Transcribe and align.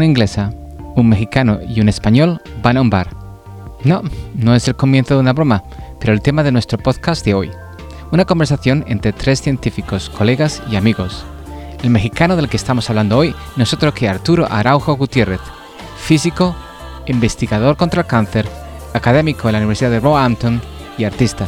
una 0.00 0.06
inglesa, 0.06 0.54
un 0.96 1.10
mexicano 1.10 1.58
y 1.68 1.82
un 1.82 1.90
español 1.90 2.40
van 2.62 2.78
a 2.78 2.80
un 2.80 2.88
bar. 2.88 3.10
No, 3.84 4.00
no 4.34 4.54
es 4.54 4.66
el 4.66 4.74
comienzo 4.74 5.12
de 5.12 5.20
una 5.20 5.34
broma, 5.34 5.62
pero 6.00 6.14
el 6.14 6.22
tema 6.22 6.42
de 6.42 6.52
nuestro 6.52 6.78
podcast 6.78 7.22
de 7.22 7.34
hoy. 7.34 7.50
Una 8.10 8.24
conversación 8.24 8.82
entre 8.88 9.12
tres 9.12 9.42
científicos, 9.42 10.08
colegas 10.08 10.62
y 10.70 10.76
amigos. 10.76 11.26
El 11.82 11.90
mexicano 11.90 12.34
del 12.34 12.48
que 12.48 12.56
estamos 12.56 12.88
hablando 12.88 13.18
hoy 13.18 13.34
no 13.56 13.62
es 13.62 13.74
otro 13.74 13.92
que 13.92 14.08
Arturo 14.08 14.50
Araujo 14.50 14.96
Gutiérrez, 14.96 15.42
físico, 15.98 16.56
investigador 17.04 17.76
contra 17.76 18.00
el 18.00 18.06
cáncer, 18.06 18.48
académico 18.94 19.50
en 19.50 19.52
la 19.52 19.58
Universidad 19.58 19.90
de 19.90 20.00
Roehampton 20.00 20.62
y 20.96 21.04
artista. 21.04 21.46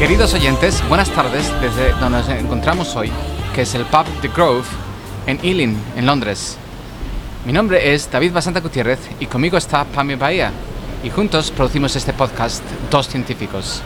Queridos 0.00 0.32
oyentes, 0.32 0.82
buenas 0.88 1.10
tardes 1.10 1.52
desde 1.60 1.92
donde 2.00 2.20
nos 2.20 2.28
encontramos 2.30 2.96
hoy, 2.96 3.12
que 3.54 3.60
es 3.60 3.74
el 3.74 3.84
pub 3.84 4.06
The 4.22 4.28
Grove 4.28 4.64
en 5.26 5.38
Ealing, 5.42 5.76
en 5.94 6.06
Londres. 6.06 6.56
Mi 7.44 7.52
nombre 7.52 7.92
es 7.92 8.10
David 8.10 8.32
Basanta 8.32 8.60
Gutiérrez 8.60 8.98
y 9.20 9.26
conmigo 9.26 9.58
está 9.58 9.84
Pammy 9.84 10.14
Bahía 10.14 10.52
y 11.04 11.10
juntos 11.10 11.50
producimos 11.50 11.94
este 11.96 12.14
podcast 12.14 12.64
Dos 12.90 13.08
Científicos. 13.08 13.82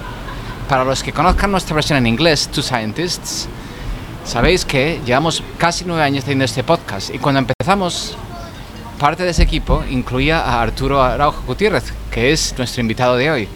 Para 0.69 0.85
los 0.85 1.03
que 1.03 1.13
conozcan 1.13 1.51
nuestra 1.51 1.75
versión 1.75 1.99
en 1.99 2.07
inglés, 2.07 2.47
Two 2.47 2.63
Scientists, 2.63 3.49
sabéis 4.25 4.65
que 4.65 5.01
llevamos 5.05 5.43
casi 5.59 5.85
nueve 5.85 6.05
años 6.05 6.23
teniendo 6.23 6.45
este 6.45 6.63
podcast 6.63 7.13
y 7.13 7.19
cuando 7.19 7.41
empezamos, 7.41 8.17
parte 9.01 9.25
de 9.25 9.31
ese 9.31 9.43
equipo 9.43 9.83
incluía 9.91 10.43
a 10.43 10.63
Arturo 10.63 11.03
Araujo 11.03 11.43
Gutiérrez, 11.45 11.93
que 12.13 12.31
es 12.31 12.55
nuestro 12.57 12.83
invitado 12.83 13.17
de 13.17 13.33
hoy. 13.33 13.49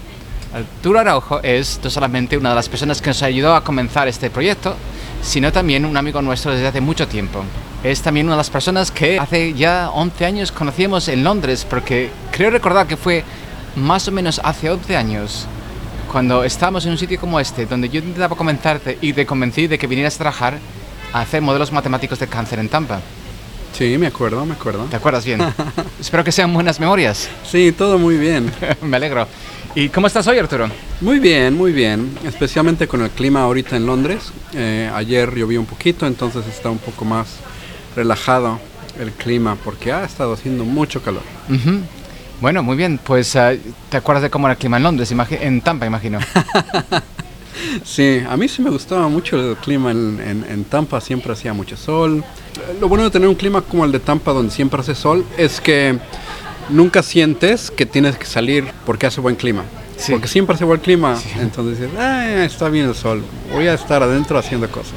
Arturo 0.52 0.98
Araujo 0.98 1.40
es 1.42 1.80
no 1.82 1.90
solamente 1.90 2.36
una 2.36 2.50
de 2.50 2.54
las 2.54 2.68
personas 2.68 3.02
que 3.02 3.10
nos 3.10 3.22
ayudó 3.22 3.54
a 3.54 3.62
comenzar 3.62 4.08
este 4.08 4.30
proyecto, 4.30 4.74
sino 5.22 5.52
también 5.52 5.84
un 5.84 5.96
amigo 5.96 6.22
nuestro 6.22 6.52
desde 6.52 6.68
hace 6.68 6.80
mucho 6.80 7.06
tiempo. 7.06 7.44
Es 7.84 8.02
también 8.02 8.26
una 8.26 8.34
de 8.34 8.38
las 8.38 8.50
personas 8.50 8.90
que 8.90 9.18
hace 9.18 9.54
ya 9.54 9.90
11 9.90 10.24
años 10.24 10.52
conocíamos 10.52 11.08
en 11.08 11.22
Londres, 11.22 11.66
porque 11.68 12.10
creo 12.32 12.50
recordar 12.50 12.86
que 12.86 12.96
fue 12.96 13.24
más 13.76 14.08
o 14.08 14.12
menos 14.12 14.40
hace 14.42 14.70
11 14.70 14.96
años, 14.96 15.46
cuando 16.10 16.42
estábamos 16.42 16.86
en 16.86 16.92
un 16.92 16.98
sitio 16.98 17.20
como 17.20 17.38
este, 17.38 17.66
donde 17.66 17.88
yo 17.88 18.00
intentaba 18.00 18.34
convencerte 18.34 18.98
y 19.00 19.12
te 19.12 19.26
convencí 19.26 19.66
de 19.66 19.78
que 19.78 19.86
vinieras 19.86 20.14
a 20.16 20.18
trabajar 20.18 20.58
a 21.12 21.20
hacer 21.20 21.42
modelos 21.42 21.70
matemáticos 21.70 22.18
de 22.18 22.26
cáncer 22.26 22.58
en 22.58 22.68
Tampa. 22.68 23.00
Sí, 23.72 23.96
me 23.98 24.08
acuerdo, 24.08 24.44
me 24.44 24.54
acuerdo. 24.54 24.84
¿Te 24.84 24.96
acuerdas 24.96 25.24
bien? 25.24 25.40
Espero 26.00 26.24
que 26.24 26.32
sean 26.32 26.52
buenas 26.52 26.80
memorias. 26.80 27.28
Sí, 27.48 27.72
todo 27.72 27.98
muy 27.98 28.16
bien. 28.16 28.52
me 28.82 28.96
alegro. 28.96 29.28
¿Y 29.78 29.90
cómo 29.90 30.08
estás 30.08 30.26
hoy, 30.26 30.36
Arturo? 30.38 30.68
Muy 31.00 31.20
bien, 31.20 31.54
muy 31.54 31.70
bien. 31.70 32.18
Especialmente 32.24 32.88
con 32.88 33.00
el 33.00 33.10
clima 33.10 33.42
ahorita 33.42 33.76
en 33.76 33.86
Londres. 33.86 34.32
Eh, 34.52 34.90
ayer 34.92 35.32
llovió 35.32 35.60
un 35.60 35.66
poquito, 35.66 36.04
entonces 36.04 36.44
está 36.48 36.68
un 36.68 36.78
poco 36.78 37.04
más 37.04 37.36
relajado 37.94 38.58
el 38.98 39.12
clima 39.12 39.56
porque 39.64 39.92
ha 39.92 40.02
estado 40.02 40.32
haciendo 40.32 40.64
mucho 40.64 41.00
calor. 41.00 41.22
Bueno, 42.40 42.64
muy 42.64 42.76
bien. 42.76 42.98
Pues, 42.98 43.36
uh, 43.36 43.56
¿te 43.88 43.98
acuerdas 43.98 44.24
de 44.24 44.30
cómo 44.30 44.48
era 44.48 44.54
el 44.54 44.58
clima 44.58 44.78
en 44.78 44.82
Londres? 44.82 45.14
En 45.30 45.60
Tampa, 45.60 45.86
imagino. 45.86 46.18
sí, 47.84 48.20
a 48.28 48.36
mí 48.36 48.48
sí 48.48 48.62
me 48.62 48.70
gustaba 48.70 49.06
mucho 49.06 49.36
el 49.38 49.56
clima 49.58 49.92
en, 49.92 50.20
en, 50.20 50.44
en, 50.50 50.64
Tampa. 50.64 51.00
Siempre 51.00 51.34
hacía 51.34 51.52
mucho 51.52 51.76
sol. 51.76 52.24
Lo 52.80 52.88
bueno 52.88 53.04
de 53.04 53.10
tener 53.10 53.28
un 53.28 53.36
clima 53.36 53.60
como 53.60 53.84
el 53.84 53.92
de 53.92 54.00
Tampa, 54.00 54.32
donde 54.32 54.50
siempre 54.50 54.80
hace 54.80 54.96
sol, 54.96 55.24
es 55.36 55.60
que 55.60 56.00
nunca 56.68 57.02
sientes 57.02 57.70
que 57.70 57.86
tienes 57.86 58.16
que 58.16 58.26
salir 58.26 58.64
porque 58.84 59.06
hace 59.06 59.20
buen 59.20 59.36
clima. 59.36 59.64
Sí. 59.96 60.12
Porque 60.12 60.28
siempre 60.28 60.54
hace 60.54 60.64
buen 60.64 60.80
clima. 60.80 61.16
Sí. 61.16 61.28
Entonces 61.40 61.78
dices, 61.78 61.94
ah, 61.98 62.44
está 62.44 62.68
bien 62.68 62.86
el 62.86 62.94
sol. 62.94 63.24
Voy 63.52 63.66
a 63.66 63.74
estar 63.74 64.02
adentro 64.02 64.38
haciendo 64.38 64.70
cosas. 64.70 64.94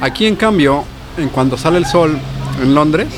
Aquí, 0.00 0.26
en 0.26 0.36
cambio, 0.36 0.84
en 1.16 1.28
cuando 1.28 1.56
sale 1.56 1.78
el 1.78 1.86
sol 1.86 2.18
en 2.60 2.74
Londres, 2.74 3.08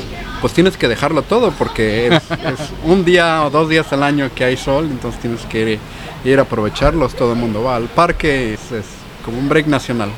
pues 0.40 0.52
tienes 0.52 0.76
que 0.76 0.88
dejarlo 0.88 1.22
todo 1.22 1.52
porque 1.52 2.08
es, 2.08 2.12
es, 2.30 2.70
un 2.84 3.04
día 3.04 3.44
o 3.44 3.50
dos 3.50 3.68
días 3.68 3.90
al 3.92 4.02
año 4.02 4.30
que 4.34 4.44
hay 4.44 4.58
sol, 4.58 4.86
entonces 4.90 5.20
tienes 5.20 5.40
que 5.46 5.72
ir, 5.72 5.78
ir 6.24 6.38
a 6.38 6.42
aprovecharlos, 6.42 7.14
todo 7.14 7.32
el 7.32 7.38
mundo 7.38 7.62
va 7.62 7.76
al 7.76 7.88
parque, 7.88 8.52
es, 8.52 8.72
es, 8.72 8.84
como 9.24 9.38
un 9.38 9.48
break 9.48 9.66
nacional. 9.66 10.10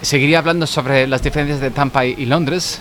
Seguiría 0.00 0.38
hablando 0.38 0.66
sobre 0.68 1.08
las 1.08 1.22
diferencias 1.22 1.60
de 1.60 1.70
Tampa 1.70 2.06
y, 2.06 2.14
y, 2.18 2.26
Londres, 2.26 2.80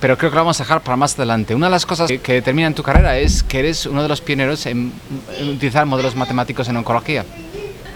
pero 0.00 0.18
creo 0.18 0.30
que 0.30 0.36
lo 0.36 0.42
vamos 0.42 0.60
a 0.60 0.64
dejar 0.64 0.82
para 0.82 0.96
más 0.96 1.14
adelante. 1.14 1.54
Una 1.54 1.66
de 1.66 1.72
las 1.72 1.86
cosas 1.86 2.08
que, 2.08 2.18
que 2.18 2.34
determina 2.34 2.68
en 2.68 2.74
tu 2.74 2.82
carrera 2.82 3.18
es 3.18 3.42
que 3.42 3.58
eres 3.60 3.86
uno 3.86 4.02
de 4.02 4.08
los 4.08 4.20
pioneros 4.20 4.66
en, 4.66 4.92
en 5.38 5.48
utilizar 5.48 5.86
modelos 5.86 6.16
matemáticos 6.16 6.68
en 6.68 6.76
oncología. 6.76 7.24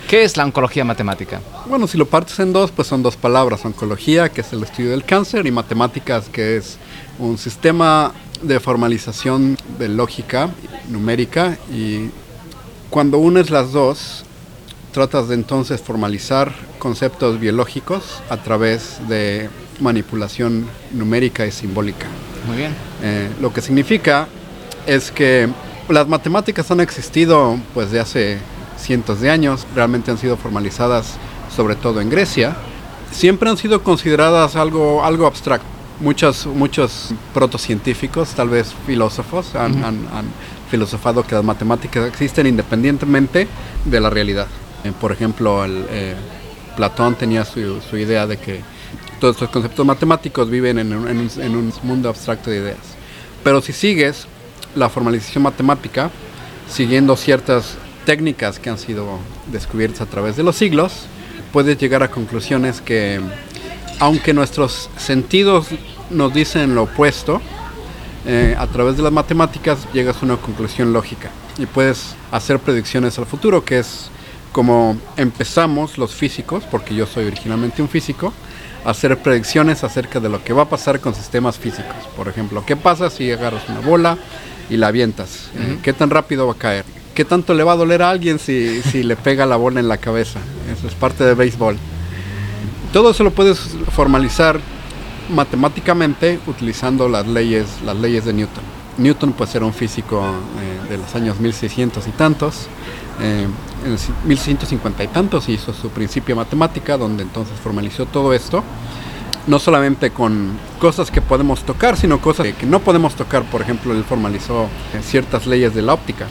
¿Qué 0.09 0.25
es 0.25 0.37
la 0.37 0.44
oncología 0.44 0.84
matemática? 0.84 1.41
Bueno, 1.66 1.87
si 1.87 1.97
lo 1.97 2.05
partes 2.05 2.41
en 2.41 2.53
dos, 2.53 2.72
pues 2.72 2.89
son 2.89 3.00
dos 3.00 3.16
palabras. 3.16 3.65
Oncología, 3.65 4.28
que 4.28 4.41
es 4.41 4.53
el 4.53 4.65
estudio 4.65 4.91
del 4.91 5.05
cáncer, 5.05 5.47
y 5.47 5.53
matemáticas, 5.53 6.28
que 6.28 6.56
es 6.56 6.78
un 7.21 7.39
sistema 7.39 8.12
de 8.43 8.59
formalización 8.59 9.56
de 9.78 9.89
lógica 9.89 10.50
numérica. 10.89 11.59
Y 11.72 12.10
cuando 12.91 13.19
unes 13.19 13.50
las 13.50 13.71
dos, 13.71 14.25
tratas 14.93 15.28
de 15.28 15.37
entonces 15.37 15.81
formalizar 15.81 16.53
conceptos 16.81 17.39
biológicos 17.39 18.21
a 18.31 18.39
través 18.39 18.99
de 19.09 19.49
manipulación 19.80 20.66
numérica 20.92 21.46
y 21.46 21.52
simbólica. 21.52 22.06
Muy 22.46 22.56
bien. 22.56 22.74
Eh, 23.02 23.28
lo 23.41 23.52
que 23.52 23.60
significa 23.60 24.28
es 24.86 25.10
que 25.10 25.48
las 25.88 26.08
matemáticas 26.08 26.70
han 26.70 26.80
existido 26.80 27.58
pues 27.74 27.91
de 27.91 28.00
hace 28.00 28.38
cientos 28.78 29.20
de 29.20 29.30
años, 29.30 29.66
realmente 29.74 30.10
han 30.10 30.18
sido 30.18 30.36
formalizadas 30.36 31.16
sobre 31.54 31.74
todo 31.74 32.00
en 32.00 32.08
Grecia, 32.08 32.56
siempre 33.10 33.50
han 33.50 33.56
sido 33.56 33.82
consideradas 33.82 34.56
algo, 34.56 35.04
algo 35.04 35.26
abstracto. 35.26 35.66
Muchos, 36.00 36.47
muchos 36.47 37.12
protocientíficos, 37.34 38.30
tal 38.30 38.48
vez 38.48 38.74
filósofos, 38.86 39.54
han, 39.54 39.72
uh 39.72 39.74
-huh. 39.74 39.84
han, 39.84 40.08
han 40.14 40.24
filosofado 40.70 41.26
que 41.26 41.34
las 41.34 41.44
matemáticas 41.44 42.06
existen 42.06 42.47
independientemente 42.47 43.47
de 43.84 44.00
la 44.00 44.08
realidad. 44.08 44.47
Eh, 44.84 44.92
por 44.98 45.12
ejemplo, 45.12 45.62
el, 45.64 45.84
eh, 45.91 46.14
Platón 46.76 47.16
tenía 47.16 47.44
su, 47.44 47.80
su, 47.82 47.97
idea 47.98 48.26
de 48.26 48.38
que 48.38 48.62
todos 49.21 49.37
estos 49.37 49.51
conceptos 49.51 49.84
matemáticos 49.87 50.51
viven 50.51 50.78
en, 50.78 50.93
un, 50.93 51.73
mundo 51.83 52.09
abstracto 52.09 52.51
de 52.51 52.59
ideas. 52.59 52.78
Pero 53.45 53.61
si 53.61 53.73
sigues 53.73 54.27
la 54.75 54.89
formalización 54.89 55.43
matemática, 55.43 56.11
siguiendo 56.69 57.17
ciertas 57.17 57.77
técnicas 58.06 58.59
que 58.59 58.71
han 58.71 58.78
sido 58.78 59.19
descubiertas 59.51 60.03
a 60.03 60.06
través 60.06 60.37
de 60.37 60.43
los 60.43 60.56
siglos, 60.56 61.06
puedes 61.53 61.78
llegar 61.78 62.03
a 62.03 62.11
conclusiones 62.11 62.81
que, 62.81 63.21
aunque 63.99 64.33
nuestros 64.33 64.91
sentidos 64.97 65.69
nos 66.11 66.33
dicen 66.33 66.75
lo 66.75 66.84
opuesto, 66.84 67.41
eh, 68.27 68.55
a 68.59 68.67
través 68.67 68.97
de 68.97 69.03
las 69.03 69.12
matemáticas 69.12 69.78
llegas 69.95 70.22
a 70.22 70.27
una 70.27 70.37
conclusión 70.37 70.93
lógica 70.93 71.31
y 71.57 71.65
puedes 71.65 72.15
hacer 72.31 72.59
predicciones 72.59 73.19
al 73.19 73.25
futuro, 73.27 73.65
que 73.65 73.78
es 73.78 74.11
como 74.53 74.99
empezamos 75.17 75.97
los 75.97 76.15
físicos, 76.15 76.65
porque 76.71 76.95
yo 76.95 77.07
soy 77.07 77.27
originalmente 77.27 77.81
un 77.81 77.89
físico, 77.89 78.33
hacer 78.84 79.16
predicciones 79.18 79.84
acerca 79.84 80.20
de 80.20 80.28
lo 80.28 80.42
que 80.42 80.52
va 80.52 80.62
a 80.62 80.68
pasar 80.68 81.00
con 81.00 81.14
sistemas 81.14 81.58
físicos. 81.58 81.96
Por 82.16 82.28
ejemplo, 82.28 82.64
¿qué 82.66 82.76
pasa 82.76 83.10
si 83.10 83.30
agarras 83.30 83.68
una 83.68 83.80
bola 83.80 84.18
y 84.68 84.76
la 84.76 84.88
avientas? 84.88 85.50
Uh 85.54 85.58
-huh. 85.58 85.80
¿Qué 85.82 85.92
tan 85.92 86.10
rápido 86.10 86.46
va 86.46 86.52
a 86.52 86.56
caer? 86.56 86.84
¿Qué 87.14 87.24
tanto 87.24 87.54
le 87.54 87.64
va 87.64 87.72
a 87.72 87.76
doler 87.76 88.02
a 88.02 88.10
alguien 88.10 88.38
si, 88.38 88.82
si 88.82 89.02
le 89.02 89.16
pega 89.16 89.44
la 89.44 89.56
bola 89.56 89.80
en 89.80 89.88
la 89.88 89.98
cabeza? 89.98 90.38
Eso 90.72 90.86
es 90.86 90.94
parte 90.94 91.24
de 91.24 91.34
béisbol. 91.34 91.76
Todo 92.92 93.10
eso 93.10 93.24
lo 93.24 93.30
puedes 93.30 93.59
formalizar 93.92 94.60
matemáticamente 95.28 96.41
utilizando 96.47 97.09
las 97.09 97.26
leyes, 97.26 97.66
las 97.84 97.97
leyes 97.97 98.24
de 98.24 98.33
Newton. 98.33 98.79
Newton 99.00 99.32
pues 99.32 99.54
era 99.54 99.64
un 99.64 99.72
físico 99.72 100.22
eh, 100.22 100.91
de 100.91 100.98
los 100.98 101.14
años 101.14 101.41
1600 101.41 102.06
y 102.06 102.10
tantos. 102.10 102.66
Eh, 103.20 103.47
en 103.84 103.91
1650 104.28 105.04
y 105.04 105.08
tantos 105.08 105.48
hizo 105.48 105.72
su 105.72 105.88
principio 105.88 106.36
matemática, 106.36 106.98
donde 106.98 107.22
entonces 107.22 107.58
formalizó 107.58 108.06
todo 108.06 108.34
esto. 108.34 108.62
No 109.47 109.58
solamente 109.58 110.10
con 110.10 110.58
cosas 110.78 111.10
que 111.10 111.22
podemos 111.22 111.64
tocar, 111.64 111.97
sino 111.97 112.20
cosas 112.20 112.48
que 112.54 112.66
no 112.66 112.80
podemos 112.80 113.14
tocar. 113.14 113.42
Por 113.44 113.62
ejemplo, 113.62 113.94
él 113.94 114.04
formalizó 114.04 114.68
ciertas 115.02 115.47
leyes 115.47 115.74
de 115.74 115.80
la 115.80 115.94
óptica. 115.94 116.26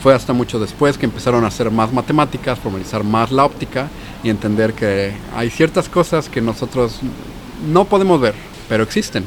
Fue 0.00 0.14
hasta 0.14 0.32
mucho 0.32 0.60
después 0.60 0.96
que 0.96 1.06
empezaron 1.06 1.44
a 1.44 1.48
hacer 1.48 1.70
más 1.72 1.92
matemáticas, 1.92 2.58
formalizar 2.58 3.02
más 3.02 3.32
la 3.32 3.44
óptica 3.44 3.88
y 4.22 4.30
entender 4.30 4.74
que 4.74 5.12
hay 5.34 5.50
ciertas 5.50 5.88
cosas 5.88 6.28
que 6.28 6.40
nosotros 6.40 7.00
no 7.68 7.84
podemos 7.84 8.20
ver, 8.20 8.34
pero 8.68 8.84
existen. 8.84 9.24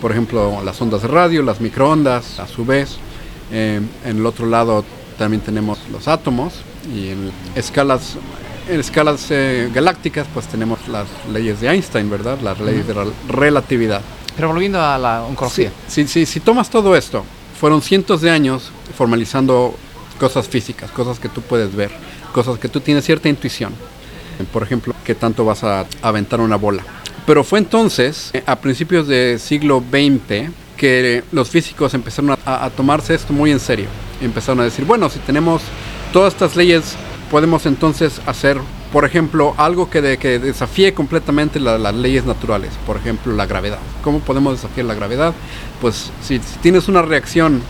Por 0.00 0.12
ejemplo, 0.12 0.62
las 0.64 0.80
ondas 0.80 1.02
de 1.02 1.08
radio, 1.08 1.42
las 1.42 1.60
microondas, 1.60 2.38
a 2.38 2.46
su 2.46 2.64
vez. 2.64 2.96
Eh, 3.50 3.80
en 4.04 4.16
el 4.18 4.26
otro 4.26 4.46
lado 4.46 4.84
también 5.16 5.40
tenemos 5.40 5.78
los 5.90 6.06
átomos 6.06 6.54
y 6.94 7.08
en 7.08 7.32
escalas, 7.54 8.16
en 8.68 8.78
escalas 8.78 9.26
eh, 9.30 9.70
galácticas 9.72 10.26
pues 10.32 10.46
tenemos 10.46 10.86
las 10.88 11.06
leyes 11.32 11.60
de 11.60 11.68
Einstein, 11.68 12.10
¿verdad? 12.10 12.38
Las 12.42 12.60
leyes 12.60 12.86
de 12.86 12.94
la 12.94 13.06
relatividad. 13.28 14.02
Pero 14.36 14.48
volviendo 14.48 14.80
a 14.80 14.98
la 14.98 15.22
oncología. 15.22 15.72
Sí, 15.88 16.06
sí, 16.06 16.08
sí, 16.08 16.26
si 16.26 16.40
tomas 16.40 16.70
todo 16.70 16.94
esto, 16.94 17.24
fueron 17.58 17.82
cientos 17.82 18.20
de 18.20 18.30
años 18.30 18.70
formalizando 18.96 19.74
cosas 20.20 20.48
físicas, 20.48 20.90
cosas 20.90 21.18
que 21.18 21.28
tú 21.28 21.40
puedes 21.42 21.74
ver, 21.74 21.90
cosas 22.32 22.58
que 22.58 22.68
tú 22.68 22.80
tienes 22.80 23.04
cierta 23.04 23.28
intuición. 23.28 23.72
Por 24.52 24.62
ejemplo, 24.62 24.94
qué 25.04 25.16
tanto 25.16 25.44
vas 25.44 25.64
a 25.64 25.86
aventar 26.02 26.40
una 26.40 26.56
bola. 26.56 26.84
Pero 27.28 27.44
fue 27.44 27.58
entonces, 27.58 28.32
a 28.46 28.56
principios 28.56 29.06
del 29.06 29.38
siglo 29.38 29.84
XX, 29.86 30.50
que 30.78 31.22
los 31.30 31.50
físicos 31.50 31.92
empezaron 31.92 32.38
a, 32.46 32.70
tomarse 32.70 33.14
esto 33.14 33.34
muy 33.34 33.50
en 33.50 33.60
serio. 33.60 33.84
Empezaron 34.22 34.60
a 34.60 34.64
decir, 34.64 34.86
bueno, 34.86 35.10
si 35.10 35.18
tenemos 35.18 35.60
todas 36.10 36.32
estas 36.32 36.56
leyes, 36.56 36.96
podemos 37.30 37.66
entonces 37.66 38.22
hacer, 38.24 38.56
por 38.94 39.04
ejemplo, 39.04 39.52
algo 39.58 39.90
que, 39.90 40.00
desafíe 40.00 40.94
completamente 40.94 41.60
las 41.60 41.94
leyes 41.94 42.24
naturales. 42.24 42.70
Por 42.86 42.96
ejemplo, 42.96 43.34
la 43.34 43.44
gravedad. 43.44 43.80
¿Cómo 44.02 44.20
podemos 44.20 44.54
desafiar 44.54 44.86
la 44.86 44.94
gravedad? 44.94 45.34
Pues 45.82 46.10
si, 46.22 46.38
tienes 46.62 46.88
una 46.88 47.02
reacción 47.02 47.60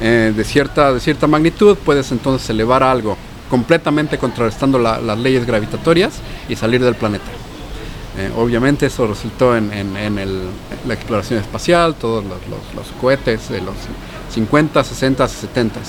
eh, 0.00 0.32
de, 0.34 0.44
cierta, 0.44 0.94
de 0.94 1.00
cierta 1.00 1.26
magnitud, 1.26 1.76
puedes 1.76 2.10
entonces 2.10 2.48
elevar 2.48 2.82
algo 2.82 3.18
completamente 3.50 4.16
contrarrestando 4.16 4.78
las 4.78 5.18
leyes 5.18 5.46
gravitatorias 5.46 6.14
y 6.48 6.56
salir 6.56 6.82
del 6.82 6.94
planeta. 6.94 7.30
Eh, 8.16 8.30
obviamente 8.36 8.86
eso 8.86 9.06
resultó 9.06 9.56
en, 9.56 9.70
la 10.86 10.94
exploración 10.94 11.40
espacial, 11.40 11.96
todos 11.96 12.24
los, 12.24 12.86
cohetes 13.00 13.48
de 13.48 13.60
los 13.60 13.74
50, 14.30 14.84
60, 14.84 15.26
70. 15.26 15.80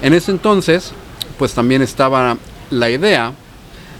En 0.00 0.14
ese 0.14 0.30
entonces, 0.30 0.92
pues 1.38 1.52
también 1.52 1.82
estaba 1.82 2.38
la 2.70 2.90
idea 2.90 3.32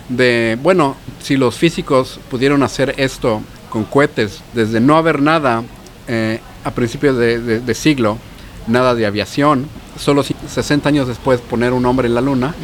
de, 0.08 0.56
bueno, 0.62 0.96
si 1.20 1.36
los 1.36 1.56
físicos 1.56 2.18
pudieron 2.30 2.62
hacer 2.62 2.94
esto 2.96 3.42
con 3.68 3.84
cohetes, 3.84 4.40
desde 4.54 4.80
no 4.80 4.96
haber 4.96 5.20
nada 5.20 5.62
eh, 6.06 6.40
a 6.64 6.70
principios 6.70 7.18
de, 7.18 7.74
siglo, 7.74 8.18
nada 8.66 8.94
de 8.94 9.04
aviación, 9.04 9.68
solo 9.98 10.22
60 10.22 10.88
años 10.88 11.08
después 11.08 11.40
poner 11.40 11.72
un 11.72 11.84
hombre 11.86 12.08
en 12.08 12.14
la 12.14 12.20
luna, 12.20 12.54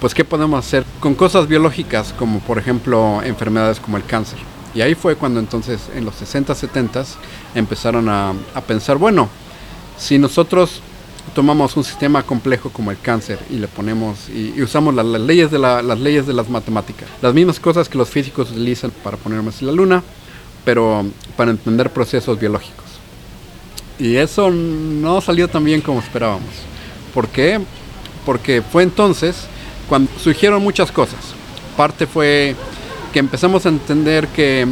pues 0.00 0.14
¿qué 0.14 0.24
podemos 0.24 0.64
hacer 0.64 0.84
con 1.00 1.14
cosas 1.14 1.46
biológicas 1.46 2.12
como 2.12 2.40
por 2.40 2.58
ejemplo 2.58 3.22
enfermedades 3.22 3.80
como 3.80 3.96
el 3.96 4.04
cáncer? 4.04 4.38
Y 4.74 4.82
ahí 4.82 4.94
fue 4.94 5.16
cuando 5.16 5.40
entonces 5.40 5.88
en 5.94 6.04
los 6.04 6.14
60, 6.16 6.54
70 6.54 7.04
empezaron 7.54 8.08
a, 8.08 8.34
pensar, 8.66 8.98
bueno, 8.98 9.28
si 9.98 10.18
nosotros 10.18 10.80
tomamos 11.34 11.76
un 11.76 11.84
sistema 11.84 12.22
complejo 12.22 12.70
como 12.70 12.90
el 12.90 12.98
cáncer 12.98 13.38
y 13.50 13.54
le 13.54 13.68
ponemos 13.68 14.28
y, 14.28 14.60
usamos 14.62 14.94
las, 14.94 15.06
leyes 15.06 15.50
de 15.50 15.58
las 15.58 15.98
leyes 15.98 16.26
de 16.26 16.32
las 16.32 16.48
matemáticas, 16.48 17.08
las 17.20 17.34
mismas 17.34 17.58
cosas 17.58 17.88
que 17.88 17.98
los 17.98 18.08
físicos 18.08 18.50
utilizan 18.50 18.92
para 19.02 19.16
ponernos 19.16 19.60
en 19.60 19.66
la 19.66 19.72
luna, 19.72 20.02
pero 20.64 21.04
para 21.36 21.50
entender 21.50 21.90
procesos 21.90 22.38
biológicos. 22.38 22.84
Y 23.98 24.16
eso 24.16 24.50
no 24.50 25.20
salió 25.20 25.48
tan 25.48 25.64
bien 25.64 25.82
como 25.82 26.00
esperábamos. 26.00 26.48
¿Por 27.14 27.28
qué? 27.28 27.60
Porque 28.24 28.62
fue 28.62 28.82
entonces 28.82 29.46
cuando 29.88 30.10
surgieron 30.18 30.62
muchas 30.62 30.92
cosas. 30.92 31.18
Parte 31.76 32.06
fue 32.06 32.54
que 33.12 33.18
empezamos 33.18 33.66
a 33.66 33.70
entender 33.70 34.28
que 34.28 34.66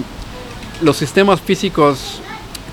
los 0.81 0.96
sistemas 0.96 1.40
físicos, 1.40 2.20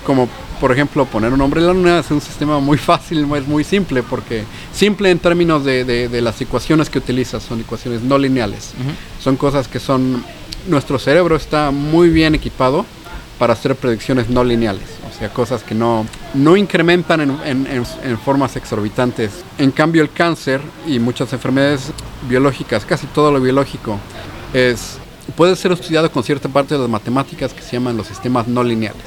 como 0.04 0.28
por 0.60 0.72
ejemplo 0.72 1.04
poner 1.04 1.32
un 1.32 1.40
hombre 1.40 1.60
en 1.60 1.66
la 1.66 1.72
luna, 1.72 1.98
es 1.98 2.10
un 2.10 2.20
sistema 2.20 2.60
muy 2.60 2.78
fácil, 2.78 3.26
es 3.34 3.46
muy 3.46 3.64
simple, 3.64 4.02
porque 4.02 4.44
simple 4.72 5.10
en 5.10 5.18
términos 5.18 5.64
de, 5.64 6.08
las 6.22 6.40
ecuaciones 6.40 6.88
que 6.88 6.98
utilizas, 6.98 7.42
son 7.42 7.60
ecuaciones 7.60 8.02
no 8.02 8.18
lineales. 8.18 8.72
Son 9.22 9.36
cosas 9.36 9.68
que 9.68 9.80
son, 9.80 10.24
nuestro 10.66 10.98
cerebro 10.98 11.36
está 11.36 11.70
muy 11.70 12.08
bien 12.08 12.34
equipado 12.34 12.86
para 13.38 13.52
hacer 13.52 13.76
predicciones 13.76 14.30
no 14.30 14.44
lineales, 14.44 14.88
sea, 15.18 15.30
cosas 15.30 15.62
que 15.62 15.74
no, 15.74 16.06
no 16.34 16.56
incrementan 16.56 17.20
en, 17.20 17.66
en, 17.66 18.18
formas 18.18 18.56
exorbitantes. 18.56 19.44
En 19.58 19.70
cambio, 19.70 20.02
el 20.02 20.10
cáncer 20.10 20.60
y 20.86 20.98
muchas 20.98 21.32
enfermedades 21.32 21.92
biológicas, 22.28 22.84
casi 22.84 23.06
todo 23.06 23.32
lo 23.32 23.40
biológico, 23.40 23.98
es 24.52 24.98
puede 25.34 25.56
ser 25.56 25.72
estudiado 25.72 26.10
con 26.12 26.22
cierta 26.22 26.48
parte 26.48 26.74
de 26.74 26.80
las 26.80 26.88
matemáticas 26.88 27.52
que 27.52 27.60
se 27.60 27.72
llaman 27.72 27.96
los 27.96 28.06
sistemas 28.06 28.46
no 28.46 28.62
lineales. 28.62 29.02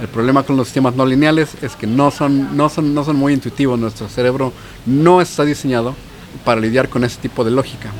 El 0.00 0.08
problema 0.08 0.42
con 0.42 0.56
los 0.56 0.68
sistemas 0.68 0.94
no 0.94 1.04
lineales 1.04 1.50
es 1.60 1.76
que 1.76 1.86
no 1.86 2.10
son, 2.10 2.56
no, 2.56 2.68
son, 2.68 2.94
no 2.94 3.04
son 3.04 3.16
muy 3.16 3.34
intuitivos. 3.34 3.78
Nuestro 3.78 4.08
cerebro 4.08 4.52
no 4.86 5.20
está 5.20 5.44
diseñado 5.44 5.94
para 6.44 6.60
lidiar 6.60 6.88
con 6.88 7.04
ese 7.04 7.20
tipo 7.20 7.44
de 7.44 7.50
lógica. 7.50 7.90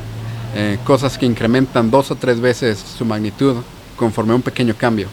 Eh, 0.55 0.79
cosas 0.83 1.17
que 1.17 1.25
incrementan 1.25 1.91
dos 1.91 2.11
o 2.11 2.15
tres 2.15 2.39
veces 2.39 2.79
su 2.79 3.05
magnitud 3.05 3.57
conforme 3.95 4.33
a 4.33 4.35
un 4.35 4.41
pequeño 4.41 4.73
cambio. 4.75 5.07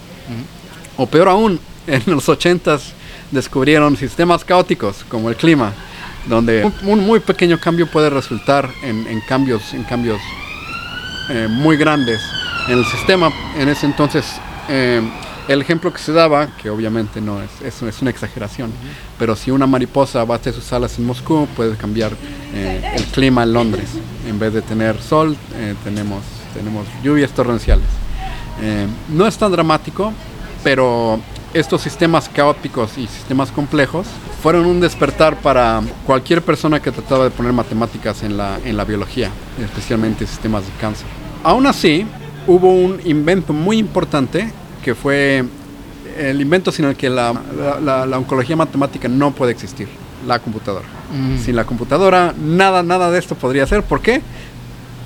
O 0.97 1.07
peor 1.07 1.29
aún, 1.29 1.61
en 1.89 2.03
los 2.07 2.29
80 2.29 2.79
descubrieron 3.31 3.97
sistemas 3.97 4.45
caóticos 4.45 5.05
como 5.09 5.29
el 5.29 5.37
clima, 5.37 5.73
donde 6.27 6.71
un, 6.83 7.01
muy 7.01 7.21
pequeño 7.21 7.59
cambio 7.59 7.87
puede 7.87 8.11
resultar 8.11 8.71
en, 8.83 9.07
en 9.07 9.21
cambios, 9.23 9.73
en 9.73 9.85
cambios 9.85 10.21
eh, 11.31 11.47
muy 11.49 11.77
grandes 11.77 12.21
en 12.69 12.79
el 12.79 12.85
sistema. 12.85 13.31
En 13.57 13.69
ese 13.69 13.87
entonces, 13.87 14.27
eh, 14.69 15.03
el 15.49 15.63
ejemplo 15.63 15.93
que 15.93 15.99
se 15.99 16.13
daba, 16.13 16.49
que 16.57 16.69
obviamente 16.69 17.21
no 17.21 17.43
es, 17.43 17.51
es, 17.63 17.83
es 17.83 18.03
una 18.03 18.11
exageración, 18.11 18.71
pero 19.19 19.35
si 19.35 19.51
una 19.51 19.67
mariposa 19.67 20.25
bate 20.25 20.53
sus 20.53 20.71
alas 20.73 20.99
en 20.99 21.07
Moscú, 21.07 21.49
puede 21.57 21.77
cambiar 21.77 22.13
eh, 22.55 22.95
el 22.97 23.05
clima 23.05 23.43
en 23.43 23.53
Londres. 23.55 23.89
En 24.27 24.39
vez 24.39 24.53
de 24.53 24.61
tener 24.61 25.01
sol, 25.01 25.37
tenemos, 25.85 26.23
tenemos 26.53 26.87
lluvias 27.03 27.31
torrenciales. 27.31 27.87
no 29.09 29.27
es 29.27 29.39
tan 29.39 29.53
dramático, 29.53 30.13
pero 30.63 31.21
estos 31.55 31.81
sistemas 31.83 32.29
caóticos 32.29 32.99
y 32.99 33.07
sistemas 33.07 33.51
complejos 33.51 34.07
fueron 34.43 34.67
un 34.67 34.81
despertar 34.81 35.37
para 35.37 35.83
cualquier 36.07 36.43
persona 36.43 36.81
que 36.81 36.93
trataba 36.93 37.25
de 37.25 37.31
poner 37.31 37.53
matemáticas 37.53 38.23
en 38.23 38.37
la, 38.37 38.59
en 38.65 38.77
la 38.77 38.85
biología, 38.85 39.31
especialmente 39.63 40.27
sistemas 40.27 40.65
de 40.67 40.73
cáncer. 40.81 41.07
Aún 41.43 41.67
así, 41.67 42.07
hubo 42.47 42.73
un 42.73 43.01
invento 43.05 43.53
muy 43.53 43.79
importante 43.79 44.53
que 44.83 44.95
fue 44.95 45.45
el 46.19 46.41
invento 46.41 46.73
sin 46.73 46.87
el 46.87 46.97
que 46.97 47.09
la, 47.09 47.33
la, 47.83 48.19
oncología 48.19 48.57
matemática 48.57 49.09
no 49.09 49.31
puede 49.33 49.53
existir, 49.53 49.89
la 50.27 50.39
computadora. 50.41 50.87
Mm. 51.13 51.39
Sin 51.39 51.57
la 51.57 51.65
computadora, 51.65 52.35
nada, 52.37 52.83
nada 52.83 53.11
de 53.11 53.19
esto 53.19 53.35
podría 53.35 53.67
ser. 53.67 53.83
¿Por 53.83 54.01
qué? 54.01 54.21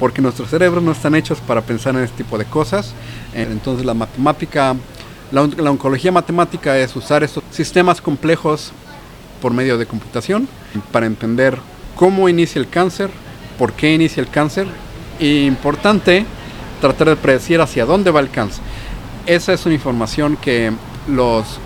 Porque 0.01 0.23
nuestros 0.23 0.49
cerebros 0.49 0.83
no 0.83 0.93
están 0.93 1.15
hechos 1.15 1.41
para 1.41 1.61
pensar 1.61 1.95
en 1.95 2.03
este 2.03 2.25
tipo 2.25 2.39
de 2.39 2.45
cosas. 2.45 2.95
Entonces 3.35 3.85
la 3.85 3.95
matemática, 3.95 4.75
la, 5.33 5.71
oncología 5.71 6.13
matemática 6.13 6.79
es 6.79 6.95
usar 6.95 7.23
estos 7.23 7.43
sistemas 7.51 8.01
complejos 8.01 8.73
por 9.41 9.53
medio 9.53 9.79
de 9.79 9.87
computación 9.87 10.47
para 10.93 11.07
entender 11.07 11.59
cómo 11.97 12.29
inicia 12.29 12.61
el 12.61 12.69
cáncer, 12.69 13.11
por 13.59 13.73
qué 13.73 13.95
inicia 13.95 14.21
el 14.21 14.29
cáncer. 14.29 14.67
Y 15.19 15.47
importante, 15.47 16.27
tratar 16.81 17.09
de 17.09 17.17
predecir 17.17 17.61
hacia 17.61 17.87
dónde 17.87 18.11
va 18.11 18.21
el 18.21 18.31
cáncer. 18.31 18.63
Esa 19.27 19.53
es 19.53 19.65
una 19.65 19.75
información 19.75 20.37
que 20.37 20.73
los 21.09 21.59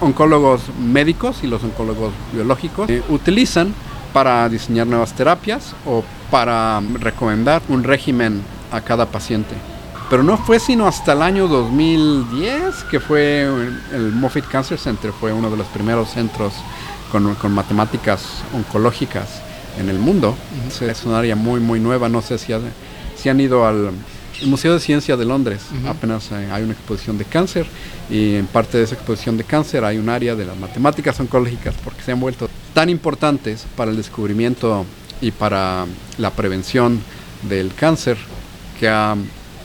oncólogos 0.00 0.62
médicos 0.78 1.40
y 1.42 1.46
los 1.46 1.62
oncólogos 1.64 2.12
biológicos 2.32 2.88
eh, 2.90 3.02
utilizan 3.08 3.74
para 4.12 4.48
diseñar 4.48 4.86
nuevas 4.86 5.14
terapias 5.14 5.74
o 5.86 6.02
para 6.30 6.80
recomendar 6.94 7.62
un 7.68 7.84
régimen 7.84 8.42
a 8.72 8.80
cada 8.80 9.06
paciente. 9.06 9.54
Pero 10.10 10.22
no 10.22 10.38
fue 10.38 10.58
sino 10.58 10.86
hasta 10.86 11.12
el 11.12 11.20
año 11.20 11.48
2010 11.48 12.84
que 12.90 12.98
fue 12.98 13.42
el 13.42 14.12
Moffitt 14.12 14.46
Cancer 14.46 14.78
Center, 14.78 15.12
fue 15.12 15.32
uno 15.32 15.50
de 15.50 15.56
los 15.56 15.66
primeros 15.66 16.10
centros 16.10 16.54
con, 17.12 17.36
matemáticas 17.52 18.42
oncológicas 18.54 19.42
en 19.78 19.90
el 19.90 19.98
mundo. 19.98 20.34
Es 20.80 21.04
un 21.04 21.14
área 21.14 21.36
muy, 21.36 21.60
muy 21.60 21.78
nueva, 21.78 22.08
no 22.08 22.22
sé 22.22 22.38
si, 22.38 22.54
si 23.16 23.28
han 23.28 23.38
ido 23.38 23.66
al 23.66 23.90
Museo 24.46 24.72
de 24.72 24.80
Ciencia 24.80 25.16
de 25.16 25.26
Londres, 25.26 25.62
apenas 25.86 26.30
eh, 26.30 26.48
hay 26.50 26.62
una 26.62 26.72
exposición 26.72 27.18
de 27.18 27.24
cáncer 27.24 27.66
y 28.08 28.36
en 28.36 28.46
parte 28.46 28.78
de 28.78 28.84
esa 28.84 28.94
exposición 28.94 29.36
de 29.36 29.44
cáncer 29.44 29.84
hay 29.84 29.98
un 29.98 30.08
área 30.08 30.36
de 30.36 30.46
las 30.46 30.56
matemáticas 30.56 31.18
oncológicas 31.20 31.74
porque 31.84 32.02
se 32.02 32.12
han 32.12 32.20
vuelto 32.20 32.48
tan 32.72 32.88
importantes 32.88 33.66
para 33.76 33.90
el 33.90 33.96
descubrimiento 33.96 34.86
y 35.20 35.32
para 35.32 35.86
la 36.18 36.30
prevención 36.30 37.00
del 37.42 37.74
cáncer 37.74 38.16
que 38.78 38.88
ha 38.88 39.16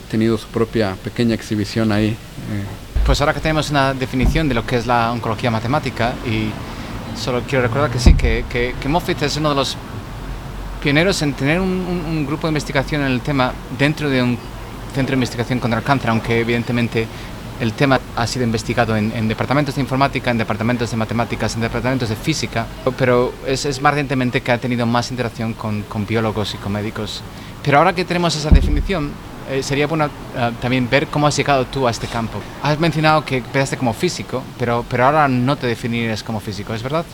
tenido 0.04 0.38
su 0.38 0.46
propia 0.48 0.96
pequeña 1.02 1.34
exhibición 1.34 1.92
ahí. 1.92 2.08
Eh. 2.08 2.16
Pues 3.04 3.20
ahora 3.20 3.34
que 3.34 3.40
tenemos 3.40 3.70
una 3.70 3.92
definición 3.92 4.48
de 4.48 4.54
lo 4.54 4.64
que 4.66 4.76
es 4.76 4.86
la 4.86 5.12
oncología 5.12 5.50
matemática, 5.50 6.14
y 6.26 6.50
solo 7.18 7.42
quiero 7.46 7.62
recordar 7.62 7.90
que 7.90 7.98
sí, 7.98 8.14
que, 8.14 8.44
que, 8.48 8.88
Moffitt 8.88 9.22
es 9.22 9.36
uno 9.36 9.50
de 9.50 9.54
los 9.56 9.76
pioneros 10.82 11.20
en 11.22 11.34
tener 11.34 11.60
un, 11.60 12.24
grupo 12.26 12.46
de 12.46 12.52
investigación 12.52 13.02
en 13.02 13.12
el 13.12 13.20
tema 13.20 13.52
dentro 13.78 14.08
de 14.08 14.22
un 14.22 14.38
centro 14.94 15.12
de 15.12 15.16
investigación 15.16 15.58
contra 15.58 15.80
el 15.80 15.84
cáncer, 15.84 16.10
aunque 16.10 16.40
evidentemente 16.40 17.06
el 17.60 17.72
tema 17.74 18.00
ha 18.16 18.26
sido 18.26 18.44
investigado 18.44 18.96
en, 18.96 19.28
departamentos 19.28 19.74
de 19.74 19.82
informática, 19.82 20.30
en 20.30 20.38
departamentos 20.38 20.90
de 20.90 20.96
matemáticas, 20.96 21.54
en 21.54 21.60
departamentos 21.60 22.08
de 22.08 22.16
física, 22.16 22.66
pero 22.96 23.34
es, 23.46 23.64
es 23.64 23.80
más 23.82 23.92
recientemente 23.92 24.40
que 24.40 24.50
ha 24.50 24.58
tenido 24.58 24.86
más 24.86 25.10
interacción 25.10 25.52
con, 25.52 25.82
con 25.82 26.06
biólogos 26.06 26.54
y 26.54 26.56
con 26.58 26.72
médicos. 26.72 27.22
Pero 27.62 27.78
ahora 27.78 27.94
que 27.94 28.04
tenemos 28.04 28.34
esa 28.34 28.50
definición, 28.50 29.12
eh, 29.50 29.62
sería 29.62 29.86
bueno 29.86 30.06
eh, 30.06 30.52
también 30.60 30.88
ver 30.88 31.06
cómo 31.08 31.26
has 31.26 31.36
llegado 31.36 31.64
tú 31.66 31.86
a 31.86 31.90
este 31.90 32.06
campo. 32.06 32.40
Has 32.62 32.78
mencionado 32.78 33.24
que 33.24 33.38
empezaste 33.38 33.76
como 33.76 33.92
físico, 33.92 34.42
pero, 34.58 34.84
pero 34.88 35.06
ahora 35.06 35.28
no 35.28 35.56
te 35.56 35.66
definirías 35.66 36.22
como 36.22 36.40
físico, 36.40 36.74
¿es 36.74 36.82
verdad? 36.82 37.04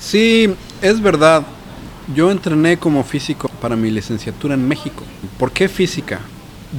Sí, 0.00 0.54
es 0.82 1.00
verdad. 1.00 1.42
Yo 2.14 2.30
entrené 2.30 2.76
como 2.76 3.02
físico 3.02 3.48
para 3.60 3.74
mi 3.76 3.90
licenciatura 3.90 4.54
en 4.54 4.66
México. 4.66 5.02
¿Por 5.38 5.50
qué 5.50 5.68
física? 5.68 6.20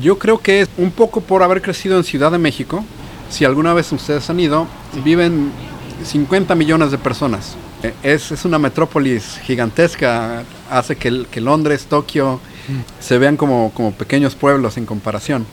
Yo 0.02 0.18
creo 0.18 0.40
que 0.40 0.62
es 0.62 0.70
un 0.78 0.92
poco 0.92 1.22
por 1.22 1.44
haber 1.44 1.62
crecido 1.62 1.98
en 1.98 2.04
Ciudad 2.04 2.32
de 2.32 2.38
México. 2.38 2.84
Si 3.30 3.44
alguna 3.44 3.74
vez 3.74 3.92
ustedes 3.92 4.30
han 4.30 4.40
ido, 4.40 4.68
viven 5.04 5.52
50 6.04 6.56
millones 6.56 6.92
de 6.92 6.98
personas. 6.98 7.56
Eh, 7.84 7.94
Es, 8.04 8.32
es 8.32 8.46
una 8.46 8.58
metrópolis 8.58 9.40
gigantesca, 9.44 10.44
hace 10.70 10.96
que, 10.96 11.26
que 11.30 11.42
Londres, 11.42 11.86
Tokio 11.90 12.40
se 13.00 13.18
vean 13.18 13.38
como, 13.38 13.72
como 13.74 13.92
pequeños 13.92 14.36
pueblos 14.36 14.78
en 14.78 14.86
comparación. 14.86 15.46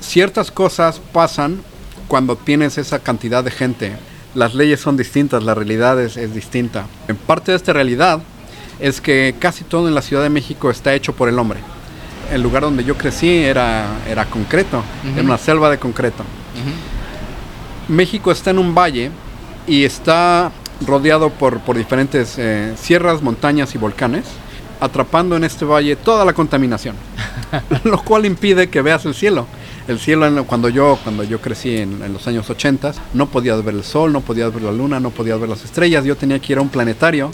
Ciertas 0.00 0.50
cosas 0.50 1.00
pasan 1.12 1.60
cuando 2.08 2.36
tienes 2.36 2.78
esa 2.78 3.00
cantidad 3.00 3.42
de 3.42 3.50
gente. 3.50 3.92
Las 4.34 4.54
leyes 4.54 4.80
son 4.80 4.96
distintas, 4.96 5.42
la 5.42 5.54
realidad 5.54 6.00
es, 6.00 6.16
es 6.16 6.34
distinta. 6.34 6.86
En 7.08 7.16
parte 7.16 7.52
de 7.52 7.56
esta 7.56 7.72
realidad 7.72 8.20
es 8.78 9.00
que 9.00 9.34
casi 9.38 9.64
todo 9.64 9.88
en 9.88 9.94
la 9.94 10.02
Ciudad 10.02 10.22
de 10.22 10.30
México 10.30 10.70
está 10.70 10.94
hecho 10.94 11.14
por 11.14 11.28
el 11.28 11.38
hombre. 11.38 11.60
El 12.32 12.42
lugar 12.42 12.62
donde 12.62 12.84
yo 12.84 12.96
crecí 12.96 13.28
era, 13.28 13.86
era 14.08 14.24
concreto, 14.26 14.82
era 15.14 15.22
una 15.22 15.38
selva 15.38 15.70
de 15.70 15.78
concreto. 15.78 16.24
México 17.88 18.32
está 18.32 18.50
en 18.50 18.58
un 18.58 18.74
valle 18.74 19.10
y 19.66 19.84
está 19.84 20.50
rodeado 20.84 21.30
por, 21.30 21.60
por 21.60 21.76
diferentes 21.76 22.34
eh, 22.36 22.74
sierras, 22.76 23.22
montañas 23.22 23.74
y 23.74 23.78
volcanes, 23.78 24.24
atrapando 24.80 25.36
en 25.36 25.44
este 25.44 25.64
valle 25.64 25.96
toda 25.96 26.24
la 26.24 26.32
contaminación, 26.32 26.96
lo 27.84 28.02
cual 28.02 28.26
impide 28.26 28.68
que 28.68 28.82
veas 28.82 29.04
el 29.04 29.14
cielo. 29.14 29.46
El 29.88 30.00
cielo, 30.00 30.44
cuando 30.46 30.68
yo, 30.68 30.98
cuando 31.04 31.22
yo 31.22 31.40
crecí 31.40 31.76
en, 31.76 32.12
los 32.12 32.26
años 32.26 32.50
80, 32.50 32.92
no 33.14 33.26
podías 33.26 33.64
ver 33.64 33.74
el 33.74 33.84
sol, 33.84 34.12
no 34.12 34.20
podías 34.20 34.52
ver 34.52 34.64
la 34.64 34.72
luna, 34.72 34.98
no 34.98 35.10
podías 35.10 35.38
ver 35.38 35.48
las 35.48 35.64
estrellas. 35.64 36.04
Yo 36.04 36.16
tenía 36.16 36.40
que 36.40 36.54
ir 36.54 36.58
a 36.58 36.62
un 36.62 36.68
planetario 36.68 37.30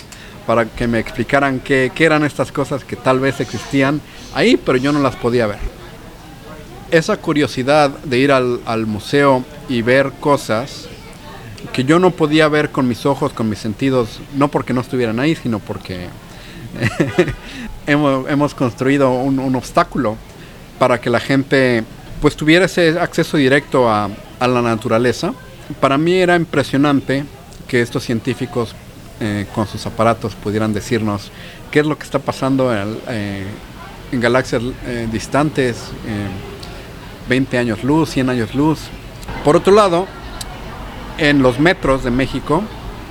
para 0.46 0.66
que 0.66 0.86
me 0.86 0.98
explicaran 0.98 1.60
qué, 1.60 1.90
qué 1.94 2.04
eran 2.04 2.24
estas 2.24 2.52
cosas 2.52 2.84
que 2.84 2.96
tal 2.96 3.20
vez 3.20 3.40
existían 3.40 4.02
ahí, 4.34 4.58
pero 4.58 4.76
yo 4.76 4.92
no 4.92 5.00
las 5.00 5.16
podía 5.16 5.46
ver 5.46 5.58
esa 6.92 7.16
curiosidad 7.16 7.90
de 8.04 8.18
ir 8.18 8.30
al, 8.30 8.60
al 8.66 8.84
museo 8.84 9.44
y 9.68 9.80
ver 9.80 10.12
cosas 10.20 10.88
que 11.72 11.84
yo 11.84 11.98
no 11.98 12.10
podía 12.10 12.48
ver 12.48 12.70
con 12.70 12.86
mis 12.86 13.06
ojos, 13.06 13.32
con 13.32 13.48
mis 13.48 13.58
sentidos, 13.58 14.20
no 14.36 14.48
porque 14.48 14.74
no 14.74 14.82
estuvieran 14.82 15.18
ahí, 15.18 15.34
sino 15.34 15.58
porque 15.58 16.08
hemos, 17.86 18.28
hemos 18.28 18.54
construido 18.54 19.10
un, 19.12 19.38
un 19.38 19.54
obstáculo 19.56 20.16
para 20.78 21.00
que 21.00 21.10
la 21.10 21.20
gente 21.20 21.84
pues 22.20 22.36
tuviera 22.36 22.66
ese 22.66 22.98
acceso 23.00 23.36
directo 23.36 23.90
a, 23.90 24.08
a 24.38 24.48
la 24.48 24.62
naturaleza. 24.62 25.34
Para 25.80 25.98
mí 25.98 26.14
era 26.14 26.36
impresionante 26.36 27.24
que 27.68 27.80
estos 27.80 28.04
científicos 28.04 28.74
eh, 29.20 29.46
con 29.54 29.66
sus 29.66 29.86
aparatos 29.86 30.34
pudieran 30.34 30.72
decirnos 30.72 31.30
qué 31.70 31.80
es 31.80 31.86
lo 31.86 31.96
que 31.96 32.04
está 32.04 32.18
pasando 32.18 32.74
en, 32.74 32.98
eh, 33.08 33.46
en 34.12 34.20
galaxias 34.20 34.62
eh, 34.86 35.08
distantes. 35.10 35.76
eh, 36.06 36.28
20 37.28 37.58
años 37.58 37.84
luz, 37.84 38.10
100 38.10 38.30
años 38.30 38.54
luz. 38.54 38.80
Por 39.44 39.56
otro 39.56 39.74
lado, 39.74 40.06
en 41.18 41.42
los 41.42 41.58
metros 41.58 42.04
de 42.04 42.10
México, 42.10 42.62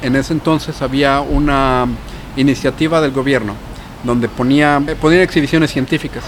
en 0.01 0.15
ese 0.15 0.34
entonces 0.34 0.82
había 0.82 1.22
una 1.22 1.88
iniciativa 2.36 3.02
del 3.02 3.12
gobierno 3.12 3.56
donde 4.04 4.28
ponía, 4.28 4.82
eh, 4.88 4.96
ponía 5.00 5.24
exhibiciones 5.24 5.72
científicas. 5.72 6.24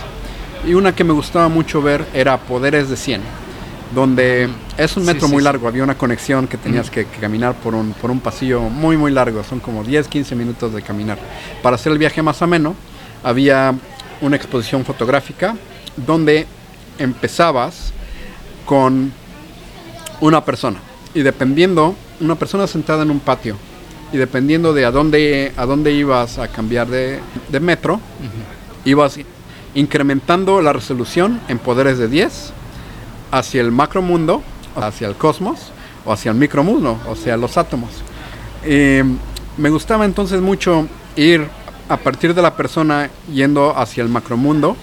Y 0.65 0.73
una 0.73 0.95
que 0.95 1.03
me 1.03 1.13
gustaba 1.13 1.49
mucho 1.49 1.81
ver 1.81 2.05
era 2.13 2.37
Poderes 2.37 2.89
de 2.89 2.95
100, 2.95 3.21
donde 3.93 4.49
es 4.77 4.95
un 4.95 5.05
metro 5.05 5.27
sí, 5.27 5.33
muy 5.33 5.41
sí. 5.41 5.45
largo, 5.45 5.67
había 5.67 5.83
una 5.83 5.97
conexión 5.97 6.47
que 6.47 6.57
tenías 6.57 6.89
que, 6.89 7.05
que 7.05 7.19
caminar 7.19 7.55
por 7.55 7.75
un, 7.75 7.93
por 7.93 8.11
un 8.11 8.19
pasillo 8.19 8.61
muy 8.61 8.95
muy 8.95 9.11
largo, 9.11 9.43
son 9.43 9.59
como 9.59 9.83
10, 9.83 10.07
15 10.07 10.35
minutos 10.35 10.73
de 10.73 10.81
caminar. 10.81 11.17
Para 11.61 11.75
hacer 11.75 11.91
el 11.91 11.97
viaje 11.97 12.21
más 12.21 12.41
ameno, 12.41 12.75
había 13.23 13.75
una 14.21 14.35
exposición 14.35 14.85
fotográfica 14.85 15.55
donde 15.97 16.47
empezabas 16.97 17.91
con 18.65 19.11
una 20.21 20.45
persona 20.45 20.79
y 21.13 21.21
dependiendo 21.21 21.95
una 22.21 22.35
persona 22.35 22.67
sentada 22.67 23.03
en 23.03 23.11
un 23.11 23.19
patio 23.19 23.57
y 24.13 24.17
dependiendo 24.17 24.73
de 24.73 24.85
a 24.85 24.91
dónde 24.91 25.51
a 25.57 25.65
dónde 25.65 25.91
ibas 25.91 26.37
a 26.37 26.47
cambiar 26.47 26.87
de, 26.87 27.19
de 27.49 27.59
metro 27.59 27.99
ibas 28.85 29.19
incrementando 29.73 30.61
la 30.61 30.71
resolución 30.71 31.41
en 31.49 31.57
poderes 31.59 31.97
de 31.97 32.07
10 32.07 32.53
hacia 33.31 33.61
el 33.61 33.71
macromundo 33.71 34.43
hacia 34.75 35.07
el 35.07 35.15
cosmos 35.15 35.71
o 36.05 36.13
hacia 36.13 36.31
el 36.31 36.37
micromundo 36.37 36.99
o 37.07 37.15
sea 37.15 37.37
los 37.37 37.57
átomos. 37.57 37.89
Eh, 38.63 39.03
me 39.57 39.69
gustaba 39.69 40.05
entonces 40.05 40.41
mucho 40.41 40.87
ir 41.15 41.47
a 41.89 41.97
partir 41.97 42.33
de 42.33 42.41
la 42.41 42.55
persona 42.55 43.09
yendo 43.31 43.77
hacia 43.77 44.03
el 44.03 44.09
macromundo 44.09 44.77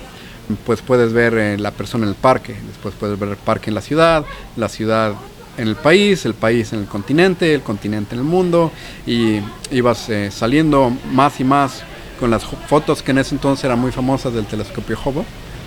pues 0.66 0.82
puedes 0.82 1.12
ver 1.12 1.34
eh, 1.34 1.58
la 1.58 1.70
persona 1.70 2.04
en 2.04 2.10
el 2.10 2.16
parque, 2.16 2.56
después 2.66 2.94
puedes 2.98 3.18
ver 3.18 3.30
el 3.30 3.36
parque 3.36 3.70
en 3.70 3.74
la 3.74 3.80
ciudad, 3.80 4.24
la 4.56 4.68
ciudad 4.68 5.14
en 5.60 5.68
el 5.68 5.76
país, 5.76 6.24
el 6.24 6.32
país 6.32 6.72
en 6.72 6.80
el 6.80 6.86
continente, 6.86 7.54
el 7.54 7.60
continente 7.60 8.14
en 8.14 8.20
el 8.20 8.24
mundo, 8.26 8.72
y 9.06 9.40
ibas 9.70 10.08
eh, 10.08 10.30
saliendo 10.30 10.90
más 11.12 11.38
y 11.38 11.44
más 11.44 11.82
con 12.18 12.30
las 12.30 12.44
fotos 12.44 13.02
que 13.02 13.10
en 13.10 13.18
ese 13.18 13.34
entonces 13.34 13.64
eran 13.64 13.78
muy 13.78 13.92
famosas 13.92 14.32
del 14.32 14.46
telescopio 14.46 14.98
Hubble, 15.04 15.24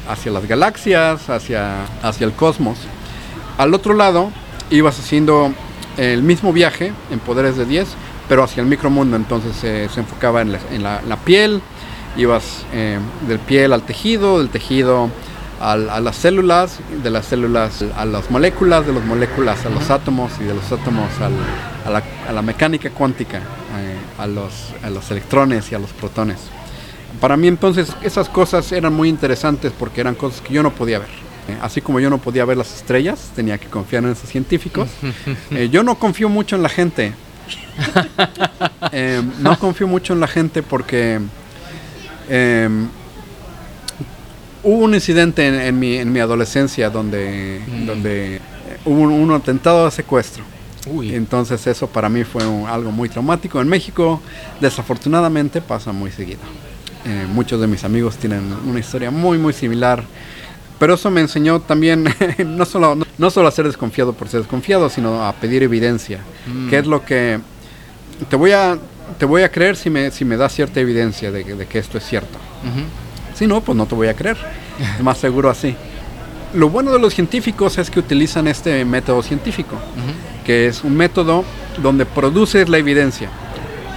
hacia 0.09 0.31
las 0.31 0.47
galaxias, 0.47 1.29
hacia, 1.29 1.85
hacia 2.01 2.25
el 2.25 2.33
cosmos. 2.33 2.79
Al 3.57 3.73
otro 3.73 3.93
lado 3.93 4.31
ibas 4.71 4.97
haciendo 4.99 5.53
el 5.97 6.23
mismo 6.23 6.51
viaje 6.53 6.91
en 7.11 7.19
poderes 7.19 7.55
de 7.55 7.65
10, 7.65 7.87
pero 8.27 8.43
hacia 8.43 8.61
el 8.61 8.67
micromundo, 8.67 9.15
entonces 9.15 9.63
eh, 9.63 9.87
se 9.93 9.99
enfocaba 9.99 10.41
en 10.41 10.83
la 10.83 11.17
piel, 11.23 11.61
ibas 12.17 12.65
eh, 12.73 12.97
del 13.27 13.39
piel 13.39 13.73
al 13.73 13.83
tejido, 13.83 14.39
del 14.39 14.49
tejido 14.49 15.09
a 15.71 15.99
las 16.01 16.15
células, 16.17 16.79
de 17.03 17.09
las 17.09 17.25
células 17.25 17.83
a 17.95 18.05
las 18.05 18.29
moléculas, 18.29 18.85
de 18.85 18.93
las 18.93 19.03
moléculas 19.05 19.65
a 19.65 19.69
los 19.69 19.89
átomos 19.89 20.31
y 20.41 20.43
de 20.43 20.53
los 20.53 20.71
átomos 20.71 21.09
al- 21.21 21.33
a, 21.85 21.89
la, 21.89 22.03
a 22.27 22.31
la 22.33 22.41
mecánica 22.41 22.89
cuántica, 22.89 23.37
eh, 23.37 23.95
a, 24.17 24.27
los, 24.27 24.73
a 24.83 24.89
los 24.89 25.09
electrones 25.11 25.71
y 25.71 25.75
a 25.75 25.79
los 25.79 25.91
protones. 25.91 26.37
Para 27.21 27.37
mí 27.37 27.47
entonces 27.47 27.93
esas 28.01 28.27
cosas 28.27 28.71
eran 28.71 28.93
muy 28.93 29.07
interesantes 29.07 29.71
porque 29.77 30.01
eran 30.01 30.15
cosas 30.15 30.41
que 30.41 30.53
yo 30.53 30.63
no 30.63 30.71
podía 30.71 30.99
ver. 30.99 31.09
Eh, 31.47 31.57
así 31.61 31.81
como 31.81 31.99
yo 31.99 32.09
no 32.09 32.17
podía 32.17 32.45
ver 32.45 32.57
las 32.57 32.73
estrellas, 32.75 33.31
tenía 33.35 33.57
que 33.57 33.67
confiar 33.67 34.03
en 34.03 34.11
esos 34.11 34.29
científicos. 34.29 34.89
Eh, 35.51 35.69
yo 35.71 35.83
no 35.83 35.95
confío 35.95 36.27
mucho 36.29 36.55
en 36.55 36.63
la 36.63 36.69
gente. 36.69 37.13
Eh, 38.91 39.21
no 39.39 39.57
confío 39.57 39.87
mucho 39.87 40.13
en 40.13 40.19
la 40.19 40.27
gente 40.27 40.61
porque 40.61 41.19
hubo 44.63 44.83
un 44.85 44.93
incidente 44.93 45.47
en, 45.47 45.55
en 45.55 45.79
mi, 45.79 45.97
en 45.97 46.11
mi 46.11 46.19
adolescencia 46.19 46.89
donde, 46.89 47.61
Mm. 47.67 47.85
donde 47.85 48.35
eh, 48.37 48.39
hubo 48.85 49.01
un, 49.01 49.11
un 49.11 49.31
atentado 49.31 49.85
de 49.85 49.91
secuestro. 49.91 50.43
Uy. 50.87 51.15
Entonces 51.15 51.65
eso 51.67 51.87
para 51.87 52.09
mí 52.09 52.23
fue 52.23 52.45
un- 52.45 52.67
algo 52.67 52.91
muy 52.91 53.09
traumático. 53.09 53.61
En 53.61 53.67
México 53.69 54.21
desafortunadamente 54.59 55.61
pasa 55.61 55.91
muy 55.91 56.11
seguido. 56.11 56.39
Eh, 57.05 57.25
muchos 57.33 57.59
de 57.59 57.67
mis 57.67 57.83
amigos 57.83 58.15
tienen 58.17 58.53
una 58.65 58.79
historia 58.79 59.11
muy 59.11 59.37
muy 59.37 59.53
similar. 59.53 60.03
Pero 60.79 60.95
eso 60.95 61.09
me 61.11 61.21
enseñó 61.21 61.59
también 61.61 62.03
no 62.45 62.65
solo, 62.65 62.95
no, 62.95 63.05
no 63.17 63.29
solo 63.29 63.47
a 63.47 63.51
ser 63.51 63.65
desconfiado 63.65 64.13
por 64.13 64.27
ser 64.27 64.41
desconfiado, 64.41 64.89
sino 64.89 65.23
a 65.25 65.33
pedir 65.33 65.63
evidencia. 65.63 66.19
Mm. 66.47 66.69
Que 66.69 66.79
es 66.79 66.87
lo 66.87 67.05
que 67.05 67.39
te 68.29 68.35
voy 68.35 68.51
a, 68.51 68.77
te 69.17 69.25
voy 69.25 69.43
a 69.43 69.49
creer 69.51 69.75
si 69.77 69.89
me, 69.89 70.11
si 70.11 70.25
me 70.25 70.35
das 70.37 70.53
cierta 70.53 70.79
evidencia 70.81 71.31
de, 71.31 71.43
que- 71.45 71.55
de 71.55 71.65
que 71.65 71.79
esto 71.79 71.97
es 71.97 72.05
cierto. 72.05 72.37
Ujú. 72.63 72.83
Si 73.33 73.47
no, 73.47 73.61
pues 73.61 73.75
no 73.77 73.85
te 73.85 73.95
voy 73.95 74.07
a 74.07 74.13
creer. 74.13 74.37
Es 74.97 75.03
más 75.03 75.17
seguro 75.19 75.49
así. 75.49 75.75
Lo 76.53 76.69
bueno 76.69 76.91
de 76.91 76.99
los 76.99 77.13
científicos 77.13 77.77
es 77.77 77.89
que 77.89 77.99
utilizan 77.99 78.47
este 78.47 78.83
método 78.85 79.21
científico, 79.23 79.75
que 80.45 80.67
es 80.67 80.83
un 80.83 80.95
método 80.95 81.43
donde 81.81 82.05
produces 82.05 82.69
la 82.69 82.77
evidencia 82.77 83.29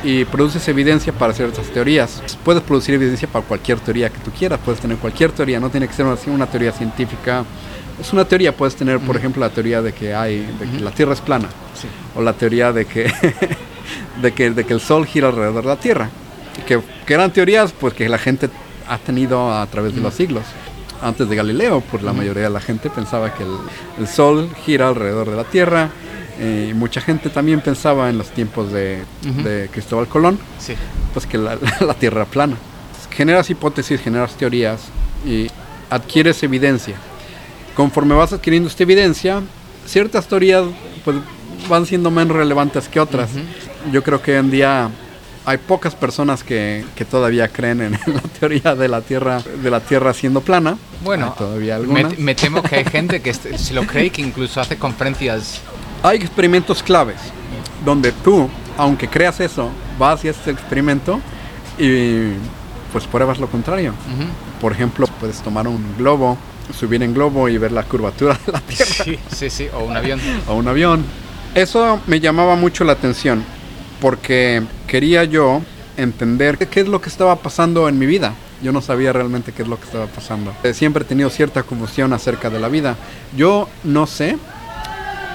y 0.05 0.25
produces 0.25 0.67
evidencia 0.69 1.13
para 1.13 1.33
ciertas 1.35 1.67
teorías. 1.69 2.23
Puedes 2.45 2.63
producir 2.63 2.95
evidencia 2.95 3.29
para 3.29 3.45
cualquier 3.45 3.81
teoría 3.81 4.09
que 4.09 4.19
tú 4.21 4.31
quieras, 4.31 4.59
puedes 4.65 4.81
tener 4.81 4.97
cualquier 4.99 5.33
teoría, 5.33 5.61
no 5.61 5.69
tiene 5.69 5.87
que 5.89 5.93
ser 5.95 6.07
una, 6.07 6.17
una 6.29 6.47
teoría 6.47 6.73
científica. 6.73 7.45
Es 8.01 8.13
una 8.13 8.25
teoría, 8.27 8.55
puedes 8.57 8.75
tener, 8.77 9.01
por 9.01 9.17
ejemplo, 9.17 9.41
la 9.41 9.51
teoría 9.51 9.81
de 9.83 9.93
que 9.93 10.15
hay, 10.15 10.41
de 10.59 10.71
que 10.71 10.81
la 10.81 10.91
Tierra 10.93 11.13
es 11.15 11.21
plana, 11.21 11.49
Sí. 11.75 11.89
o 12.15 12.23
la 12.23 12.33
teoría 12.35 12.73
de 12.73 12.85
que, 12.87 13.11
de 14.23 14.33
que, 14.33 14.51
de 14.51 14.65
que 14.65 14.73
el 14.75 14.81
Sol 14.81 15.07
gira 15.07 15.29
alrededor 15.29 15.63
de 15.63 15.69
la 15.69 15.77
Tierra. 15.77 16.09
Que, 16.67 16.81
que 17.07 17.15
eran 17.15 17.33
teorías 17.33 17.73
pues 17.73 17.93
que 17.95 18.09
la 18.09 18.19
gente 18.19 18.49
ha 18.89 18.99
tenido 18.99 19.53
a 19.53 19.67
través 19.67 19.95
de 19.95 20.01
los 20.01 20.15
siglos. 20.15 20.45
Antes 21.03 21.29
de 21.29 21.37
Galileo, 21.37 21.83
pues 21.91 22.03
la 22.03 22.13
mayoría 22.13 22.45
de 22.45 22.51
la 22.51 22.61
gente 22.61 22.89
pensaba 22.91 23.35
que 23.35 23.43
el, 23.43 23.55
el 23.99 24.09
Sol 24.09 24.49
gira 24.65 24.89
alrededor 24.89 25.29
de 25.31 25.37
la 25.37 25.45
Tierra. 25.45 25.91
eh, 26.39 26.69
y 26.71 26.75
mucha 26.75 27.01
gente 27.01 27.31
también 27.31 27.61
pensaba 27.63 28.09
en 28.11 28.19
los 28.19 28.29
tiempos 28.31 28.71
de, 28.73 29.03
Ujú. 29.29 29.43
de 29.43 29.69
Cristóbal 29.73 30.07
Colón, 30.07 30.39
Sí. 30.59 30.75
pues 31.15 31.27
que 31.27 31.39
la, 31.39 31.57
la 31.81 31.95
Tierra 31.95 32.23
era 32.23 32.31
plana. 32.31 32.57
Generas 33.11 33.49
hipótesis, 33.51 34.01
generas 34.01 34.35
teorías 34.37 34.83
y 35.25 35.47
adquieres 35.89 36.43
evidencia. 36.43 36.97
Conforme 37.75 38.15
vas 38.15 38.33
adquiriendo 38.35 38.69
esta 38.69 38.83
evidencia, 38.83 39.41
ciertas 39.87 40.27
teorías 40.29 40.65
pues, 41.05 41.17
van 41.69 41.87
siendo 41.87 42.11
menos 42.11 42.37
relevantes 42.37 42.89
que 42.89 43.01
otras. 43.01 43.31
Ujú. 43.31 43.93
Yo 43.93 44.03
creo 44.03 44.21
que 44.21 44.33
hoy 44.33 44.39
en 44.39 44.51
día 44.51 44.91
hay 45.47 45.59
pocas 45.59 45.95
personas 45.95 46.43
que, 46.45 46.85
que 46.97 47.05
todavía 47.05 47.49
creen 47.49 47.81
en 47.81 47.93
la 48.07 48.21
teoría 48.39 48.75
de 48.75 48.89
la 48.89 49.01
Tierra, 49.01 49.41
de 49.63 49.71
la 49.71 49.81
Tierra 49.81 50.13
siendo 50.13 50.41
plana. 50.41 50.77
Bueno, 51.03 51.27
Hay 51.27 51.39
todavía 51.39 51.79
me, 51.79 52.05
me 52.19 52.35
temo 52.35 52.63
que 52.63 52.77
hay 52.77 52.85
gente 52.85 53.23
que 53.23 53.31
est- 53.31 53.55
se 53.57 53.73
lo 53.75 53.87
cree 53.87 54.11
que 54.11 54.23
incluso 54.23 54.61
hace 54.61 54.77
conferencias. 54.77 55.61
Hay 56.03 56.17
experimentos 56.19 56.83
claves 56.83 57.17
donde 57.85 58.13
tú, 58.13 58.49
aunque 58.77 59.09
creas 59.09 59.41
eso, 59.41 59.71
vas 59.99 60.25
y 60.25 60.29
haces 60.29 60.47
el 60.49 60.55
experimento 60.55 61.21
y 61.79 62.33
pues 62.93 63.07
pruebas 63.07 63.39
lo 63.39 63.47
contrario. 63.49 63.91
Ujú. 63.93 64.29
Por 64.61 64.73
ejemplo, 64.73 65.07
puedes 65.21 65.41
tomar 65.43 65.69
un 65.69 65.97
globo, 65.97 66.37
subir 66.77 67.03
en 67.03 67.15
globo 67.15 67.49
y 67.49 67.57
ver 67.59 67.71
la 67.73 67.85
curvatura 67.85 68.39
de 68.47 68.53
la 68.53 68.61
Tierra 68.67 69.05
Sí, 69.05 69.19
sí, 69.35 69.51
sí, 69.51 69.69
o 69.75 69.85
un 69.85 69.97
avión. 69.97 70.21
o 70.49 70.55
un 70.55 70.67
avión. 70.67 71.05
Eso 71.55 72.01
me 72.07 72.21
llamaba 72.21 72.57
mucho 72.57 72.85
la 72.85 72.93
atención 72.95 73.45
porque 74.01 74.63
quería 74.87 75.25
yo 75.25 75.63
entender 75.97 76.59
qué 76.59 76.81
es 76.81 76.89
lo 76.89 77.01
que 77.01 77.09
estaba 77.09 77.37
pasando 77.37 77.89
en 77.89 77.99
mi 77.99 78.07
vida. 78.07 78.35
Yo 78.63 78.73
no 78.73 78.81
sabía 78.81 79.13
realmente 79.13 79.53
qué 79.53 79.63
es 79.63 79.69
lo 79.69 79.79
que 79.79 79.85
estaba 79.85 80.07
pasando. 80.07 80.55
Eh, 80.63 80.73
Siempre 80.73 81.05
he 81.05 81.07
tenido 81.07 81.29
cierta 81.31 81.63
confusión 81.63 82.13
acerca 82.13 82.51
de 82.51 82.59
la 82.59 82.69
vida. 82.69 82.97
Yo 83.37 83.69
no 83.85 84.07
sé. 84.07 84.39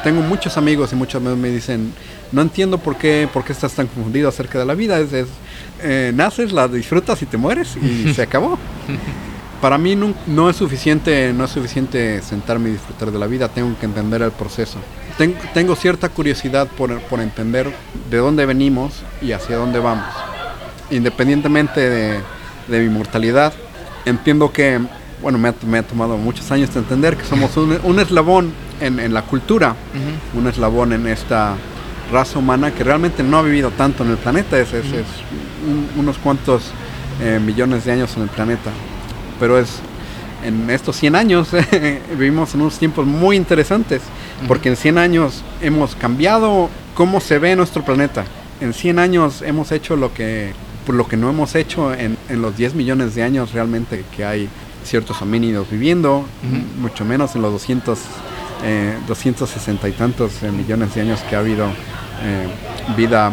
Tengo 0.04 0.22
muchos 0.22 0.58
amigos 0.58 0.92
y 0.94 0.96
muchos 0.96 1.22
amigos 1.22 1.38
me 1.38 1.50
dicen, 1.50 1.94
no 2.32 2.42
entiendo 2.42 2.80
por 2.80 2.98
qué, 2.98 3.30
por 3.32 3.44
qué 3.44 3.54
estás 3.54 3.74
tan 3.74 3.86
confundido 3.86 4.30
acerca 4.30 4.58
de 4.58 4.66
la 4.66 4.74
vida. 4.74 5.00
Es, 5.00 5.14
es, 5.14 5.28
eh, 5.84 6.12
naces, 6.16 6.52
la 6.52 6.68
disfrutas 6.68 7.22
y 7.22 7.28
te 7.28 7.38
mueres 7.38 7.78
y 7.78 8.12
se 8.16 8.24
acabó. 8.24 8.58
Para 9.62 9.78
mí 9.78 9.96
no, 9.96 10.16
no 10.26 10.50
es 10.50 10.56
suficiente, 10.56 11.32
no 11.34 11.46
es 11.46 11.52
suficiente 11.52 12.20
sentarme 12.24 12.70
y 12.70 12.72
disfrutar 12.74 13.12
de 13.12 13.20
la 13.20 13.28
vida. 13.28 13.48
Tengo 13.50 13.78
que 13.80 13.86
entender 13.86 14.24
el 14.24 14.32
proceso. 14.32 14.80
Ten- 15.18 15.36
tengo 15.54 15.76
cierta 15.76 16.10
curiosidad 16.10 16.68
por, 16.68 17.00
por 17.02 17.20
entender 17.20 17.72
de 18.10 18.18
dónde 18.18 18.46
venimos 18.46 18.94
y 19.22 19.32
hacia 19.34 19.58
dónde 19.58 19.80
vamos. 19.80 20.06
Independientemente 20.90 21.90
de, 21.90 22.20
de 22.68 22.80
mi 22.80 22.90
mortalidad, 22.90 23.54
entiendo 24.06 24.52
que, 24.52 24.80
bueno, 25.22 25.38
me 25.38 25.50
ha, 25.50 25.54
me 25.66 25.78
ha 25.80 25.84
tomado 25.84 26.18
muchos 26.18 26.52
años 26.52 26.74
de 26.74 26.80
entender 26.80 27.16
que 27.18 27.26
somos 27.26 27.56
un, 27.58 27.78
un 27.84 28.00
eslabón 28.00 28.52
en, 28.80 29.00
en 29.00 29.14
la 29.14 29.22
cultura, 29.22 29.76
un 30.38 30.48
eslabón 30.48 30.92
en 30.94 31.08
esta 31.08 31.56
raza 32.12 32.40
humana 32.40 32.72
que 32.72 32.84
realmente 32.84 33.24
no 33.24 33.38
ha 33.38 33.42
vivido 33.42 33.72
tanto 33.72 34.04
en 34.04 34.12
el 34.12 34.18
planeta, 34.18 34.60
es, 34.60 34.74
es- 34.74 34.86
es 34.86 35.06
un- 35.66 35.90
unos 35.98 36.18
cuantos 36.18 36.64
eh, 37.22 37.40
millones 37.40 37.86
de 37.86 37.92
años 37.94 38.18
en 38.18 38.24
el 38.24 38.30
planeta, 38.30 38.72
pero 39.40 39.58
es 39.60 39.80
en 40.44 40.70
estos 40.70 40.98
100 40.98 41.16
años 41.16 41.50
vivimos 42.18 42.54
en 42.54 42.62
unos 42.62 42.78
tiempos 42.78 43.06
muy 43.06 43.36
interesantes, 43.36 44.02
porque 44.48 44.70
en 44.70 44.76
100 44.76 44.98
años 44.98 45.44
hemos 45.62 45.96
cambiado 45.96 46.70
cómo 46.96 47.20
se 47.20 47.40
ve 47.40 47.56
nuestro 47.56 47.84
planeta. 47.84 48.26
En 48.60 48.74
100 48.74 49.00
años 49.00 49.42
hemos 49.42 49.72
hecho 49.72 49.96
lo 49.96 50.14
que, 50.14 50.54
por 50.86 50.96
lo 50.96 51.08
que 51.08 51.18
no 51.18 51.30
hemos 51.30 51.56
hecho 51.56 51.94
en, 51.94 52.18
en 52.30 52.42
los 52.42 52.58
10 52.58 52.76
millones 52.76 53.16
de 53.16 53.24
años 53.24 53.54
realmente 53.54 54.04
que 54.16 54.26
hay 54.26 54.50
ciertos 54.84 55.22
homínidos 55.22 55.70
viviendo, 55.70 56.26
mucho 56.80 57.06
menos 57.06 57.36
en 57.36 57.42
los 57.42 57.52
200, 57.54 58.00
eh, 58.64 58.98
260 59.08 59.90
y 59.90 59.92
tantos 59.92 60.42
millones 60.44 60.96
de 60.96 61.02
años 61.02 61.20
que 61.22 61.36
ha 61.36 61.40
habido 61.40 61.68
eh, 61.68 62.48
vida 62.96 63.32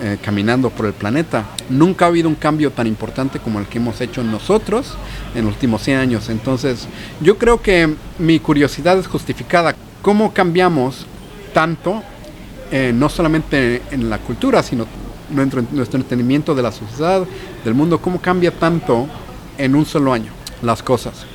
eh, 0.00 0.16
caminando 0.22 0.70
por 0.70 0.86
el 0.86 0.92
planeta. 0.92 1.44
Nunca 1.68 2.04
ha 2.04 2.08
habido 2.08 2.28
un 2.28 2.36
cambio 2.36 2.70
tan 2.70 2.86
importante 2.86 3.40
como 3.40 3.58
el 3.58 3.66
que 3.66 3.78
hemos 3.78 4.00
hecho 4.00 4.22
nosotros 4.22 4.94
en 5.34 5.44
los 5.44 5.54
últimos 5.54 5.82
100 5.82 5.98
años. 5.98 6.28
Entonces, 6.28 6.86
yo 7.20 7.36
creo 7.36 7.60
que 7.60 7.94
mi 8.18 8.38
curiosidad 8.38 8.96
es 8.98 9.08
justificada. 9.08 9.74
¿Cómo 10.02 10.32
cambiamos 10.32 11.06
tanto, 11.52 12.02
eh, 12.70 12.92
no 12.94 13.08
solamente 13.08 13.82
en 13.90 14.08
la 14.08 14.18
cultura, 14.18 14.62
sino 14.62 14.86
nuestro, 15.30 15.64
nuestro 15.72 15.98
entendimiento 15.98 16.54
de 16.54 16.62
la 16.62 16.70
sociedad, 16.70 17.26
del 17.64 17.74
mundo, 17.74 18.00
cómo 18.00 18.20
cambia 18.20 18.52
tanto 18.52 19.08
en 19.58 19.74
un 19.74 19.84
solo 19.84 20.12
año 20.12 20.30
las 20.62 20.82
cosas? 20.82 21.26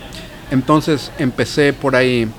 Entonces 0.52 1.12
empecé 1.18 1.74
por 1.74 1.96
ahí 1.96 2.30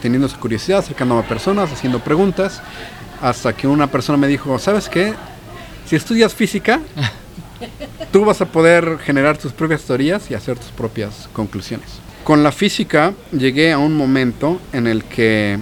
teniendo 0.00 0.26
esa 0.26 0.38
curiosidad, 0.38 0.78
acercándome 0.78 1.20
a 1.20 1.28
personas, 1.28 1.70
haciendo 1.70 2.00
preguntas, 2.00 2.62
hasta 3.20 3.54
que 3.54 3.66
una 3.66 3.88
persona 3.88 4.16
me 4.16 4.26
dijo, 4.26 4.58
¿sabes 4.58 4.88
qué? 4.88 5.14
Si 5.86 5.96
estudias 5.96 6.34
física, 6.34 6.80
tú 8.12 8.24
vas 8.24 8.40
a 8.40 8.46
poder 8.46 8.98
generar 8.98 9.38
tus 9.38 9.52
propias 9.52 9.82
teorías 9.82 10.30
y 10.30 10.34
hacer 10.34 10.58
tus 10.58 10.70
propias 10.70 11.28
conclusiones. 11.32 11.86
Con 12.24 12.42
la 12.42 12.50
física 12.50 13.14
llegué 13.32 13.72
a 13.72 13.78
un 13.78 13.96
momento 13.96 14.60
en 14.72 14.86
el 14.88 15.04
que 15.04 15.58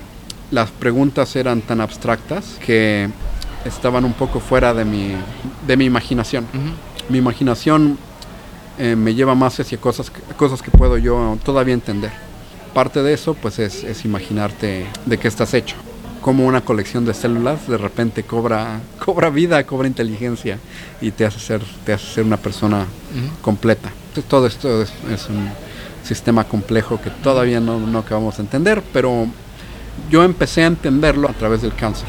las 0.50 0.70
preguntas 0.70 1.36
eran 1.36 1.60
tan 1.60 1.80
abstractas 1.80 2.58
que 2.64 3.08
estaban 3.66 4.04
un 4.04 4.14
poco 4.14 4.40
fuera 4.40 4.72
de 4.72 4.84
mi, 4.84 5.12
de 5.66 5.76
mi 5.76 5.84
imaginación. 5.84 6.46
Mi 7.10 7.18
imaginación 7.18 7.98
eh, 8.78 8.96
me 8.96 9.14
lleva 9.14 9.34
más 9.34 9.60
hacia 9.60 9.78
cosas, 9.78 10.10
que- 10.10 10.20
cosas 10.36 10.62
que 10.62 10.70
puedo 10.70 10.96
yo 10.96 11.38
todavía 11.44 11.74
entender. 11.74 12.12
Parte 12.72 13.02
de 13.02 13.12
eso 13.12 13.34
pues 13.34 13.58
es, 13.58 13.84
es 13.84 14.04
imaginarte 14.06 14.86
de 15.04 15.18
qué 15.18 15.28
estás 15.28 15.52
hecho. 15.52 15.76
Como 16.24 16.46
una 16.46 16.62
colección 16.62 17.04
de 17.04 17.12
células 17.12 17.68
de 17.68 17.76
repente 17.76 18.22
cobra, 18.22 18.80
cobra 19.04 19.28
vida, 19.28 19.62
cobra 19.64 19.86
inteligencia 19.86 20.58
y 21.02 21.10
te 21.10 21.26
hace 21.26 21.38
ser, 21.38 21.60
te 21.84 21.92
hace 21.92 22.06
ser 22.06 22.24
una 22.24 22.38
persona 22.38 22.86
completa. 23.42 23.90
Entonces, 24.08 24.24
todo 24.24 24.46
esto 24.46 24.80
es, 24.80 24.90
es 25.12 25.28
un 25.28 25.50
sistema 26.02 26.44
complejo 26.44 26.98
que 26.98 27.10
todavía 27.10 27.60
no, 27.60 27.78
no 27.78 27.98
acabamos 27.98 28.38
de 28.38 28.44
entender, 28.44 28.82
pero 28.90 29.26
yo 30.10 30.24
empecé 30.24 30.62
a 30.62 30.68
entenderlo 30.68 31.28
a 31.28 31.34
través 31.34 31.60
del 31.60 31.74
cáncer. 31.74 32.08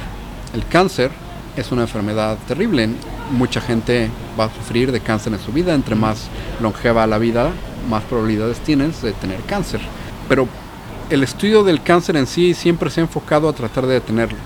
El 0.54 0.66
cáncer 0.66 1.12
es 1.58 1.74
una 1.74 1.82
enfermedad 1.82 2.38
terrible. 2.48 2.90
Mucha 3.32 3.60
gente 3.60 4.10
va 4.40 4.46
a 4.46 4.54
sufrir 4.54 4.94
de 4.94 5.02
cáncer 5.02 5.34
en 5.34 5.40
su 5.40 5.52
vida. 5.52 5.74
Entre 5.74 5.96
más 5.96 6.30
longeva 6.62 7.06
la 7.06 7.18
vida, 7.18 7.52
más 7.90 8.04
probabilidades 8.04 8.60
tienes 8.60 9.02
de 9.02 9.12
tener 9.12 9.42
cáncer. 9.42 9.82
Pero 10.30 10.48
el 11.10 11.24
estudio 11.24 11.64
del 11.64 11.82
cáncer 11.84 12.16
en 12.18 12.28
sí 12.28 12.54
siempre 12.54 12.90
se 12.90 13.00
ha 13.02 13.04
enfocado 13.04 13.48
a 13.50 13.54
tratar 13.54 13.86
de 13.86 13.96
detenerlo. 13.96 14.38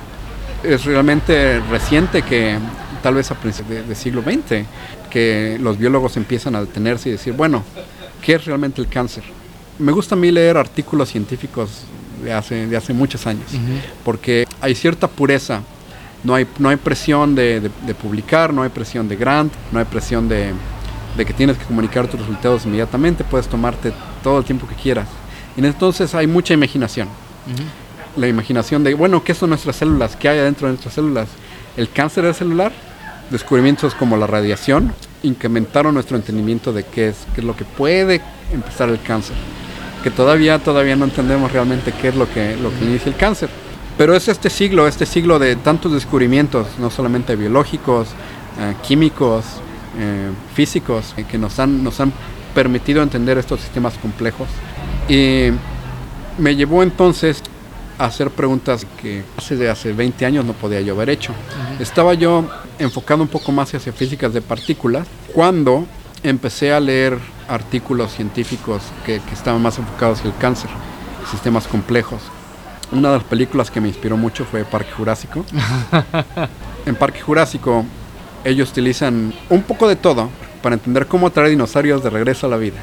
Es 0.64 0.84
realmente 0.86 1.60
reciente 1.70 2.22
que, 2.22 2.58
tal 3.02 3.16
vez 3.16 3.32
a 3.32 3.36
principios 3.36 3.70
de- 3.80 3.84
del 3.88 3.96
siglo 3.96 4.22
XX, 4.22 4.66
que 5.10 5.58
los 5.62 5.78
biólogos 5.78 6.18
empiezan 6.18 6.56
a 6.56 6.62
detenerse 6.62 7.10
y 7.10 7.14
decir, 7.14 7.34
bueno, 7.34 7.64
¿qué 8.22 8.36
es 8.36 8.46
realmente 8.46 8.82
el 8.82 8.88
cáncer? 8.88 9.24
Me 9.80 9.92
gusta 9.92 10.16
a 10.16 10.18
mí 10.18 10.32
leer 10.32 10.58
artículos 10.58 11.10
científicos 11.10 11.84
de 12.24 12.34
hace, 12.34 12.68
de 12.68 12.76
hace 12.76 12.94
muchos 12.94 13.26
años, 13.26 13.46
porque 14.04 14.46
hay 14.60 14.76
cierta 14.76 15.08
pureza, 15.08 15.62
no 16.26 16.36
hay, 16.36 16.46
no 16.60 16.68
hay 16.68 16.76
presión 16.76 17.34
de, 17.36 17.62
de- 17.62 17.72
de 17.88 17.96
publicar, 17.96 18.54
no 18.54 18.62
hay 18.64 18.70
presión 18.70 19.08
de 19.08 19.16
grant, 19.16 19.54
no 19.72 19.80
hay 19.80 19.86
presión 19.86 20.28
de, 20.28 20.52
de 21.16 21.26
que 21.26 21.34
tienes 21.34 21.58
que 21.58 21.64
comunicar 21.64 22.08
tus 22.08 22.20
resultados 22.20 22.66
inmediatamente, 22.66 23.24
puedes 23.24 23.48
tomarte 23.48 23.94
todo 24.22 24.40
el 24.40 24.44
tiempo 24.44 24.68
que 24.68 24.76
quieras. 24.76 25.08
Entonces 25.66 26.16
hay 26.16 26.28
mucha 26.28 26.54
imaginación 26.54 27.08
la 28.16 28.28
imaginación 28.28 28.84
de, 28.84 28.94
bueno, 28.94 29.24
¿qué 29.24 29.34
son 29.34 29.50
nuestras 29.50 29.76
células? 29.76 30.16
¿Qué 30.16 30.30
hay 30.30 30.40
adentro 30.40 30.68
de 30.68 30.74
nuestras 30.74 30.94
células? 30.94 31.30
El 31.78 31.90
cáncer 31.90 32.26
es 32.26 32.38
celular, 32.38 32.72
descubrimientos 33.30 33.96
como 33.96 34.18
la 34.18 34.28
radiación 34.28 34.94
incrementaron 35.22 35.94
nuestro 35.94 36.18
entendimiento 36.18 36.72
de 36.72 36.84
qué 36.84 37.10
es, 37.10 37.28
qué 37.34 37.42
es 37.42 37.48
lo 37.48 37.56
que 37.56 37.66
puede 37.66 38.22
empezar 38.54 38.90
el 38.90 39.02
cáncer. 39.02 39.36
Que 40.04 40.12
todavía, 40.12 40.60
todavía 40.60 40.96
no 40.96 41.06
entendemos 41.06 41.52
realmente 41.52 41.92
qué 41.92 42.10
es 42.10 42.16
lo 42.16 42.32
que, 42.32 42.56
lo 42.56 42.70
que 42.78 42.86
inicia 42.86 43.10
el 43.10 43.18
cáncer. 43.18 43.50
Pero 43.98 44.16
es 44.16 44.30
este 44.30 44.50
siglo, 44.50 44.88
este 44.88 45.06
siglo 45.06 45.40
de 45.40 45.58
tantos 45.58 45.92
descubrimientos, 45.92 46.68
no 46.80 46.90
solamente 46.90 47.36
biológicos, 47.36 48.08
eh, 48.60 48.76
químicos, 48.82 49.44
eh, 49.98 50.30
físicos, 50.54 51.14
eh, 51.18 51.26
que 51.30 51.38
nos 51.38 51.60
han, 51.60 51.84
nos 51.84 52.00
han 52.00 52.14
permitido 52.54 53.02
entender 53.02 53.38
estos 53.38 53.62
sistemas 53.62 53.98
complejos. 53.98 54.48
Y 55.08 55.50
me 56.38 56.56
llevó 56.56 56.84
entonces 56.84 57.42
a 57.98 58.06
hacer 58.06 58.30
preguntas 58.32 58.86
que 59.02 59.24
hace 59.38 59.56
de 59.56 59.70
hace 59.70 59.92
20 59.92 60.26
años 60.26 60.46
no 60.46 60.54
podía 60.54 60.82
yo 60.82 60.94
haber 60.94 61.10
hecho. 61.10 61.34
Estaba 61.80 62.14
yo 62.14 62.50
enfocado 62.80 63.22
un 63.22 63.28
poco 63.28 63.52
más 63.52 63.74
hacia 63.74 63.92
físicas 63.92 64.34
de 64.34 64.42
partículas 64.42 65.06
cuando 65.34 65.86
empecé 66.24 66.74
a 66.74 66.80
leer 66.80 67.18
artículos 67.48 68.14
científicos 68.14 68.84
que, 69.06 69.20
que 69.20 69.34
estaban 69.34 69.62
más 69.62 69.78
enfocados 69.78 70.20
hacia 70.20 70.32
el 70.32 70.38
cáncer, 70.38 70.70
sistemas 71.30 71.68
complejos. 71.68 72.22
Una 72.92 73.12
de 73.12 73.18
las 73.18 73.26
películas 73.26 73.70
que 73.70 73.82
me 73.82 73.88
inspiró 73.88 74.18
mucho 74.18 74.46
fue 74.46 74.64
Parque 74.64 74.92
Jurásico. 74.92 75.46
en 76.86 76.96
Parque 76.96 77.22
Jurásico 77.22 77.86
ellos 78.44 78.70
utilizan 78.72 79.34
un 79.50 79.64
poco 79.64 79.88
de 79.88 79.96
todo 79.96 80.30
para 80.62 80.76
entender 80.76 81.08
cómo 81.08 81.30
traer 81.32 81.50
dinosaurios 81.50 82.04
de 82.04 82.10
regreso 82.10 82.48
a 82.48 82.50
la 82.50 82.58
vida. 82.58 82.78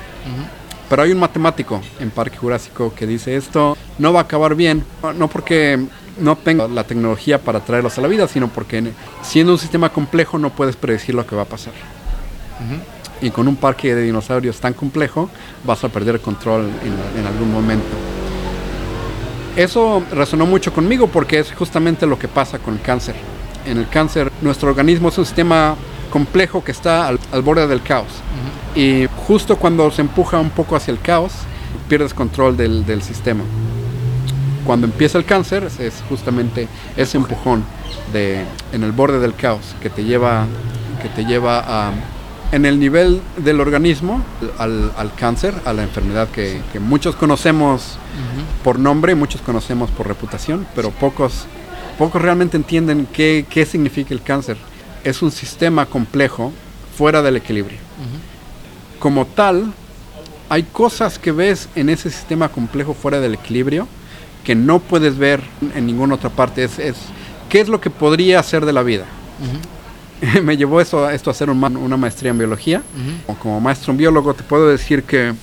Pero 0.89 1.03
hay 1.03 1.11
un 1.13 1.19
matemático 1.19 1.81
en 1.99 2.11
Parque 2.11 2.37
Jurásico 2.39 2.93
que 2.95 3.07
dice 3.07 3.37
esto 3.37 3.77
no 3.99 4.13
va 4.13 4.21
a 4.21 4.23
acabar 4.25 4.55
bien, 4.55 4.85
no- 5.17 5.29
porque 5.29 5.79
no 6.21 6.37
tenga 6.37 6.69
la 6.69 6.85
tecnología 6.85 7.39
para 7.41 7.61
traerlos 7.61 7.99
a 7.99 8.01
la 8.03 8.09
vida, 8.09 8.29
sino 8.29 8.49
porque 8.49 8.79
en- 8.79 8.95
siendo 9.23 9.53
un 9.53 9.59
sistema 9.59 9.89
complejo 9.91 10.39
no 10.39 10.51
puedes 10.51 10.77
predecir 10.77 11.15
lo 11.15 11.27
que 11.27 11.35
va 11.37 11.43
a 11.43 11.47
pasar. 11.47 11.73
Y 13.21 13.31
con 13.31 13.49
un 13.49 13.57
parque 13.57 13.95
de 13.95 14.03
dinosaurios 14.03 14.61
tan 14.61 14.75
complejo 14.75 15.29
vas 15.65 15.83
a 15.85 15.89
perder 15.89 16.17
el 16.17 16.21
control 16.21 16.71
en, 16.85 17.21
en 17.21 17.27
algún 17.27 17.51
momento. 17.53 17.87
Eso 19.57 20.03
resonó 20.13 20.45
mucho 20.47 20.73
conmigo 20.73 21.07
porque 21.09 21.39
es 21.39 21.53
justamente 21.53 22.07
lo 22.07 22.19
que 22.19 22.29
pasa 22.29 22.59
con 22.59 22.75
el 22.75 22.81
cáncer. 22.83 23.15
En 23.67 23.79
el 23.79 23.89
cáncer 23.89 24.31
nuestro 24.43 24.69
organismo 24.71 25.09
es 25.09 25.19
un 25.19 25.25
sistema 25.25 25.75
complejo 26.07 26.65
que 26.65 26.73
está 26.73 27.09
al, 27.09 27.19
al 27.33 27.43
borde 27.43 27.67
del 27.67 27.83
caos. 27.83 28.09
Y 28.75 29.07
justo 29.27 29.57
cuando 29.57 29.91
se 29.91 30.03
empuja 30.03 30.39
un 30.39 30.51
poco 30.51 30.77
hacia 30.77 30.93
el 30.93 31.01
caos, 31.01 31.33
pierdes 31.89 32.15
control 32.15 32.57
del, 32.57 32.85
del 32.85 33.03
sistema. 33.03 33.45
Cuando 34.65 34.87
empieza 34.87 35.17
el 35.19 35.25
cáncer 35.25 35.69
es 35.79 36.03
justamente 36.09 36.69
ese 36.97 37.17
empujón 37.17 37.65
de, 38.13 38.45
en 38.73 38.83
el 38.83 38.93
borde 38.93 39.21
del 39.21 39.35
caos 39.35 39.77
que 39.81 39.91
te 39.91 40.05
lleva, 40.05 40.47
que 41.01 41.09
te 41.09 41.25
lleva 41.25 41.63
a, 41.65 41.93
en 42.53 42.67
el 42.67 42.79
nivel 42.81 43.21
del 43.37 43.61
organismo 43.61 44.23
al, 44.59 44.93
al 44.97 45.15
cáncer, 45.15 45.55
a 45.65 45.73
la 45.73 45.83
enfermedad 45.85 46.29
que, 46.29 46.61
que 46.73 46.81
muchos 46.81 47.15
conocemos 47.15 47.99
por 48.65 48.79
nombre, 48.79 49.15
muchos 49.15 49.41
conocemos 49.41 49.91
por 49.91 50.09
reputación, 50.09 50.67
pero 50.75 50.91
pocos, 50.91 51.47
pocos 51.97 52.21
realmente 52.21 52.57
entienden 52.57 53.07
qué, 53.13 53.47
qué 53.49 53.67
significa 53.67 54.13
el 54.15 54.23
cáncer. 54.23 54.57
Es 55.07 55.23
un 55.23 55.31
sistema 55.31 55.87
complejo 55.87 56.53
fuera 56.99 57.23
del 57.23 57.37
equilibrio. 57.37 57.79
Como 58.99 59.25
tal, 59.25 59.73
hay 60.49 60.65
cosas 60.65 61.21
que 61.21 61.31
ves 61.31 61.69
en 61.77 61.91
ese 61.91 62.11
sistema 62.11 62.49
complejo 62.49 62.93
fuera 62.93 63.21
del 63.21 63.35
equilibrio 63.35 63.87
que 64.43 64.57
no 64.57 64.81
puedes 64.81 65.17
ver 65.17 65.43
en 65.77 65.87
ninguna 65.87 66.17
otra 66.17 66.31
parte. 66.31 66.65
Es, 66.65 66.81
es 66.81 66.97
qué 67.49 67.61
es 67.61 67.69
lo 67.69 67.81
que 67.81 67.89
podría 67.89 68.43
ser 68.43 68.67
de 68.67 68.73
la 68.73 68.83
vida. 68.83 69.05
Me 70.43 70.57
llevó 70.57 70.81
eso, 70.81 71.09
esto 71.09 71.31
a 71.31 71.33
hacer 71.33 71.51
un 71.51 71.63
una 71.63 71.97
maestría 71.97 72.33
en 72.33 72.39
biología. 72.39 72.83
Como 73.41 73.61
maestro 73.61 73.93
en 73.93 73.99
biólogo 73.99 74.35
te 74.35 74.43
puedo 74.43 74.67
decir 74.67 75.05
que 75.05 75.35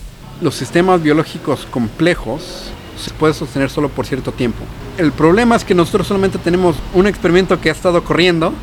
los 0.41 0.55
sistemas 0.55 1.01
biológicos 1.01 1.65
complejos 1.71 2.69
se 2.97 3.11
pueden 3.11 3.33
sostener 3.33 3.69
solo 3.69 3.87
por 3.87 4.05
cierto 4.05 4.33
tiempo. 4.33 4.59
El 4.97 5.13
problema 5.13 5.55
es 5.55 5.63
que 5.63 5.73
nosotros 5.73 6.05
solamente 6.05 6.37
tenemos 6.37 6.75
un 6.93 7.07
experimento 7.07 7.61
que 7.61 7.69
ha 7.69 7.71
estado 7.71 8.03
corriendo 8.03 8.53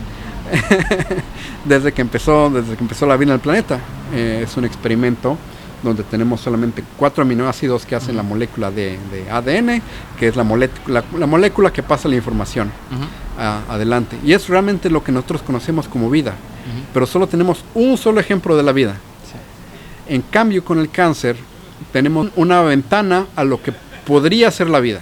desde 1.64 1.92
que 1.92 2.02
empezó, 2.02 2.50
desde 2.50 2.74
que 2.76 2.82
empezó 2.82 3.06
la 3.06 3.16
vida 3.16 3.30
en 3.30 3.34
el 3.34 3.40
planeta. 3.40 3.78
Eh, 4.14 4.42
es 4.44 4.56
un 4.56 4.64
experimento 4.64 5.36
donde 5.82 6.02
tenemos 6.02 6.40
solamente 6.40 6.84
cuatro 6.96 7.22
aminoácidos 7.22 7.86
que 7.86 7.94
hacen 7.96 8.16
la 8.16 8.22
molécula 8.22 8.70
de, 8.70 8.98
de 9.10 9.30
ADN, 9.30 9.80
que 10.18 10.28
es 10.28 10.36
la, 10.36 10.44
molécula 10.44 11.02
la 11.18 11.26
molécula 11.26 11.72
que 11.72 11.82
pasa 11.82 12.08
la 12.08 12.16
información 12.16 12.70
a- 13.38 13.60
adelante. 13.68 14.18
Y 14.24 14.32
es 14.34 14.48
realmente 14.48 14.90
lo 14.90 15.02
que 15.02 15.12
nosotros 15.12 15.42
conocemos 15.42 15.88
como 15.88 16.10
vida. 16.10 16.34
Pero 16.92 17.06
solo 17.06 17.26
tenemos 17.26 17.64
un 17.74 17.96
solo 17.96 18.20
ejemplo 18.20 18.56
de 18.56 18.62
la 18.62 18.72
vida. 18.72 18.96
En 20.14 20.22
cambio, 20.22 20.64
con 20.64 20.78
el 20.78 20.90
cáncer 20.90 21.36
tenemos 21.92 22.28
una 22.36 22.60
ventana 22.62 23.26
a 23.36 23.44
lo 23.44 23.62
que 23.62 23.72
podría 24.06 24.50
ser 24.50 24.68
la 24.68 24.80
vida. 24.80 25.00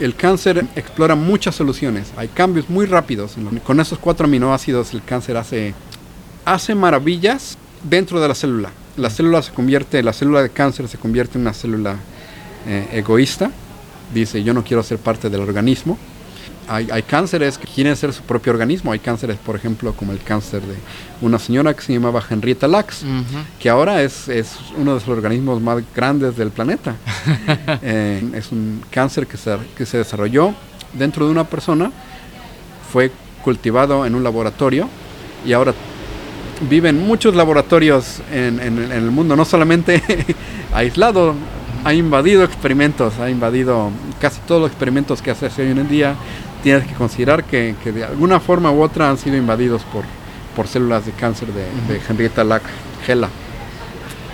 El 0.00 0.14
cáncer 0.16 0.64
explora 0.74 1.14
muchas 1.14 1.54
soluciones. 1.54 2.12
Hay 2.16 2.28
cambios 2.28 2.68
muy 2.68 2.86
rápidos. 2.86 3.36
Con 3.64 3.80
esos 3.80 3.98
cuatro 3.98 4.26
aminoácidos 4.26 4.94
el 4.94 5.02
cáncer 5.04 5.36
hace, 5.36 5.74
hace 6.44 6.74
maravillas 6.74 7.56
dentro 7.82 8.20
de 8.20 8.28
la 8.28 8.34
célula. 8.34 8.70
La 8.96 9.10
célula 9.10 9.42
se 9.42 9.52
convierte, 9.52 10.02
la 10.02 10.12
célula 10.12 10.42
de 10.42 10.50
cáncer 10.50 10.88
se 10.88 10.98
convierte 10.98 11.38
en 11.38 11.42
una 11.42 11.54
célula 11.54 11.96
eh, 12.66 12.88
egoísta. 12.92 13.50
Dice, 14.12 14.42
yo 14.42 14.52
no 14.52 14.64
quiero 14.64 14.82
ser 14.82 14.98
parte 14.98 15.30
del 15.30 15.40
organismo. 15.40 15.98
Hay, 16.68 16.88
hay 16.90 17.02
cánceres 17.02 17.58
que 17.58 17.66
quieren 17.66 17.96
ser 17.96 18.12
su 18.12 18.22
propio 18.22 18.52
organismo. 18.52 18.92
Hay 18.92 18.98
cánceres, 19.00 19.36
por 19.38 19.56
ejemplo, 19.56 19.92
como 19.94 20.12
el 20.12 20.20
cáncer 20.20 20.62
de 20.62 20.76
una 21.20 21.38
señora 21.38 21.74
que 21.74 21.82
se 21.82 21.92
llamaba 21.92 22.22
Henrietta 22.28 22.68
Lacks, 22.68 23.04
que 23.58 23.68
ahora 23.68 24.02
es, 24.02 24.28
es 24.28 24.56
uno 24.76 24.94
de 24.94 25.00
los 25.00 25.08
organismos 25.08 25.60
más 25.60 25.82
grandes 25.94 26.36
del 26.36 26.50
planeta. 26.50 26.94
Eh, 27.82 28.22
es 28.34 28.52
un 28.52 28.82
cáncer 28.90 29.26
que 29.26 29.36
se, 29.36 29.56
que 29.76 29.84
se 29.86 29.98
desarrolló 29.98 30.54
dentro 30.92 31.26
de 31.26 31.32
una 31.32 31.44
persona, 31.44 31.90
fue 32.92 33.10
cultivado 33.42 34.06
en 34.06 34.14
un 34.14 34.22
laboratorio 34.22 34.88
y 35.44 35.52
ahora 35.52 35.74
vive 36.68 36.88
en 36.90 37.04
muchos 37.06 37.34
laboratorios 37.34 38.20
en, 38.32 38.60
en- 38.60 38.78
en 38.84 38.92
el 38.92 39.10
mundo, 39.10 39.34
no 39.36 39.44
solamente 39.44 40.00
aislado, 40.74 41.34
ha 41.84 41.92
invadido 41.94 42.44
experimentos, 42.44 43.18
ha 43.18 43.28
invadido 43.30 43.90
casi 44.20 44.40
todos 44.46 44.60
los 44.60 44.70
experimentos 44.70 45.20
que 45.20 45.32
hace 45.32 45.46
hoy 45.46 45.70
en 45.70 45.88
día. 45.88 46.14
Tienes 46.62 46.86
que 46.86 46.94
considerar 46.94 47.44
que, 47.44 47.74
que 47.82 47.92
de 47.92 48.04
alguna 48.04 48.38
forma 48.40 48.70
u 48.70 48.82
otra 48.82 49.10
han 49.10 49.18
sido 49.18 49.36
invadidos 49.36 49.82
por, 49.84 50.04
por 50.54 50.68
células 50.68 51.06
de 51.06 51.12
cáncer 51.12 51.48
de, 51.48 51.64
de 51.92 52.00
Henrietta 52.08 52.44
Lack 52.44 52.62
Gela. 53.04 53.28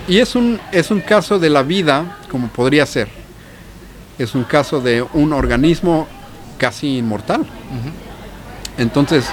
Y 0.06 0.18
es 0.18 0.34
un, 0.34 0.58
es 0.72 0.90
un 0.90 1.00
caso 1.00 1.38
de 1.38 1.50
la 1.50 1.62
vida 1.62 2.18
como 2.30 2.48
podría 2.48 2.86
ser. 2.86 3.08
Es 4.18 4.34
un 4.34 4.44
caso 4.44 4.80
de 4.80 5.04
un 5.12 5.32
organismo 5.32 6.08
casi 6.56 6.98
inmortal. 6.98 7.46
Entonces, 8.76 9.26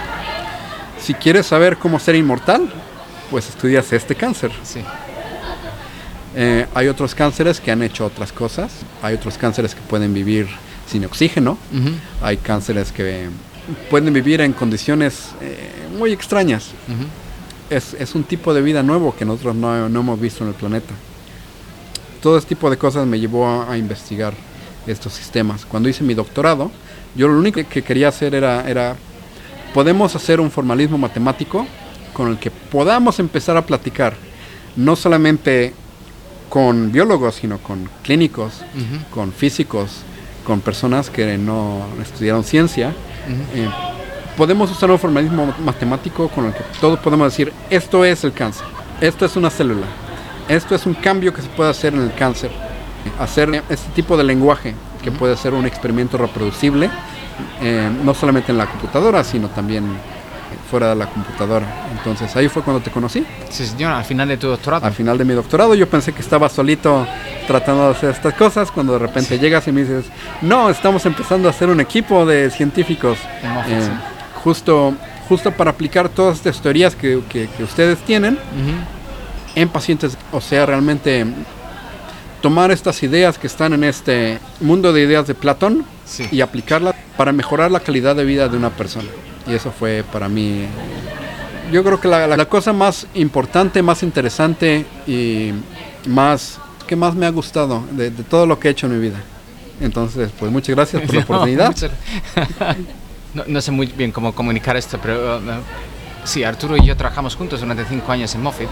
si 1.01 1.13
quieres 1.13 1.45
saber 1.45 1.77
cómo 1.77 1.99
ser 1.99 2.15
inmortal, 2.15 2.71
pues 3.31 3.49
estudias 3.49 3.91
este 3.93 4.15
cáncer. 4.15 4.51
Sí. 4.63 4.83
Eh, 6.35 6.67
hay 6.75 6.87
otros 6.87 7.15
cánceres 7.15 7.61
que 7.61 7.71
han 7.71 7.81
hecho 7.81 8.05
otras 8.05 8.31
cosas. 8.31 8.71
Hay 9.01 9.15
otros 9.15 9.37
cánceres 9.37 9.73
que 9.73 9.81
pueden 9.81 10.13
vivir 10.13 10.47
sin 10.87 11.05
oxígeno. 11.05 11.57
Hay 12.21 12.37
cánceres 12.37 12.91
que 12.91 13.29
pueden 13.89 14.13
vivir 14.13 14.41
en 14.41 14.53
condiciones 14.53 15.29
eh, 15.41 15.57
muy 15.97 16.11
extrañas. 16.11 16.71
Es, 17.69 17.95
es 17.95 18.13
un 18.13 18.23
tipo 18.23 18.53
de 18.53 18.61
vida 18.61 18.83
nuevo 18.83 19.15
que 19.15 19.25
nosotros 19.25 19.55
no, 19.55 19.89
no 19.89 19.99
hemos 19.99 20.19
visto 20.19 20.43
en 20.43 20.49
el 20.49 20.55
planeta. 20.55 20.93
Todo 22.21 22.37
este 22.37 22.49
tipo 22.49 22.69
de 22.69 22.77
cosas 22.77 23.05
me 23.07 23.19
llevó 23.19 23.47
a, 23.47 23.71
a 23.71 23.77
investigar 23.77 24.33
estos 24.87 25.13
sistemas. 25.13 25.65
Cuando 25.65 25.89
hice 25.89 26.03
mi 26.03 26.13
doctorado, 26.13 26.71
yo 27.15 27.27
lo 27.27 27.39
único 27.39 27.61
que 27.67 27.81
quería 27.81 28.09
hacer 28.09 28.35
era, 28.35 28.69
era, 28.69 28.95
podemos 29.73 30.15
hacer 30.15 30.39
un 30.39 30.51
formalismo 30.51 30.97
matemático 30.97 31.65
con 32.13 32.29
el 32.29 32.37
que 32.37 32.51
podamos 32.51 33.19
empezar 33.19 33.57
a 33.57 33.65
platicar, 33.65 34.15
no 34.75 34.95
solamente 34.95 35.73
con 36.49 36.91
biólogos, 36.91 37.35
sino 37.35 37.57
con 37.57 37.89
clínicos, 38.03 38.61
con 39.11 39.33
físicos, 39.33 40.03
con 40.45 40.61
personas 40.61 41.09
que 41.09 41.37
no 41.37 41.85
estudiaron 42.01 42.45
ciencia. 42.45 42.93
Eh, 43.53 43.67
podemos 44.37 44.71
usar 44.71 44.89
un 44.89 44.99
formalismo 44.99 45.53
matemático 45.59 46.29
con 46.29 46.45
el 46.45 46.53
que 46.53 46.61
todos 46.79 46.99
podemos 46.99 47.29
decir, 47.29 47.51
esto 47.69 48.05
es 48.05 48.23
el 48.23 48.31
cáncer, 48.31 48.65
esto 49.01 49.25
es 49.25 49.35
una 49.35 49.49
célula, 49.49 49.87
esto 50.47 50.75
es 50.75 50.85
un 50.85 50.93
cambio 50.93 51.33
que 51.33 51.41
se 51.41 51.49
puede 51.49 51.69
hacer 51.69 51.93
en 51.93 52.01
el 52.01 52.13
cáncer. 52.13 52.51
Hacer 53.19 53.63
este 53.69 53.91
tipo 53.93 54.15
de 54.15 54.23
lenguaje 54.23 54.73
que 55.03 55.11
puede 55.11 55.35
ser 55.35 55.53
un 55.53 55.65
experimento 55.65 56.17
reproducible, 56.17 56.89
eh, 57.61 57.89
no 58.03 58.13
solamente 58.13 58.51
en 58.51 58.57
la 58.57 58.65
computadora, 58.65 59.23
sino 59.23 59.49
también 59.49 59.85
fuera 60.75 60.89
de 60.89 60.95
la 60.95 61.05
computadora. 61.07 61.65
Entonces 61.97 62.35
ahí 62.35 62.49
fue 62.49 62.61
cuando 62.61 62.83
te 62.83 62.91
conocí. 62.91 63.25
Sí, 63.49 63.65
señor, 63.65 63.93
al 63.93 64.03
final 64.03 64.27
de 64.27 64.35
tu 64.35 64.47
doctorado. 64.49 64.85
Al 64.85 64.91
final 64.91 65.17
de 65.17 65.23
mi 65.23 65.33
doctorado 65.33 65.73
yo 65.73 65.87
pensé 65.89 66.11
que 66.11 66.21
estaba 66.21 66.49
solito 66.49 67.07
tratando 67.47 67.85
de 67.85 67.91
hacer 67.91 68.09
estas 68.09 68.33
cosas, 68.33 68.71
cuando 68.71 68.91
de 68.91 68.99
repente 68.99 69.39
llegas 69.39 69.65
y 69.69 69.71
me 69.71 69.81
dices, 69.83 70.03
no, 70.41 70.69
estamos 70.69 71.05
empezando 71.05 71.47
a 71.47 71.51
hacer 71.51 71.69
un 71.69 71.79
equipo 71.79 72.25
de 72.25 72.49
científicos 72.51 73.17
eh, 73.69 73.87
justo, 74.43 74.93
justo 75.29 75.49
para 75.51 75.71
aplicar 75.71 76.09
todas 76.09 76.35
estas 76.39 76.59
teorías 76.61 76.93
que, 76.93 77.21
que- 77.29 77.47
que 77.55 77.63
ustedes 77.63 77.99
tienen 77.99 78.37
en 79.55 79.69
pacientes, 79.69 80.17
o 80.33 80.41
sea, 80.41 80.65
realmente 80.65 81.25
tomar 82.41 82.69
estas 82.71 83.01
ideas 83.01 83.37
que 83.37 83.47
están 83.47 83.71
en 83.71 83.85
este 83.85 84.39
mundo 84.59 84.91
de 84.91 85.03
ideas 85.03 85.25
de 85.25 85.35
Platón 85.35 85.85
Sí. 86.03 86.27
y 86.31 86.41
aplicarlas 86.41 86.93
para 87.15 87.31
mejorar 87.31 87.71
la 87.71 87.79
calidad 87.79 88.13
de 88.17 88.25
vida 88.25 88.49
de 88.49 88.57
una 88.57 88.71
persona. 88.71 89.07
Y 89.47 89.53
eso 89.53 89.71
fue 89.71 90.03
para 90.11 90.27
mí, 90.27 90.65
yo 91.71 91.83
creo 91.83 91.99
que 91.99 92.07
la, 92.07 92.27
la- 92.27 92.37
la 92.37 92.45
cosa 92.45 92.73
más 92.73 93.05
importante, 93.13 93.81
más 93.83 94.01
interesante 94.03 94.85
y 95.07 95.51
más 96.07 96.59
que 96.87 96.95
más 96.95 97.15
me 97.15 97.25
ha 97.25 97.29
gustado 97.31 97.83
de, 97.91 98.11
de 98.11 98.23
todo 98.23 98.45
lo 98.45 98.59
que 98.59 98.67
he 98.67 98.71
hecho 98.71 98.87
en 98.87 98.93
mi 98.93 98.99
vida. 98.99 99.17
Entonces, 99.81 100.29
pues 100.39 100.51
muchas 100.51 100.75
gracias 100.75 101.01
por 101.03 101.15
la 101.15 101.21
oportunidad. 101.23 101.75
no, 103.33 103.43
no 103.47 103.61
sé 103.61 103.71
muy 103.71 103.87
bien 103.87 104.11
cómo 104.11 104.33
comunicar 104.33 104.77
esto, 104.77 104.99
pero 105.01 105.37
uh, 105.37 105.39
uh, 105.39 105.53
sí, 106.23 106.43
Arturo 106.43 106.77
y 106.77 106.85
yo 106.85 106.95
trabajamos 106.95 107.35
juntos 107.35 107.59
durante 107.61 107.85
cinco 107.85 108.11
años 108.11 108.33
en 108.35 108.41
Moffitt. 108.41 108.69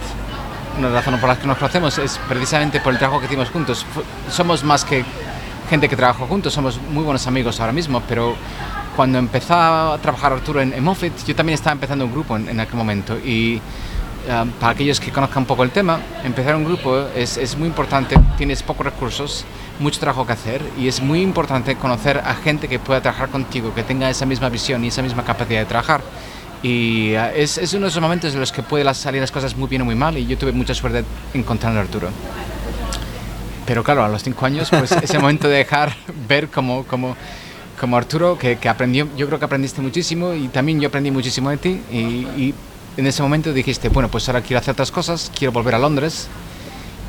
Una 0.80 0.90
razón 0.90 1.20
por 1.20 1.30
la 1.30 1.38
que 1.38 1.46
nos 1.46 1.58
conocemos 1.58 1.98
es 2.00 2.20
precisamente 2.28 2.80
por 2.80 2.94
el 2.94 3.00
trabajo 3.00 3.20
que 3.20 3.28
hicimos 3.28 3.50
juntos. 3.50 3.86
Somos 4.32 4.64
más 4.64 4.84
que 4.86 5.04
gente 5.70 5.88
que 5.88 5.96
trabajó 5.96 6.26
juntos, 6.26 6.54
somos 6.54 6.80
muy 6.92 7.04
buenos 7.04 7.28
amigos 7.28 7.60
ahora 7.60 7.74
mismo, 7.74 8.02
pero 8.08 8.36
cuando 8.96 9.18
empezó 9.18 9.56
a 9.56 9.98
trabajar 10.02 10.34
Arturo 10.34 10.62
en, 10.62 10.74
en 10.74 10.84
Moffitt, 10.84 11.14
yo 11.26 11.36
también 11.36 11.56
estaba 11.56 11.74
empezando 11.74 12.06
un 12.06 12.12
grupo 12.12 12.36
en, 12.36 12.48
en 12.50 12.60
aquel 12.60 12.76
momento 12.76 13.18
y 13.18 13.58
uh, 13.58 14.48
para 14.60 14.74
aquellos 14.74 15.00
que 15.00 15.12
conozcan 15.12 15.44
un 15.44 15.48
poco 15.48 15.64
el 15.64 15.72
tema, 15.72 16.00
empezar 16.24 16.56
un 16.56 16.66
grupo 16.66 17.08
es, 17.16 17.38
es 17.38 17.58
muy 17.58 17.68
importante, 17.68 18.16
tienes 18.38 18.64
pocos 18.64 18.86
recursos, 18.86 19.46
mucho 19.80 20.00
trabajo 20.00 20.26
que 20.26 20.34
hacer 20.34 20.62
y 20.78 20.88
es 20.88 21.02
muy 21.02 21.22
importante 21.22 21.76
conocer 21.76 22.20
a 22.20 22.36
gente 22.36 22.68
que 22.68 22.80
pueda 22.80 23.02
trabajar 23.02 23.30
contigo, 23.30 23.74
que 23.74 23.84
tenga 23.84 24.10
esa 24.10 24.26
misma 24.26 24.50
visión 24.50 24.84
y 24.84 24.88
esa 24.88 25.02
misma 25.02 25.24
capacidad 25.24 25.60
de 25.60 25.66
trabajar. 25.66 26.02
Y 26.62 27.14
uh, 27.16 27.32
es, 27.36 27.58
es 27.58 27.74
uno 27.74 27.84
de 27.84 27.90
esos 27.90 28.02
momentos 28.02 28.34
en 28.34 28.40
los 28.40 28.52
que 28.52 28.64
pueden 28.64 28.94
salir 28.96 29.22
las 29.22 29.32
cosas 29.32 29.56
muy 29.56 29.68
bien 29.68 29.82
o 29.82 29.86
muy 29.86 29.96
mal 29.96 30.18
y 30.18 30.26
yo 30.26 30.38
tuve 30.38 30.52
mucha 30.52 30.74
suerte 30.74 31.04
encontrando 31.34 31.80
a 31.80 31.84
Arturo. 31.84 32.10
Pero 33.66 33.84
claro, 33.84 34.04
a 34.04 34.10
los 34.10 34.24
cinco 34.24 34.46
años, 34.46 34.70
pues 34.70 34.92
ese 34.92 35.20
momento 35.20 35.48
de 35.48 35.58
dejar 35.58 35.94
ver 36.28 36.50
como, 36.50 36.84
como, 36.84 37.16
como 37.80 37.98
Arturo, 37.98 38.38
que, 38.38 38.58
que 38.58 38.70
aprendió, 38.70 39.08
yo 39.18 39.28
creo 39.28 39.40
que 39.40 39.46
aprendiste 39.46 39.82
muchísimo 39.82 40.34
y 40.34 40.48
también 40.48 40.80
yo 40.80 40.88
aprendí 40.88 41.12
muchísimo 41.12 41.50
de 41.50 41.58
ti 41.58 41.82
y, 41.92 41.96
y 42.38 42.54
en 42.98 43.08
ese 43.08 43.22
momento 43.22 43.54
dijiste, 43.54 43.90
bueno, 43.90 44.10
pues 44.10 44.28
ahora 44.30 44.42
quiero 44.42 44.60
hacer 44.60 44.74
otras 44.74 44.92
cosas, 44.92 45.32
quiero 45.38 45.52
volver 45.52 45.76
a 45.76 45.80
Londres. 45.80 46.28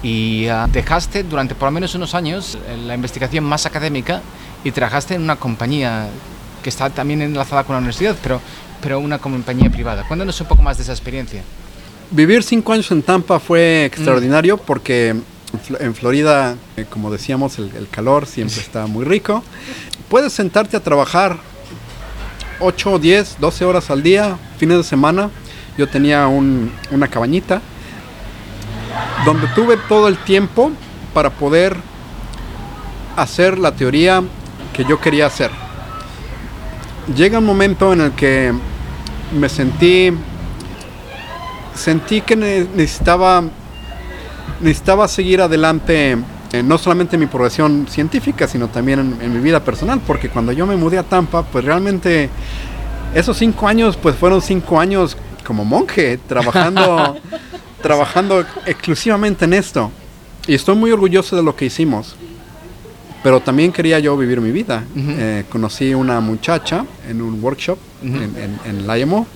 Y 0.03 0.49
ah, 0.49 0.69
dejaste 0.71 1.23
durante 1.23 1.55
por 1.55 1.69
lo 1.69 1.73
menos 1.73 1.95
unos 1.95 2.15
años 2.15 2.59
eh, 2.69 2.77
la 2.77 2.95
investigación 2.95 3.43
más 3.45 3.65
académica 3.65 4.21
y 4.63 4.71
trabajaste 4.71 5.15
en 5.15 5.23
una 5.23 5.37
compañía 5.37 6.09
que 6.63 6.69
está 6.69 6.91
también 6.91 7.23
enlazada 7.23 7.65
con 7.65 7.75
la 7.75 7.79
universidad, 7.79 8.15
pero, 8.23 8.41
pero 8.83 9.01
una 9.01 9.19
compañía 9.19 9.71
privada. 9.71 10.07
Cuéntanos 10.07 10.39
un 10.41 10.47
poco 10.47 10.63
más 10.63 10.77
de 10.77 10.83
esa 10.83 10.93
experiencia. 10.93 11.43
Vivir 12.11 12.43
cinco 12.43 12.73
años 12.73 12.91
en 12.91 13.03
Tampa 13.03 13.41
fue 13.41 13.87
extraordinario 13.87 14.59
porque 14.59 15.17
en 15.79 15.95
Florida, 15.95 16.57
eh, 16.77 16.85
como 16.89 17.11
decíamos, 17.11 17.59
el, 17.59 17.71
el 17.75 17.89
calor 17.89 18.27
siempre 18.27 18.61
está 18.61 18.87
muy 18.87 19.07
rico. 19.07 19.43
Puedes 20.15 20.33
sentarte 20.33 20.77
a 20.77 20.81
trabajar 20.81 21.39
8, 22.61 23.01
10, 23.01 23.37
12 23.41 23.65
horas 23.65 23.91
al 23.91 24.01
día, 24.01 24.39
fines 24.59 24.77
de 24.77 24.85
semana. 24.85 25.29
Yo 25.77 25.89
tenía 25.89 26.29
un- 26.29 26.71
una 26.93 27.09
cabañita 27.09 27.61
donde 29.25 29.49
tuve 29.57 29.77
todo 29.89 30.07
el 30.07 30.17
tiempo 30.19 30.71
para 31.13 31.31
poder 31.31 31.77
hacer 33.17 33.59
la 33.59 33.73
teoría 33.73 34.23
que 34.73 34.85
yo 34.85 35.01
quería 35.01 35.27
hacer. 35.27 35.51
Llega 37.17 37.41
un 37.41 37.47
momento 37.47 37.93
en 37.93 38.03
el 38.03 38.13
que 38.13 38.55
me 39.37 39.49
sentí 39.49 40.13
sentí 41.75 42.21
que 42.21 42.37
ne- 42.37 42.69
necesitaba 42.77 43.43
necesitaba 44.61 45.09
seguir 45.09 45.41
adelante 45.41 46.19
eh, 46.55 46.63
no 46.63 46.79
solamente 46.79 47.17
en 47.17 47.21
mi 47.21 47.27
progresión 47.27 47.87
científica, 47.89 48.47
sino 48.47 48.69
también 48.69 49.01
en, 49.01 49.17
en 49.21 49.33
mi 49.35 49.41
vida 49.41 49.61
personal, 49.65 50.01
porque 50.07 50.29
cuando 50.29 50.53
yo 50.53 50.67
me 50.67 50.77
mudé 50.77 50.99
a 50.99 51.03
Tampa, 51.03 51.43
pues 51.43 51.65
realmente 51.65 52.29
esos 53.15 53.37
cinco 53.37 53.67
años, 53.67 53.97
pues 53.97 54.15
fueron 54.17 54.41
cinco 54.41 54.79
años 54.79 55.17
como 55.45 55.65
monje, 55.65 56.19
trabajando, 56.29 57.17
trabajando 57.83 58.45
exclusivamente 58.67 59.45
en 59.45 59.55
esto. 59.55 59.91
Y 60.47 60.55
estoy 60.55 60.77
muy 60.77 60.91
orgulloso 60.91 61.37
de 61.37 61.43
lo 61.43 61.57
que 61.57 61.65
hicimos. 61.67 62.17
Pero 63.23 63.41
también 63.41 63.73
quería 63.73 63.99
yo 63.99 64.17
vivir 64.19 64.41
mi 64.41 64.53
vida. 64.53 64.85
Ujú. 64.95 65.07
Eh, 65.09 65.45
conocí 65.49 65.95
una 65.95 66.21
muchacha 66.21 66.85
en 67.09 67.23
un 67.23 67.43
workshop 67.43 67.79
Ujú. 68.03 68.15
en, 68.17 68.23
en, 68.37 68.61
en 68.67 68.87
la 68.87 68.99
IMO. 68.99 69.27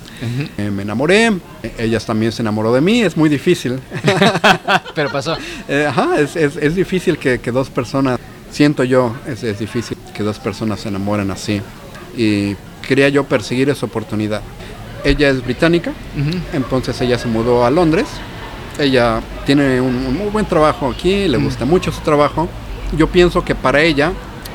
Eh, 0.56 0.70
me 0.70 0.82
enamoré, 0.82 1.26
eh, 1.26 1.72
ella 1.78 2.00
también 2.00 2.32
se 2.32 2.42
enamoró 2.42 2.72
de 2.72 2.80
mí, 2.80 3.02
es 3.02 3.16
muy 3.16 3.28
difícil. 3.28 3.78
Pero 4.94 5.10
pasó. 5.10 5.36
Eh, 5.68 5.86
ajá, 5.86 6.18
es, 6.18 6.34
es- 6.36 6.56
es 6.56 6.74
difícil 6.74 7.18
que, 7.18 7.38
que 7.40 7.50
dos 7.52 7.68
personas, 7.70 8.18
siento 8.50 8.84
yo, 8.84 9.14
es, 9.26 9.42
es 9.44 9.58
difícil 9.58 9.96
que 10.14 10.22
dos 10.22 10.38
personas 10.38 10.80
se 10.80 10.88
enamoren 10.88 11.30
así. 11.30 11.60
Y 12.16 12.56
quería 12.86 13.08
yo 13.10 13.24
perseguir 13.24 13.68
esa 13.68 13.84
oportunidad. 13.86 14.40
Ella 15.04 15.28
es 15.28 15.44
británica, 15.44 15.92
entonces 16.52 17.00
ella 17.02 17.18
se 17.18 17.28
mudó 17.28 17.64
a 17.64 17.70
Londres. 17.70 18.06
Ella 18.78 19.20
tiene 19.46 19.80
un, 19.80 19.94
un 19.94 20.16
muy 20.16 20.28
buen 20.30 20.46
trabajo 20.46 20.90
aquí, 20.90 21.28
le 21.28 21.36
gusta 21.38 21.64
mucho 21.64 21.92
su 21.92 22.00
trabajo. 22.00 22.48
Yo 22.96 23.06
pienso 23.08 23.44
que 23.44 23.54
para 23.54 23.80
ella, 23.82 24.12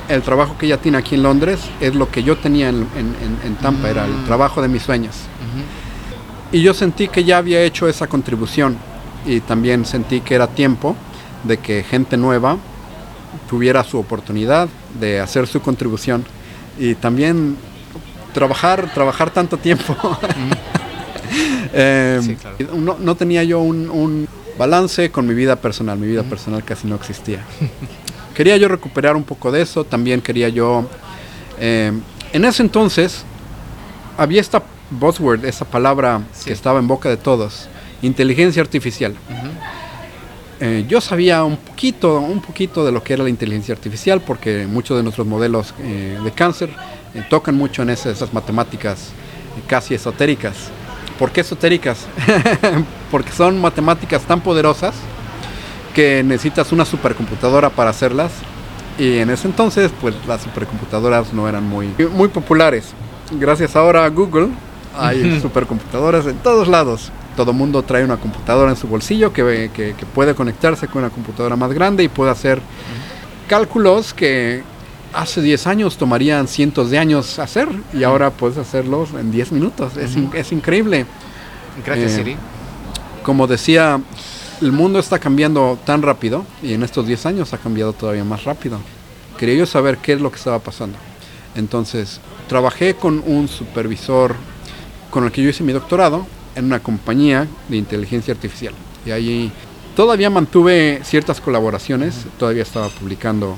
el 0.10 0.22
trabajo 0.22 0.58
que 0.58 0.66
ella 0.66 0.78
tiene 0.78 0.98
aquí 0.98 1.16
en 1.16 1.24
Londres 1.24 1.60
es 1.80 1.96
lo 1.96 2.10
que 2.12 2.24
yo 2.24 2.38
tenía 2.38 2.70
en, 2.70 2.88
en- 2.98 3.38
en- 3.44 3.56
Tampa, 3.56 3.90
era 3.90 4.06
el 4.06 4.12
Mm. 4.12 4.26
trabajo 4.26 4.62
de 4.62 4.68
mis 4.68 4.84
sueños. 4.84 5.16
Y 6.52 6.62
yo 6.62 6.74
sentí 6.74 7.08
que 7.08 7.24
ya 7.24 7.38
había 7.38 7.62
hecho 7.62 7.88
esa 7.88 8.08
contribución 8.08 8.78
y 9.26 9.40
también 9.40 9.86
sentí 9.86 10.22
que 10.22 10.36
era 10.36 10.48
tiempo 10.48 10.96
de 11.44 11.58
que 11.58 11.84
gente 11.84 12.16
nueva 12.18 12.58
tuviera 13.50 13.84
su 13.84 13.98
oportunidad 13.98 14.68
de 15.00 15.20
hacer 15.20 15.48
su 15.48 15.62
contribución 15.62 16.24
y 16.78 16.94
también 16.96 17.58
trabajar, 18.34 18.92
trabajar 18.94 19.30
tanto 19.32 19.58
tiempo. 19.58 19.96
Eh, 21.76 22.20
Sí, 22.22 22.36
claro. 22.36 22.58
no, 22.76 22.98
no 23.00 23.16
tenía 23.16 23.44
yo 23.44 23.60
un, 23.60 23.90
un 23.90 24.28
balance 24.60 25.10
con 25.10 25.26
mi 25.26 25.34
vida 25.34 25.56
personal, 25.56 25.98
mi 25.98 26.06
vida 26.06 26.22
personal 26.22 26.64
casi 26.64 26.86
no 26.88 26.96
existía. 26.96 27.40
quería 28.34 28.58
yo 28.58 28.68
recuperar 28.68 29.16
un 29.16 29.24
poco 29.24 29.52
de 29.52 29.62
eso, 29.62 29.84
también 29.84 30.22
quería 30.22 30.50
yo... 30.50 30.86
eh, 31.60 31.92
en 32.34 32.46
ese 32.46 32.64
entonces 32.64 33.24
había 34.18 34.42
esta 34.42 34.64
buzzword, 34.90 35.46
esa 35.46 35.66
palabra 35.66 36.22
Sí. 36.34 36.46
que 36.46 36.54
estaba 36.54 36.80
en 36.80 36.88
boca 36.88 37.10
de 37.10 37.18
todos, 37.18 37.68
inteligencia 38.02 38.62
artificial. 38.62 39.16
Eh, 40.60 40.86
yo 40.88 41.02
sabía 41.02 41.44
un 41.44 41.58
poquito, 41.58 42.20
un 42.20 42.40
poquito 42.42 42.86
de 42.86 42.92
lo 42.92 43.04
que 43.04 43.14
era 43.14 43.24
la 43.24 43.30
inteligencia 43.30 43.74
artificial 43.74 44.22
porque 44.22 44.66
muchos 44.68 44.96
de 44.96 45.04
nuestros 45.04 45.28
modelos 45.28 45.74
eh, 45.80 46.18
de 46.24 46.32
cáncer 46.32 46.70
eh, 47.14 47.24
tocan 47.30 47.56
mucho 47.56 47.82
en 47.82 47.90
ese- 47.90 48.12
esas 48.12 48.34
matemáticas 48.34 49.10
casi 49.68 49.94
esotéricas. 49.96 50.56
¿Por 51.20 51.32
qué 51.32 51.42
esotéricas? 51.42 52.06
porque 53.12 53.32
son 53.32 53.60
matemáticas 53.60 54.22
tan 54.24 54.42
poderosas 54.42 54.94
que 55.94 56.24
necesitas 56.24 56.72
una 56.72 56.86
supercomputadora 56.86 57.70
para 57.70 57.90
hacerlas 57.92 58.32
y 58.98 59.18
en 59.20 59.30
ese 59.30 59.48
entonces 59.48 59.92
pues 60.02 60.16
las 60.28 60.42
supercomputadoras 60.42 61.34
no 61.34 61.48
eran 61.48 61.64
muy, 61.68 61.90
muy 62.14 62.28
populares. 62.30 62.94
Gracias 63.32 63.76
ahora 63.76 64.06
a 64.06 64.10
Google 64.10 64.50
hay 64.98 65.40
supercomputadoras 65.42 66.26
en 66.28 66.38
todos 66.38 66.68
lados. 66.68 67.12
Todo 67.36 67.52
mundo 67.54 67.82
trae 67.82 68.04
una 68.04 68.18
computadora 68.18 68.70
en 68.70 68.78
su 68.78 68.88
bolsillo 68.88 69.34
que, 69.34 69.72
que- 69.74 69.96
que 69.96 70.06
puede 70.06 70.36
conectarse 70.36 70.88
con 70.88 71.00
una 71.04 71.10
computadora 71.12 71.56
más 71.56 71.74
grande 71.74 72.04
y 72.04 72.08
puede 72.08 72.30
hacer 72.32 72.62
cálculos 73.48 74.14
que 74.14 74.64
hace 75.14 75.42
10 75.42 75.68
años 75.68 75.98
tomarían 75.98 76.48
cientos 76.48 76.90
de 76.90 76.98
años 77.00 77.40
hacer 77.40 77.68
y 77.94 78.04
ahora 78.04 78.32
puedes 78.32 78.58
hacerlos 78.58 79.10
en 79.20 79.32
10 79.32 79.52
minutos. 79.52 79.98
Es, 79.98 80.16
es 80.34 80.52
increíble. 80.52 81.06
Gracias, 81.86 82.12
Eh, 82.14 82.16
Siri. 82.16 82.38
Como 83.24 83.48
decía, 83.48 84.00
el 84.64 84.72
mundo 84.72 85.00
está 85.00 85.20
cambiando 85.20 85.78
tan 85.86 86.02
rápido 86.02 86.46
y 86.62 86.74
en 86.74 86.84
estos 86.84 87.06
10 87.06 87.26
años 87.26 87.54
ha 87.54 87.58
cambiado 87.58 87.92
todavía 87.94 88.24
más 88.24 88.46
rápido. 88.46 88.80
Quería 89.38 89.56
yo 89.56 89.66
saber 89.66 89.98
qué 89.98 90.14
es 90.14 90.22
lo 90.22 90.32
que 90.32 90.38
estaba 90.38 90.60
pasando. 90.60 90.98
Entonces, 91.56 92.22
trabajé 92.48 92.96
con 92.96 93.22
un 93.26 93.48
supervisor 93.48 94.36
con 95.10 95.26
el 95.26 95.32
que 95.32 95.44
yo 95.44 95.50
hice 95.50 95.64
mi 95.64 95.74
doctorado 95.74 96.26
en 96.56 96.66
una 96.66 96.80
compañía 96.80 97.48
de 97.68 97.78
inteligencia 97.78 98.34
artificial. 98.34 98.74
Y 99.06 99.12
ahí 99.12 99.52
todavía 99.96 100.30
mantuve 100.30 101.02
ciertas 101.04 101.42
colaboraciones, 101.42 102.26
todavía 102.40 102.64
estaba 102.64 102.88
publicando 102.88 103.58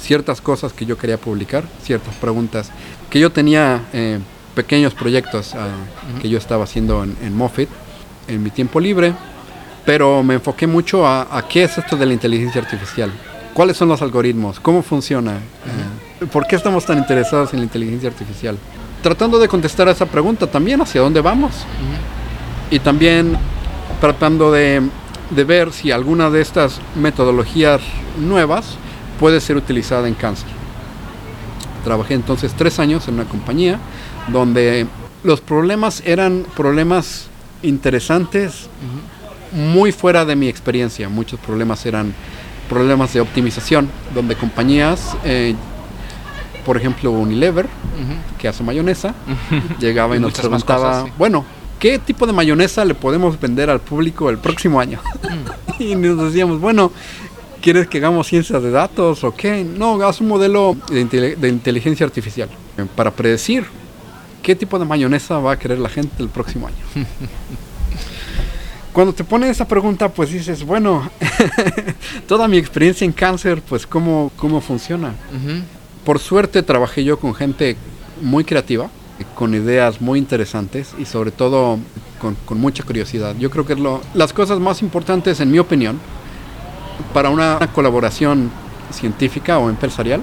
ciertas 0.00 0.40
cosas 0.40 0.72
que 0.72 0.84
yo 0.84 0.98
quería 0.98 1.18
publicar, 1.18 1.64
ciertas 1.82 2.14
preguntas 2.16 2.70
que 3.08 3.20
yo 3.20 3.30
tenía 3.30 3.82
eh, 3.92 4.18
pequeños 4.54 4.94
proyectos 4.94 5.54
Ujú. 5.54 6.20
que 6.22 6.28
yo 6.28 6.38
estaba 6.38 6.64
haciendo 6.64 7.04
en, 7.04 7.16
en 7.22 7.36
Moffitt 7.36 7.68
en 8.28 8.42
mi 8.42 8.50
tiempo 8.50 8.78
libre, 8.78 9.14
pero 9.84 10.22
me 10.22 10.34
enfoqué 10.34 10.66
mucho 10.66 11.06
a, 11.06 11.36
a 11.36 11.46
qué 11.48 11.64
es 11.64 11.78
esto 11.78 11.96
de 11.96 12.06
la 12.06 12.12
inteligencia 12.12 12.60
artificial, 12.60 13.10
cuáles 13.54 13.76
son 13.76 13.88
los 13.88 14.02
algoritmos, 14.02 14.60
cómo 14.60 14.82
funciona, 14.82 15.32
eh, 15.32 16.26
por 16.32 16.46
qué 16.46 16.56
estamos 16.56 16.84
tan 16.84 16.98
interesados 16.98 17.52
en 17.54 17.60
la 17.60 17.64
inteligencia 17.64 18.08
artificial. 18.08 18.56
Tratando 19.02 19.38
de 19.38 19.48
contestar 19.48 19.88
a 19.88 19.92
esa 19.92 20.06
pregunta 20.06 20.46
también, 20.46 20.80
hacia 20.80 21.00
dónde 21.00 21.20
vamos 21.20 21.52
Ujú. 21.54 22.74
y 22.74 22.78
también 22.80 23.36
tratando 24.00 24.50
de, 24.52 24.82
de 25.30 25.44
ver 25.44 25.72
si 25.72 25.90
alguna 25.92 26.30
de 26.30 26.40
estas 26.40 26.80
metodologías 26.94 27.80
nuevas 28.18 28.76
puede 29.18 29.40
ser 29.40 29.56
utilizada 29.56 30.06
en 30.08 30.14
cáncer. 30.14 30.48
Trabajé 31.84 32.14
entonces 32.14 32.52
tres 32.56 32.78
años 32.80 33.08
en 33.08 33.14
una 33.14 33.24
compañía 33.24 33.78
donde 34.28 34.86
los 35.24 35.40
problemas 35.40 36.02
eran 36.04 36.44
problemas 36.56 37.26
interesantes, 37.62 38.64
Ujú. 38.64 39.00
Muy 39.52 39.92
fuera 39.92 40.24
de 40.24 40.36
mi 40.36 40.48
experiencia. 40.48 41.08
Muchos 41.08 41.38
problemas 41.40 41.84
eran 41.86 42.14
problemas 42.68 43.12
de 43.14 43.20
optimización, 43.20 43.88
donde 44.14 44.36
compañías, 44.36 45.16
eh, 45.24 45.54
por 46.66 46.76
ejemplo 46.76 47.10
Unilever, 47.10 47.64
Ujú. 47.66 48.38
que 48.38 48.48
hace 48.48 48.62
mayonesa, 48.62 49.14
llegaba 49.80 50.14
y 50.14 50.18
Y 50.18 50.20
nos 50.20 50.32
preguntaba, 50.34 50.88
cosas, 50.90 51.04
sí. 51.06 51.12
bueno, 51.16 51.44
¿qué 51.78 51.98
tipo 51.98 52.26
de 52.26 52.32
mayonesa 52.32 52.84
le 52.84 52.94
podemos 52.94 53.40
vender 53.40 53.70
al 53.70 53.80
público 53.80 54.28
el 54.30 54.38
próximo 54.38 54.80
año? 54.80 55.00
Mm. 55.22 55.82
y 55.82 55.94
nos 55.94 56.26
decíamos, 56.26 56.60
bueno, 56.60 56.92
¿quieres 57.62 57.86
que 57.88 57.98
hagamos 57.98 58.26
ciencias 58.26 58.62
de 58.62 58.70
datos 58.70 59.24
o 59.24 59.34
qué? 59.34 59.64
No, 59.64 59.94
haz 60.06 60.20
un 60.20 60.28
modelo 60.28 60.76
de, 60.90 61.36
de 61.36 61.48
inteligencia 61.48 62.04
artificial 62.04 62.50
eh, 62.76 62.84
para 62.94 63.10
predecir 63.12 63.64
qué 64.42 64.54
tipo 64.54 64.78
de 64.78 64.84
mayonesa 64.84 65.38
va 65.38 65.52
a 65.52 65.58
querer 65.58 65.78
la 65.78 65.88
gente 65.88 66.22
el 66.22 66.28
próximo 66.28 66.66
año. 66.66 66.76
Cuando 68.98 69.14
te 69.14 69.22
ponen 69.22 69.48
esa 69.48 69.64
pregunta, 69.64 70.08
pues 70.08 70.32
dices, 70.32 70.64
bueno, 70.64 71.08
toda 72.26 72.48
mi 72.48 72.56
experiencia 72.56 73.04
en 73.04 73.12
cáncer, 73.12 73.62
pues 73.62 73.86
cómo, 73.86 74.32
cómo 74.34 74.60
funciona. 74.60 75.14
Ujú. 75.30 75.62
Por 76.04 76.18
suerte 76.18 76.64
trabajé 76.64 77.04
yo 77.04 77.16
con 77.16 77.32
gente 77.32 77.76
muy 78.20 78.42
creativa, 78.42 78.90
con 79.36 79.54
ideas 79.54 80.00
muy 80.00 80.18
interesantes 80.18 80.96
y 80.98 81.04
sobre 81.04 81.30
todo 81.30 81.78
con, 82.20 82.34
con 82.44 82.58
mucha 82.58 82.82
curiosidad. 82.82 83.36
Yo 83.38 83.50
creo 83.50 83.64
que 83.64 83.74
es 83.74 83.78
lo, 83.78 84.00
las 84.14 84.32
cosas 84.32 84.58
más 84.58 84.82
importantes, 84.82 85.38
en 85.38 85.52
mi 85.52 85.60
opinión, 85.60 86.00
para 87.14 87.30
una, 87.30 87.70
colaboración 87.72 88.50
científica 88.90 89.60
o 89.60 89.70
empresarial 89.70 90.22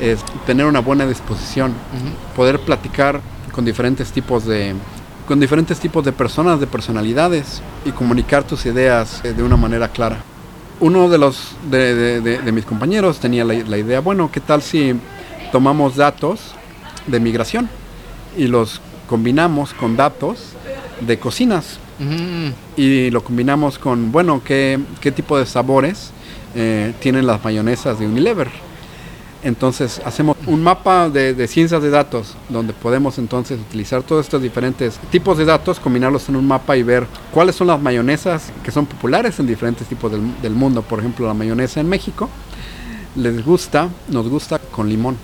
es 0.00 0.24
tener 0.46 0.64
una 0.64 0.80
buena 0.80 1.06
disposición, 1.06 1.72
Ujú. 1.72 2.34
poder 2.36 2.58
platicar 2.60 3.20
con 3.52 3.66
diferentes 3.66 4.12
tipos 4.12 4.46
de, 4.46 4.74
con 5.26 5.40
diferentes 5.40 5.78
tipos 5.80 6.04
de 6.04 6.12
personas, 6.12 6.60
de 6.60 6.66
personalidades 6.66 7.62
y 7.84 7.90
comunicar 7.92 8.44
tus 8.44 8.66
ideas 8.66 9.20
eh, 9.24 9.32
de 9.32 9.42
una 9.42 9.56
manera 9.56 9.88
clara. 9.88 10.22
Uno 10.80 11.08
de 11.08 11.18
los 11.18 11.56
de, 11.70 12.40
mis 12.52 12.64
compañeros 12.64 13.18
tenía 13.18 13.44
la, 13.44 13.78
idea, 13.78 14.00
bueno, 14.00 14.30
¿qué 14.30 14.40
tal 14.40 14.60
si 14.60 14.94
tomamos 15.52 15.96
datos 15.96 16.54
de 17.06 17.20
migración 17.20 17.70
y 18.36 18.48
los 18.48 18.80
combinamos 19.08 19.72
con 19.72 19.96
datos 19.96 20.52
de 21.00 21.18
cocinas? 21.18 21.78
Y 22.76 23.10
lo 23.10 23.22
combinamos 23.22 23.78
con, 23.78 24.10
bueno, 24.10 24.42
¿qué, 24.44 24.80
qué 25.00 25.12
tipo 25.12 25.38
de 25.38 25.46
sabores 25.46 26.10
eh, 26.56 26.92
tienen 27.00 27.26
las 27.26 27.42
mayonesas 27.44 28.00
de 28.00 28.06
Unilever? 28.06 28.50
Entonces 29.44 30.00
hacemos 30.06 30.38
un 30.46 30.62
mapa 30.62 31.10
de, 31.10 31.46
ciencias 31.46 31.82
de 31.82 31.90
datos 31.90 32.34
donde 32.48 32.72
podemos 32.72 33.18
entonces 33.18 33.60
utilizar 33.60 34.02
todos 34.02 34.24
estos 34.24 34.40
diferentes 34.40 34.98
tipos 35.10 35.36
de 35.36 35.44
datos, 35.44 35.78
combinarlos 35.78 36.30
en 36.30 36.36
un 36.36 36.48
mapa 36.48 36.78
y 36.78 36.82
ver 36.82 37.06
cuáles 37.30 37.54
son 37.54 37.66
las 37.66 37.80
mayonesas 37.80 38.50
que 38.64 38.70
son 38.70 38.86
populares 38.86 39.38
en 39.38 39.46
diferentes 39.46 39.86
tipos 39.86 40.10
del, 40.10 40.52
mundo. 40.52 40.80
Por 40.80 40.98
ejemplo, 40.98 41.26
la 41.26 41.34
mayonesa 41.34 41.80
en 41.80 41.90
México 41.90 42.30
les 43.16 43.44
gusta, 43.44 43.90
nos 44.08 44.28
gusta 44.30 44.58
con 44.58 44.88
limón. 44.88 45.18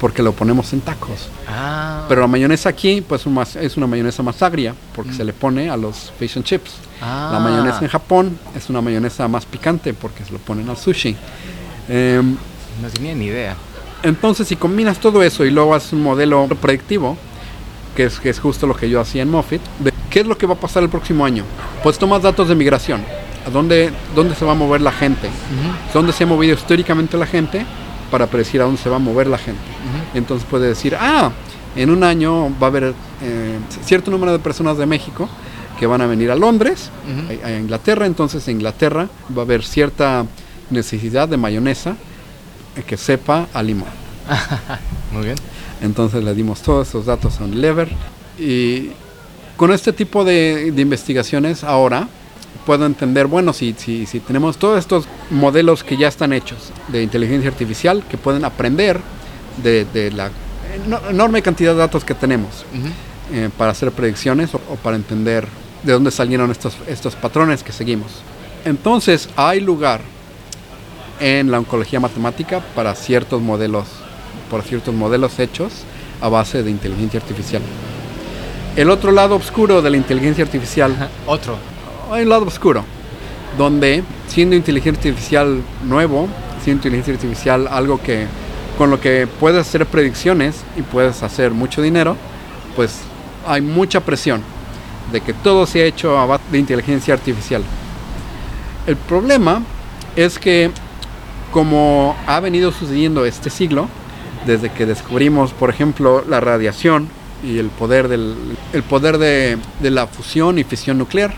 Porque 0.00 0.22
lo 0.22 0.30
ponemos 0.30 0.72
en 0.72 0.80
tacos. 0.80 1.28
Ah. 1.48 2.04
Pero 2.08 2.20
la 2.20 2.28
mayonesa 2.28 2.68
aquí 2.68 3.00
pues 3.00 3.26
es 3.60 3.76
una 3.76 3.88
mayonesa 3.88 4.22
más 4.22 4.40
agria 4.40 4.72
porque 4.94 5.12
se 5.12 5.24
mm. 5.24 5.26
le 5.26 5.32
pone 5.32 5.68
a 5.68 5.76
los 5.76 6.12
fish 6.16 6.36
and 6.36 6.44
chips. 6.44 6.76
La 7.00 7.36
ah. 7.36 7.40
mayonesa 7.40 7.80
en 7.80 7.88
Japón 7.88 8.38
es 8.54 8.70
una 8.70 8.80
mayonesa 8.80 9.26
más 9.26 9.44
picante 9.44 9.94
porque 9.94 10.24
se 10.24 10.30
lo 10.30 10.38
ponen 10.38 10.68
al 10.68 10.76
sushi. 10.76 11.16
Em, 11.88 12.36
no 12.80 12.88
tenía 12.88 13.14
ni 13.14 13.26
idea. 13.26 13.56
Entonces, 14.02 14.48
si 14.48 14.56
combinas 14.56 14.98
todo 14.98 15.22
eso 15.22 15.44
y 15.44 15.50
luego 15.50 15.74
haces 15.74 15.92
un 15.92 16.02
modelo 16.02 16.46
predictivo, 16.60 17.16
que 17.96 18.04
es, 18.04 18.20
que 18.20 18.30
es 18.30 18.38
justo 18.38 18.66
lo 18.66 18.76
que 18.76 18.88
yo 18.88 19.00
hacía 19.00 19.22
en 19.22 19.30
Moffitt, 19.30 19.62
de 19.80 19.92
qué 20.10 20.20
es 20.20 20.26
lo 20.26 20.38
que 20.38 20.46
va 20.46 20.54
a 20.54 20.60
pasar 20.60 20.82
el 20.82 20.88
próximo 20.88 21.24
año, 21.24 21.44
pues 21.82 21.98
tomas 21.98 22.22
datos 22.22 22.48
de 22.48 22.54
migración, 22.54 23.02
a 23.46 23.50
dónde, 23.50 23.92
dónde 24.14 24.34
se 24.34 24.44
va 24.44 24.52
a 24.52 24.54
mover 24.54 24.80
la 24.80 24.92
gente, 24.92 25.28
dónde 25.92 26.12
se 26.12 26.24
ha 26.24 26.26
movido 26.26 26.54
históricamente 26.54 27.16
la 27.16 27.26
gente, 27.26 27.66
para 28.10 28.26
predecir 28.26 28.60
a 28.60 28.64
dónde 28.64 28.80
se 28.80 28.88
va 28.88 28.96
a 28.96 29.00
mover 29.00 29.26
la 29.26 29.38
gente. 29.38 29.60
Entonces 30.14 30.46
puede 30.48 30.68
decir, 30.68 30.96
ah, 30.98 31.30
en 31.76 31.90
un 31.90 32.02
año 32.02 32.50
va 32.60 32.66
a 32.66 32.70
haber 32.70 32.94
eh, 33.22 33.58
cierto 33.84 34.10
número 34.10 34.32
de 34.32 34.38
personas 34.38 34.78
de 34.78 34.86
México 34.86 35.28
que 35.78 35.86
van 35.86 36.00
a 36.00 36.06
venir 36.06 36.30
a 36.30 36.34
Londres, 36.34 36.90
a, 37.44 37.52
Inglaterra, 37.52 38.06
entonces 38.06 38.46
en 38.48 38.56
Inglaterra 38.56 39.08
va 39.36 39.42
a 39.42 39.44
haber 39.44 39.64
cierta 39.64 40.26
necesidad 40.70 41.28
de 41.28 41.36
mayonesa 41.36 41.96
que 42.82 42.96
sepa 42.96 43.48
a 43.52 43.62
limón. 43.62 43.88
Muy 45.12 45.24
bien. 45.24 45.36
Entonces 45.80 46.22
le 46.24 46.34
dimos 46.34 46.62
todos 46.62 46.88
esos 46.88 47.06
datos 47.06 47.40
a 47.40 47.44
Unilever 47.44 47.88
y 48.38 48.90
con 49.56 49.72
este 49.72 49.92
tipo 49.92 50.24
de, 50.24 50.72
investigaciones 50.76 51.64
ahora 51.64 52.08
puedo 52.64 52.86
entender, 52.86 53.26
bueno, 53.26 53.52
si, 53.52 53.74
si, 53.78 54.06
si, 54.06 54.20
tenemos 54.20 54.58
todos 54.58 54.78
estos 54.78 55.06
modelos 55.30 55.82
que 55.82 55.96
ya 55.96 56.08
están 56.08 56.32
hechos 56.32 56.70
de 56.88 57.02
inteligencia 57.02 57.50
artificial 57.50 58.04
que 58.08 58.18
pueden 58.18 58.44
aprender 58.44 59.00
de, 59.62 60.12
la 60.14 60.30
enorme 61.08 61.42
cantidad 61.42 61.72
de 61.72 61.78
datos 61.78 62.04
que 62.04 62.14
tenemos 62.14 62.64
eh, 63.32 63.48
para 63.56 63.72
hacer 63.72 63.90
predicciones 63.92 64.54
o, 64.54 64.60
o, 64.70 64.76
para 64.76 64.96
entender 64.96 65.46
de 65.82 65.92
dónde 65.92 66.10
salieron 66.10 66.50
estos, 66.50 66.76
estos 66.86 67.16
patrones 67.16 67.62
que 67.62 67.72
seguimos. 67.72 68.22
Entonces 68.64 69.28
hay 69.36 69.60
lugar 69.60 70.02
en 71.20 71.50
la 71.50 71.58
oncología 71.58 72.00
matemática 72.00 72.60
para 72.74 72.94
ciertos 72.94 73.40
modelos, 73.42 73.86
por 74.50 74.62
ciertos 74.62 74.94
modelos 74.94 75.38
hechos 75.38 75.72
a 76.20 76.28
base 76.28 76.62
de 76.62 76.70
inteligencia 76.70 77.20
artificial. 77.20 77.62
El 78.76 78.90
otro 78.90 79.10
lado 79.12 79.36
oscuro 79.36 79.82
de 79.82 79.90
la 79.90 79.96
inteligencia 79.96 80.44
artificial. 80.44 81.10
Otro. 81.26 81.56
Hay 82.10 82.22
un 82.22 82.28
lado 82.28 82.46
oscuro, 82.46 82.84
donde 83.56 84.04
siendo 84.28 84.54
inteligencia 84.56 85.10
artificial 85.10 85.62
nuevo, 85.84 86.28
siendo 86.62 86.78
inteligencia 86.78 87.14
artificial 87.14 87.68
algo 87.68 88.00
que 88.00 88.26
con 88.76 88.90
lo 88.90 89.00
que 89.00 89.26
puedes 89.26 89.66
hacer 89.66 89.84
predicciones 89.86 90.62
y 90.76 90.82
puedes 90.82 91.24
hacer 91.24 91.50
mucho 91.50 91.82
dinero, 91.82 92.16
pues 92.76 93.00
hay 93.46 93.60
mucha 93.60 94.00
presión 94.00 94.42
de 95.10 95.20
que 95.20 95.32
todo 95.32 95.66
se 95.66 95.82
ha 95.82 95.84
hecho 95.84 96.16
a 96.16 96.26
base 96.26 96.44
de 96.52 96.58
inteligencia 96.58 97.14
artificial. 97.14 97.62
El 98.86 98.96
problema 98.96 99.62
es 100.14 100.38
que 100.38 100.70
como 101.52 102.16
ha 102.26 102.40
venido 102.40 102.72
sucediendo 102.72 103.24
este 103.24 103.50
siglo, 103.50 103.88
desde 104.46 104.70
que 104.70 104.86
descubrimos, 104.86 105.52
por 105.52 105.70
ejemplo, 105.70 106.24
la 106.28 106.40
radiación 106.40 107.08
y 107.42 107.58
el 107.58 107.68
poder, 107.68 108.08
del, 108.08 108.34
el 108.72 108.82
poder 108.82 109.18
de, 109.18 109.58
la 109.82 110.06
fusión 110.06 110.58
y 110.58 110.64
fisión 110.64 110.98
nuclear, 110.98 111.34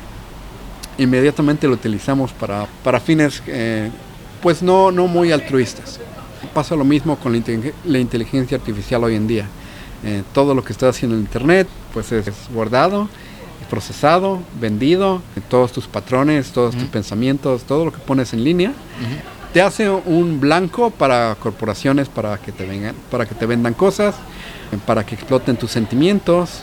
inmediatamente 0.98 1.66
lo 1.66 1.74
utilizamos 1.74 2.32
para, 2.32 2.66
para 2.84 3.00
fines 3.00 3.42
eh, 3.46 3.90
pues 4.42 4.62
no, 4.62 4.90
no 4.90 5.06
muy 5.06 5.32
altruistas. 5.32 6.00
Pasa 6.54 6.74
lo 6.74 6.84
mismo 6.84 7.16
con 7.16 7.32
la, 7.32 7.98
inteligencia 7.98 8.56
artificial 8.56 9.04
hoy 9.04 9.14
en 9.14 9.26
día. 9.26 9.46
Eh, 10.04 10.22
todo 10.32 10.54
lo 10.54 10.64
que 10.64 10.72
está 10.72 10.88
haciendo 10.88 11.16
en 11.16 11.22
Internet 11.22 11.68
pues 11.92 12.10
es 12.12 12.26
guardado, 12.52 13.08
procesado, 13.68 14.40
vendido, 14.58 15.22
todos 15.48 15.72
tus 15.72 15.86
patrones, 15.86 16.50
todos 16.52 16.74
tus 16.74 16.84
pensamientos, 16.84 17.62
todo 17.64 17.84
lo 17.84 17.92
que 17.92 17.98
pones 17.98 18.32
en 18.32 18.42
línea 18.42 18.72
te 19.52 19.62
hace 19.62 19.90
un 19.90 20.40
blanco 20.40 20.90
para 20.90 21.34
corporaciones 21.36 22.08
para 22.08 22.38
que 22.38 22.52
te 22.52 22.64
vengan, 22.64 22.94
para 23.10 23.26
que 23.26 23.34
te 23.34 23.46
vendan 23.46 23.74
cosas, 23.74 24.14
para 24.86 25.04
que 25.04 25.16
exploten 25.16 25.56
tus 25.56 25.70
sentimientos, 25.70 26.62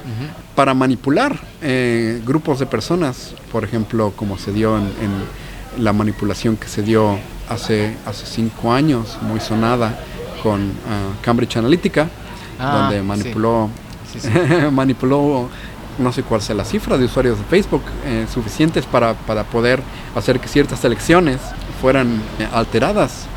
para 0.56 0.74
manipular 0.74 1.38
eh, 1.62 2.22
grupos 2.26 2.60
de 2.60 2.66
personas, 2.66 3.34
por 3.52 3.64
ejemplo, 3.64 4.14
como 4.16 4.38
se 4.38 4.54
dio 4.54 4.78
en, 4.78 5.48
la 5.78 5.94
manipulación 5.94 6.58
que 6.58 6.68
se 6.68 6.82
dio 6.82 7.20
hace 7.50 7.96
hace 8.06 8.26
cinco 8.26 8.74
años, 8.74 9.18
muy 9.22 9.40
sonada 9.40 10.00
con 10.42 10.72
ah, 10.90 11.14
Cambridge 11.22 11.58
Analytica, 11.58 12.10
ah, 12.60 12.80
donde 12.80 13.04
manipuló 13.04 13.70
manipuló 14.72 15.50
no 16.00 16.12
sé 16.14 16.24
cuál 16.24 16.42
sea 16.42 16.56
la 16.56 16.66
cifra 16.66 16.98
de 16.98 17.06
usuarios 17.06 17.38
de 17.38 17.44
Facebook 17.46 17.84
eh, 18.06 18.26
suficientes 18.34 18.86
para, 18.86 19.14
para 19.14 19.44
poder 19.44 19.82
hacer 20.16 20.40
que 20.40 20.48
ciertas 20.48 20.84
elecciones 20.84 21.40
fueran 21.82 22.22
eh, 22.40 22.48
alteradas. 22.52 23.28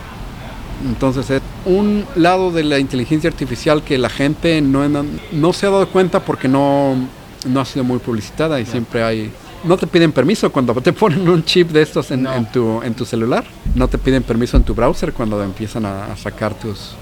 Entonces 0.85 1.29
es 1.31 1.42
un 1.66 2.07
lado 2.16 2.50
de 2.50 2.64
la 2.64 2.79
inteligencia 2.79 3.29
artificial 3.29 3.83
que 3.83 3.98
la 3.98 4.09
gente 4.09 4.61
no, 4.62 4.88
no 5.33 5.53
se 5.53 5.66
ha 5.66 5.70
dado 5.70 5.88
cuenta 5.88 6.20
porque 6.20 6.48
no, 6.48 6.96
no 7.46 7.61
ha 7.61 7.64
sido 7.64 7.85
muy 7.85 7.98
publicitada 7.98 8.61
y 8.61 8.66
siempre 8.66 9.03
hay... 9.03 9.31
No 9.62 9.76
te 9.76 9.87
piden 9.87 10.11
permiso 10.11 10.50
cuando 10.50 10.74
te 10.74 10.92
ponen 10.94 11.29
un 11.29 11.44
chip 11.44 11.70
de 11.70 11.83
estos 11.83 12.11
en, 12.11 12.26
tu, 12.50 12.81
en 12.83 12.94
tu 12.94 13.05
celular. 13.05 13.44
No 13.74 13.88
te 13.88 13.98
piden 13.98 14.22
permiso 14.22 14.57
en 14.57 14.62
tu 14.62 14.74
browser 14.74 15.12
cuando 15.12 15.42
empiezan 15.42 15.85
a, 15.85 16.16
sacar 16.16 16.55
tus, 16.55 16.92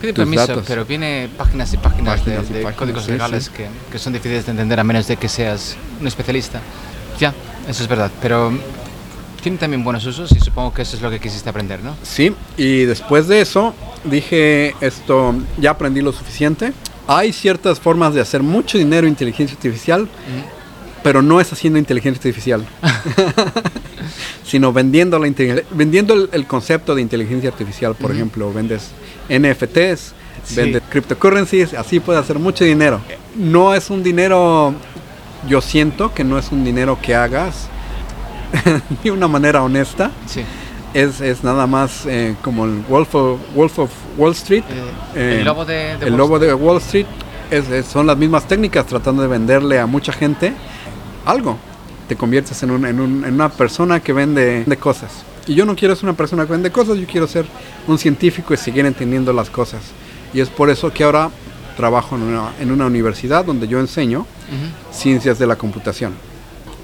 Pide 0.00 0.14
permiso, 0.14 0.62
pero 0.66 0.86
viene 0.86 1.28
páginas 1.36 1.72
y 1.74 1.76
páginas, 1.76 2.24
de, 2.24 2.66
códigos 2.76 3.08
legales 3.08 3.48
Que, 3.48 3.66
que, 3.90 3.98
son 3.98 4.12
difíciles 4.12 4.44
de 4.46 4.52
entender 4.52 4.78
a 4.78 4.84
menos 4.84 5.06
de 5.08 5.16
que 5.16 5.28
seas 5.28 5.76
un 6.00 6.06
especialista. 6.06 6.60
Ya, 7.18 7.34
eso 7.68 7.82
es 7.82 7.88
verdad, 7.88 8.10
pero 8.20 8.52
tiene 9.46 9.58
también 9.58 9.84
buenos 9.84 10.04
usos 10.04 10.32
y 10.32 10.40
supongo 10.40 10.74
que 10.74 10.82
eso 10.82 10.96
es 10.96 11.02
lo 11.02 11.08
que 11.08 11.20
quisiste 11.20 11.48
aprender, 11.48 11.78
¿no? 11.80 11.94
Sí, 12.02 12.34
y 12.56 12.80
después 12.80 13.28
de 13.28 13.40
eso 13.40 13.74
dije 14.02 14.74
esto, 14.80 15.36
ya 15.56 15.70
aprendí 15.70 16.00
lo 16.00 16.10
suficiente. 16.10 16.72
Hay 17.06 17.32
ciertas 17.32 17.78
formas 17.78 18.12
de 18.12 18.20
hacer 18.20 18.42
mucho 18.42 18.76
dinero 18.76 19.06
en 19.06 19.12
inteligencia 19.12 19.54
artificial, 19.54 20.08
pero 21.04 21.22
no 21.22 21.40
es 21.40 21.52
haciendo 21.52 21.78
inteligencia 21.78 22.18
artificial, 22.18 22.66
sino 24.44 24.72
vendiendo, 24.72 25.16
la 25.20 25.32
vendiendo 25.70 26.28
el, 26.32 26.46
concepto 26.48 26.96
de 26.96 27.02
inteligencia 27.02 27.48
artificial. 27.48 27.94
Por 27.94 28.10
ejemplo, 28.10 28.52
vendes 28.52 28.90
NFTs, 29.28 30.56
vendes 30.56 30.82
cryptocurrencies, 30.90 31.72
así 31.74 32.00
puedes 32.00 32.20
hacer 32.20 32.40
mucho 32.40 32.64
dinero. 32.64 33.00
No 33.36 33.76
es 33.76 33.90
un 33.90 34.02
dinero, 34.02 34.74
yo 35.48 35.60
siento 35.60 36.12
que 36.12 36.24
no 36.24 36.36
es 36.36 36.50
un 36.50 36.64
dinero 36.64 36.98
que 37.00 37.14
hagas 37.14 37.68
de 39.02 39.10
una 39.10 39.28
manera 39.28 39.62
honesta. 39.62 40.10
Es, 40.94 41.20
es, 41.20 41.44
nada 41.44 41.66
más 41.66 42.06
eh, 42.06 42.36
como 42.42 42.64
el 42.64 42.82
Wolf 42.88 43.14
of, 43.14 43.40
Wolf 43.54 43.78
of 43.78 43.90
Wall 44.16 44.32
Street. 44.32 44.64
Eh, 45.14 45.34
el 45.34 45.40
eh, 45.40 45.44
lobo 45.44 45.64
de, 45.64 45.92
el 45.92 46.10
Wall 46.10 46.16
lobo 46.16 46.38
de 46.38 46.54
Wall 46.54 46.78
Street. 46.78 47.06
Es, 47.50 47.86
son 47.86 48.06
las 48.06 48.16
mismas 48.16 48.48
técnicas 48.48 48.86
tratando 48.86 49.22
de 49.22 49.28
venderle 49.28 49.78
a 49.78 49.86
mucha 49.86 50.12
gente 50.12 50.52
algo. 51.24 51.58
Te 52.08 52.16
conviertes 52.16 52.62
en, 52.62 52.70
un, 52.70 52.86
en, 52.86 53.00
un, 53.00 53.24
en 53.24 53.34
una 53.34 53.48
persona 53.48 54.00
que 54.00 54.12
vende, 54.12 54.64
de 54.64 54.76
cosas. 54.76 55.10
Y 55.46 55.54
yo 55.54 55.64
no 55.64 55.76
quiero 55.76 55.94
ser 55.94 56.04
una 56.04 56.16
persona 56.16 56.46
que 56.46 56.52
vende 56.52 56.70
cosas, 56.70 56.98
yo 56.98 57.06
quiero 57.06 57.26
ser 57.26 57.46
un 57.86 57.98
científico 57.98 58.54
y 58.54 58.56
seguir 58.56 58.86
entendiendo 58.86 59.32
las 59.32 59.50
cosas. 59.50 59.82
Y 60.32 60.40
es 60.40 60.48
por 60.48 60.70
eso 60.70 60.92
que 60.92 61.04
ahora 61.04 61.30
trabajo 61.76 62.16
en 62.16 62.22
una, 62.22 62.52
en 62.58 62.72
una 62.72 62.86
universidad 62.86 63.44
donde 63.44 63.68
yo 63.68 63.78
enseño 63.78 64.26
ciencias 64.90 65.38
de 65.38 65.46
la 65.46 65.56
computación 65.56 66.14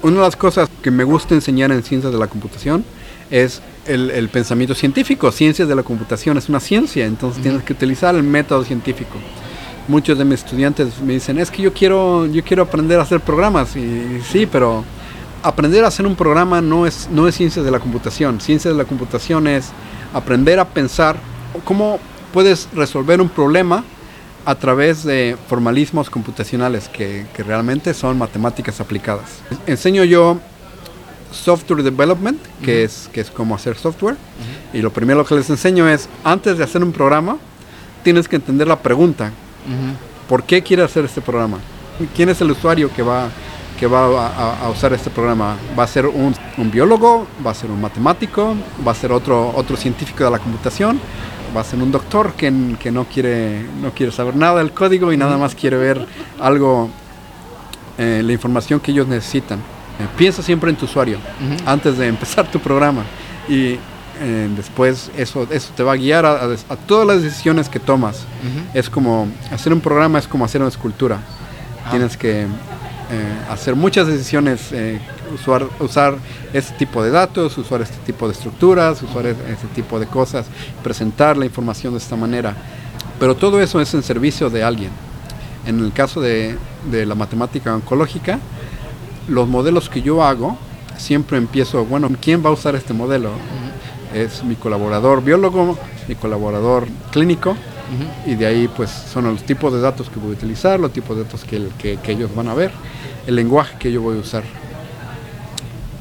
una 0.03 0.17
de 0.17 0.21
las 0.23 0.35
cosas 0.35 0.69
que 0.81 0.91
me 0.91 1.03
gusta 1.03 1.33
enseñar 1.33 1.71
en 1.71 1.81
ciencias 1.81 2.11
de 2.11 2.19
la 2.19 2.27
computación 2.27 2.83
es 3.31 3.61
el, 3.87 4.29
pensamiento 4.29 4.75
científico. 4.75 5.31
Ciencias 5.31 5.67
de 5.67 5.75
la 5.75 5.83
computación 5.83 6.37
es 6.37 6.49
una 6.49 6.59
ciencia, 6.59 7.05
entonces 7.05 7.41
tienes 7.41 7.63
que 7.63 7.73
utilizar 7.73 8.13
el 8.13 8.23
método 8.23 8.63
científico. 8.63 9.17
muchos 9.87 10.17
de 10.17 10.25
mis 10.25 10.43
estudiantes 10.43 11.01
me 11.01 11.13
dicen, 11.13 11.39
es 11.39 11.49
que 11.49 11.61
yo 11.61 11.73
quiero, 11.73 12.25
yo 12.27 12.43
quiero 12.43 12.63
aprender 12.63 12.99
a 12.99 13.03
hacer 13.03 13.21
programas. 13.21 13.75
Y, 13.75 14.21
sí, 14.29 14.45
pero 14.45 14.83
aprender 15.41 15.83
a 15.85 15.87
hacer 15.87 16.05
un 16.05 16.15
programa 16.15 16.61
no 16.61 16.85
es, 16.85 17.09
no 17.09 17.27
es 17.27 17.35
ciencia 17.35 17.63
de 17.63 17.71
la 17.71 17.79
computación. 17.79 18.39
Ciencia 18.41 18.71
de 18.71 18.77
la 18.77 18.85
computación 18.85 19.47
es 19.47 19.71
aprender 20.13 20.59
a 20.59 20.65
pensar 20.65 21.17
cómo 21.63 21.99
puedes 22.33 22.67
resolver 22.73 23.21
un 23.21 23.29
problema 23.29 23.83
a 24.45 24.55
través 24.55 25.03
de 25.03 25.37
formalismos 25.47 26.09
computacionales 26.09 26.89
que, 26.89 27.25
que 27.33 27.43
realmente 27.43 27.93
son 27.93 28.17
matemáticas 28.17 28.81
aplicadas. 28.81 29.41
Enseño 29.67 30.03
yo 30.03 30.39
software 31.33 31.83
development, 31.83 32.39
que, 32.63 32.83
es, 32.83 33.09
que 33.11 33.21
es 33.21 33.31
como 33.31 33.55
hacer 33.55 33.75
software. 33.75 34.15
Y 34.73 34.81
lo 34.81 34.91
primero 34.91 35.25
que 35.25 35.35
les 35.35 35.49
enseño 35.49 35.87
es, 35.89 36.07
antes 36.23 36.57
de 36.57 36.63
hacer 36.63 36.83
un 36.83 36.91
programa, 36.91 37.37
tienes 38.03 38.27
que 38.27 38.35
entender 38.35 38.67
la 38.67 38.79
pregunta. 38.79 39.31
¿Por 40.29 40.43
qué 40.43 40.61
quieres 40.61 40.85
hacer 40.85 41.05
este 41.05 41.21
programa? 41.21 41.57
¿Quién 42.15 42.29
es 42.29 42.39
el 42.41 42.51
usuario 42.51 42.93
que 42.93 43.01
va, 43.01 43.29
que 43.79 43.87
va 43.87 44.27
a, 44.63 44.69
usar 44.69 44.93
este 44.93 45.09
programa? 45.09 45.57
¿Va 45.77 45.83
a 45.83 45.87
ser 45.87 46.05
un, 46.05 46.35
un, 46.57 46.71
biólogo? 46.71 47.27
¿Va 47.45 47.51
a 47.51 47.55
ser 47.55 47.71
un 47.71 47.81
matemático? 47.81 48.55
¿Va 48.85 48.91
a 48.91 48.95
ser 48.95 49.11
otro, 49.11 49.51
otro 49.55 49.75
científico 49.75 50.23
de 50.23 50.31
la 50.31 50.39
computación? 50.39 50.99
¿Va 51.55 51.61
a 51.61 51.63
ser 51.63 51.79
un 51.79 51.91
doctor 51.91 52.33
que, 52.33 52.51
que 52.79 52.91
no, 52.91 53.05
quiere, 53.05 53.63
no 53.81 53.91
quiere 53.91 54.11
saber 54.11 54.35
nada 54.35 54.57
del 54.57 54.71
código 54.71 55.13
y 55.13 55.17
nada 55.17 55.37
más 55.37 55.53
quiere 55.53 55.77
ver 55.77 56.05
algo, 56.39 56.89
eh, 57.97 58.21
la 58.25 58.33
información 58.33 58.79
que 58.79 58.91
ellos 58.91 59.07
necesitan? 59.07 59.59
Eh, 59.59 60.07
piensa 60.17 60.41
siempre 60.41 60.71
en 60.71 60.75
tu 60.75 60.85
usuario 60.85 61.19
antes 61.67 61.99
de 61.99 62.07
empezar 62.07 62.49
tu 62.49 62.59
programa 62.59 63.03
y 63.47 63.77
eh, 64.19 64.49
después 64.55 65.11
eso, 65.15 65.47
eso 65.51 65.71
te 65.75 65.83
va 65.83 65.93
a 65.93 65.95
guiar 65.95 66.25
a, 66.25 66.47
todas 66.87 67.05
las 67.05 67.21
decisiones 67.21 67.69
que 67.69 67.79
tomas. 67.79 68.25
Es 68.73 68.89
como 68.89 69.27
hacer 69.51 69.73
un 69.73 69.81
programa, 69.81 70.17
es 70.17 70.27
como 70.27 70.45
hacer 70.45 70.61
una 70.61 70.69
escultura. 70.69 71.19
Ah. 71.85 71.91
Tienes 71.91 72.17
que 72.17 72.47
hacer 73.47 73.75
muchas 73.75 74.07
decisiones, 74.07 74.71
usar, 75.33 75.67
usar 75.79 76.15
este 76.53 76.75
tipo 76.77 77.03
de 77.03 77.11
datos, 77.11 77.57
usar 77.57 77.81
este 77.81 77.97
tipo 78.05 78.27
de 78.27 78.33
estructuras, 78.33 79.01
usar 79.01 79.25
este 79.25 79.67
tipo 79.75 79.99
de 79.99 80.07
cosas, 80.07 80.45
presentar 80.83 81.37
la 81.37 81.45
información 81.45 81.93
de 81.93 81.99
esta 81.99 82.15
manera. 82.15 82.55
Pero 83.19 83.35
todo 83.35 83.61
eso 83.61 83.81
es 83.81 83.93
en 83.93 84.03
servicio 84.03 84.49
de 84.49 84.63
alguien. 84.63 84.91
En 85.65 85.79
el 85.79 85.93
caso 85.93 86.21
de, 86.21 86.57
de 86.91 87.05
la 87.05 87.15
matemática 87.15 87.73
oncológica, 87.73 88.39
los 89.27 89.47
modelos 89.47 89.89
que 89.89 90.01
yo 90.01 90.23
hago, 90.23 90.57
siempre 90.97 91.37
empiezo, 91.37 91.85
bueno, 91.85 92.09
¿quién 92.21 92.43
va 92.43 92.49
a 92.49 92.53
usar 92.53 92.75
este 92.75 92.93
modelo? 92.93 93.31
Es 94.13 94.43
mi 94.43 94.55
colaborador 94.55 95.23
biólogo, 95.23 95.77
mi 96.07 96.15
colaborador 96.15 96.87
clínico, 97.11 97.55
y 98.25 98.35
de 98.35 98.45
ahí 98.45 98.67
pues 98.67 98.89
son 98.89 99.25
los 99.25 99.43
tipos 99.43 99.73
de 99.73 99.79
datos 99.79 100.09
que 100.09 100.19
voy 100.19 100.31
a 100.31 100.33
utilizar, 100.33 100.79
los 100.79 100.91
tipos 100.91 101.15
de 101.15 101.23
datos 101.23 101.43
que, 101.43 101.99
ellos 102.07 102.33
van 102.35 102.47
a 102.47 102.53
ver, 102.53 102.71
el 103.27 103.35
lenguaje 103.35 103.75
que 103.79 103.91
yo 103.91 104.01
voy 104.01 104.17
a 104.17 104.21
usar. 104.21 104.43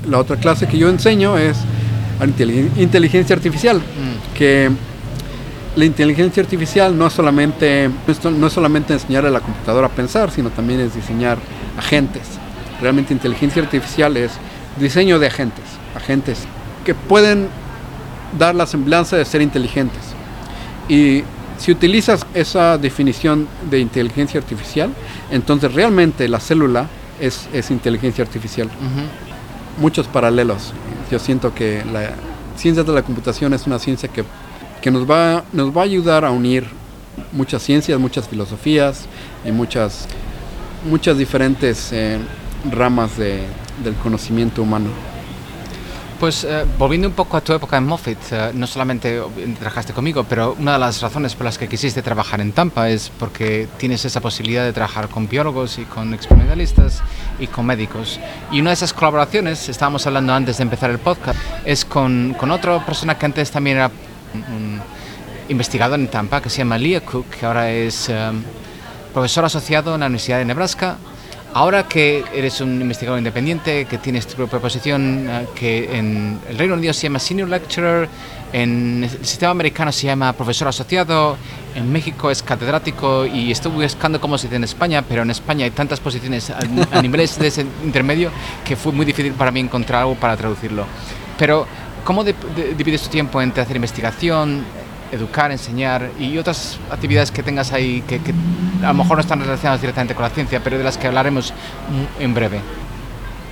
La 0.09 0.18
otra 0.18 0.36
clase 0.36 0.66
que 0.66 0.78
yo 0.78 0.88
enseño 0.88 1.38
es 1.38 1.59
inteligencia 2.76 3.34
artificial, 3.34 3.78
mm. 3.78 4.36
que 4.36 4.70
la 5.76 5.84
inteligencia 5.84 6.42
artificial 6.42 6.96
no 6.96 7.07
es 7.07 7.12
solamente 7.12 7.88
no 8.38 8.46
es 8.46 8.53
solamente 8.53 8.92
enseñar 8.92 9.26
a 9.26 9.30
la 9.30 9.40
computadora 9.40 9.86
a 9.86 9.90
pensar, 9.90 10.30
sino 10.30 10.50
también 10.50 10.80
es 10.80 10.94
diseñar 10.94 11.38
agentes 11.78 12.42
realmente 12.82 13.14
inteligencia 13.14 13.62
artificial 13.62 14.16
es 14.16 14.32
diseño 14.78 15.18
de 15.18 15.28
agentes, 15.28 15.64
agentes 15.94 16.40
que 16.84 16.94
pueden 16.94 17.48
dar 18.38 18.55
la 18.55 18.66
semblanza 18.66 19.16
de 19.16 19.24
ser 19.24 19.40
inteligentes. 19.40 20.00
Y 20.88 21.22
si 21.59 21.70
utilizas 21.70 22.26
esa 22.34 22.76
definición 22.76 23.46
de 23.70 23.78
inteligencia 23.78 24.40
artificial, 24.40 24.90
entonces 25.30 25.72
realmente 25.72 26.28
la 26.28 26.40
célula 26.40 26.88
es, 27.20 27.46
inteligencia 27.70 28.24
artificial. 28.24 28.68
Muchos 29.78 30.06
paralelos. 30.06 30.72
Yo 31.10 31.18
siento 31.18 31.54
que 31.54 31.84
la 31.92 32.12
ciencia 32.56 32.84
de 32.84 32.92
la 32.92 33.02
computación 33.02 33.52
es 33.54 33.66
una 33.66 33.78
ciencia 33.78 34.08
que, 34.08 34.90
nos, 34.90 35.08
va, 35.08 35.44
nos 35.52 35.76
va 35.76 35.82
a 35.82 35.84
ayudar 35.84 36.24
a 36.24 36.30
unir 36.30 36.66
muchas 37.32 37.62
ciencias, 37.62 37.98
muchas 37.98 38.28
filosofías 38.28 39.06
y 39.44 39.52
muchas, 39.52 40.06
muchas 40.88 41.18
diferentes 41.18 41.92
eh, 41.92 42.18
ramas 42.70 43.16
de, 43.16 43.42
del 43.82 43.94
conocimiento 43.94 44.62
humano. 44.62 45.11
Pues 46.22 46.44
eh, 46.44 46.64
volviendo 46.78 47.08
un 47.08 47.14
poco 47.14 47.36
a 47.36 47.40
tu 47.40 47.52
época 47.52 47.76
en 47.76 47.84
Moffitt, 47.84 48.16
eh, 48.30 48.52
no 48.54 48.68
solamente 48.68 49.20
trabajaste 49.58 49.92
conmigo, 49.92 50.22
pero 50.22 50.54
una 50.56 50.74
de 50.74 50.78
las 50.78 51.02
razones 51.02 51.34
por 51.34 51.46
las 51.46 51.58
que 51.58 51.66
quisiste 51.66 52.00
trabajar 52.00 52.40
en 52.40 52.52
Tampa 52.52 52.88
es 52.88 53.10
porque 53.18 53.66
tienes 53.76 54.04
esa 54.04 54.20
posibilidad 54.20 54.62
de 54.62 54.72
trabajar 54.72 55.08
con 55.08 55.28
biólogos 55.28 55.80
y 55.80 55.84
con 55.84 56.14
experimentalistas 56.14 57.02
y 57.40 57.48
con 57.48 57.66
médicos. 57.66 58.20
Y 58.52 58.60
una 58.60 58.70
de 58.70 58.74
esas 58.74 58.92
colaboraciones, 58.92 59.68
estábamos 59.68 60.06
hablando 60.06 60.32
antes 60.32 60.58
de 60.58 60.62
empezar 60.62 60.90
el 60.90 61.00
podcast, 61.00 61.36
es 61.64 61.84
con, 61.84 62.36
con 62.38 62.52
otra 62.52 62.86
persona 62.86 63.18
que 63.18 63.26
antes 63.26 63.50
también 63.50 63.78
era 63.78 63.90
un 64.32 64.80
investigador 65.48 65.98
en 65.98 66.06
Tampa, 66.06 66.40
que 66.40 66.50
se 66.50 66.58
llama 66.58 66.78
Leah 66.78 67.00
Cook, 67.00 67.30
que 67.30 67.46
ahora 67.46 67.68
es 67.68 68.08
eh, 68.08 68.30
profesor 69.12 69.44
asociado 69.44 69.94
en 69.94 70.00
la 70.02 70.06
Universidad 70.06 70.38
de 70.38 70.44
Nebraska 70.44 70.98
Ahora 71.55 71.86
que 71.86 72.24
eres 72.32 72.62
un 72.62 72.80
investigador 72.80 73.18
independiente, 73.18 73.84
que 73.84 73.98
tienes 73.98 74.26
tu 74.26 74.36
propia 74.36 74.59
posición, 74.59 75.26
eh, 75.28 75.46
que 75.55 75.98
en 75.98 76.40
el 76.48 76.57
Reino 76.57 76.74
Unido 76.74 76.94
se 76.94 77.03
llama 77.03 77.18
Senior 77.18 77.50
Lecturer, 77.50 78.09
en 78.55 79.05
el 79.05 79.11
sistema 79.26 79.50
americano 79.50 79.92
se 79.92 80.07
llama 80.07 80.32
profesor 80.32 80.68
asociado, 80.68 81.36
en 81.74 81.92
México 81.92 82.30
es 82.30 82.42
catedrático 82.42 83.26
y 83.26 83.50
estoy 83.50 83.72
buscando 83.72 84.18
cómo 84.18 84.38
se 84.38 84.46
dice 84.46 84.57
en 84.57 84.64
España, 84.64 85.05
pero 85.07 85.22
en 85.22 85.30
España 85.30 85.66
hay 85.66 85.72
tantas 85.72 86.00
posiciones 86.00 86.48
a, 86.50 87.03
niveles 87.03 87.38
de 87.38 87.48
ese 87.48 87.66
intermedio 87.84 88.30
que 88.64 88.74
fue 88.74 88.92
muy 88.92 89.05
difícil 89.05 89.32
para 89.34 89.50
mí 89.50 89.61
encontrar 89.61 90.03
algo 90.03 90.14
para 90.14 90.38
traducirlo. 90.38 90.86
Pero, 91.38 91.66
¿cómo 92.05 92.24
divides 92.24 93.03
tu 93.03 93.11
tiempo 93.11 93.42
entre 93.42 93.62
hacer 93.62 93.76
investigación, 93.76 94.64
educar, 95.12 95.52
enseñar 95.52 96.10
y 96.18 96.38
otras 96.38 96.78
actividades 96.90 97.30
que 97.30 97.42
tengas 97.42 97.72
ahí 97.72 98.02
que, 98.02 98.20
a 98.82 98.88
lo 98.88 98.94
mejor 98.94 99.18
no 99.18 99.20
están 99.20 99.40
relacionadas 99.40 99.80
directamente 99.80 100.14
con 100.14 100.24
la 100.24 100.30
ciencia, 100.30 100.60
pero 100.64 100.78
de 100.78 100.84
las 100.84 100.98
que 100.98 101.06
hablaremos 101.06 101.52
en 102.18 102.34
breve? 102.34 102.60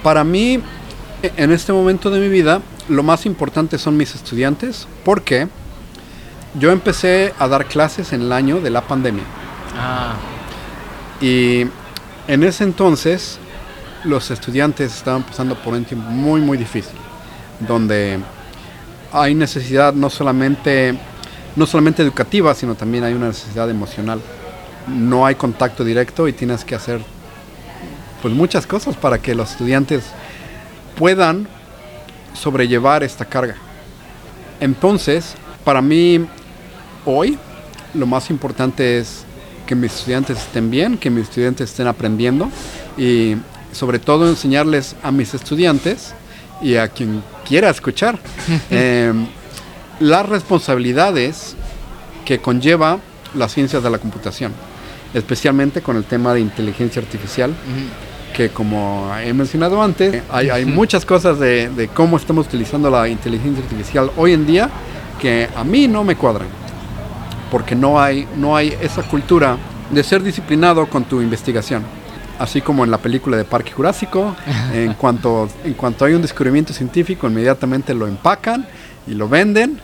Para 0.03 0.25
mí, 0.25 0.61
en 1.23 1.53
este 1.53 1.73
momento 1.73 2.11
de 2.11 2.19
mi 2.19 2.29
vida, 2.29 2.63
lo 2.89 3.03
más 3.03 3.27
importante 3.27 3.79
son 3.79 3.97
mis 3.97 4.15
estudiantes, 4.15 4.89
porque 5.05 5.49
yo 6.59 6.73
empecé 6.73 7.35
a 7.39 7.47
dar 7.47 7.67
clases 7.67 8.13
en 8.13 8.23
el 8.23 8.33
año 8.33 8.61
de 8.61 8.71
la 8.71 8.81
pandemia. 8.81 9.25
Ah. 9.79 10.15
Y 11.21 11.67
en 12.27 12.43
ese 12.43 12.65
entonces, 12.65 13.39
los 14.05 14.31
estudiantes 14.31 14.97
estaban 14.97 15.23
pasando 15.23 15.55
por 15.57 15.75
un 15.75 15.85
tiempo 15.85 16.09
muy, 16.09 16.41
muy 16.41 16.57
difícil, 16.57 16.97
donde 17.61 18.19
hay 19.13 19.35
necesidad 19.35 19.93
no 19.93 20.09
solamente 20.09 20.99
no 21.57 21.67
solamente 21.67 22.03
educativa, 22.03 22.55
sino 22.55 22.75
también 22.75 23.05
hay 23.05 23.15
una 23.15 23.29
necesidad 23.29 23.69
emocional. 23.71 24.21
No 24.89 25.27
hay 25.27 25.35
contacto 25.35 25.85
directo 25.85 26.29
y 26.29 26.33
tienes 26.33 26.65
que 26.65 26.75
hacer 26.75 27.01
pues 28.23 28.35
muchas 28.35 28.67
cosas 28.67 28.97
para 28.97 29.19
que 29.19 29.35
los 29.35 29.53
estudiantes 29.53 30.05
puedan 30.99 31.49
sobrellevar 32.35 33.03
esta 33.03 33.25
carga. 33.25 33.57
Entonces, 34.61 35.35
para 35.65 35.81
mí 35.81 36.27
hoy 37.05 37.39
lo 37.95 38.07
más 38.07 38.31
importante 38.31 38.99
es 38.99 39.25
que 39.67 39.75
mis 39.75 39.95
estudiantes 39.95 40.39
estén 40.39 40.71
bien, 40.71 40.99
que 40.99 41.11
mis 41.11 41.25
estudiantes 41.25 41.71
estén 41.71 41.87
aprendiendo 41.87 42.51
y 42.97 43.37
sobre 43.73 43.99
todo 43.99 44.29
enseñarles 44.29 44.97
a 45.03 45.11
mis 45.11 45.33
estudiantes 45.33 46.13
y 46.61 46.77
a 46.77 46.89
quien 46.89 47.23
quiera 47.47 47.71
escuchar 47.71 48.19
eh, 48.71 49.13
las 50.01 50.29
responsabilidades 50.29 51.55
que 52.25 52.41
conlleva 52.41 52.99
las 53.35 53.53
ciencias 53.53 53.83
de 53.83 53.91
la 53.91 53.99
computación, 53.99 54.53
especialmente 55.15 55.83
con 55.83 55.97
el 55.97 56.05
tema 56.05 56.35
de 56.35 56.41
inteligencia 56.41 57.01
artificial, 57.01 57.55
que 58.35 58.49
como 58.49 59.13
he 59.23 59.33
mencionado 59.33 59.83
antes, 59.83 60.23
hay, 60.31 60.65
muchas 60.65 61.05
cosas 61.05 61.39
de, 61.39 61.91
cómo 61.95 62.17
estamos 62.17 62.47
utilizando 62.47 62.91
la 62.91 63.09
inteligencia 63.09 63.63
artificial 63.63 64.11
hoy 64.17 64.33
en 64.33 64.47
día 64.47 64.71
que 65.21 65.49
a 65.55 65.65
mí 65.65 65.87
no 65.87 66.03
me 66.03 66.17
cuadran, 66.17 66.49
porque 67.51 67.75
no 67.75 68.01
hay, 68.01 68.27
no 68.37 68.57
hay 68.57 68.75
esa 68.81 69.03
cultura 69.03 69.59
de 69.91 70.03
ser 70.03 70.23
disciplinado 70.23 70.87
con 70.87 71.05
tu 71.05 71.21
investigación. 71.21 71.83
Así 72.39 72.63
como 72.63 72.85
en 72.85 72.91
la 72.91 72.97
película 72.97 73.37
de 73.37 73.45
Parque 73.45 73.73
Jurásico, 73.73 74.35
en 74.73 74.95
cuanto, 74.95 75.47
en 75.63 75.75
cuanto 75.75 76.07
hay 76.07 76.15
un 76.15 76.23
descubrimiento 76.23 76.73
científico, 76.73 77.27
inmediatamente 77.27 77.93
lo 77.93 78.07
empacan 78.07 78.67
y 79.07 79.13
lo 79.13 79.29
venden 79.29 79.79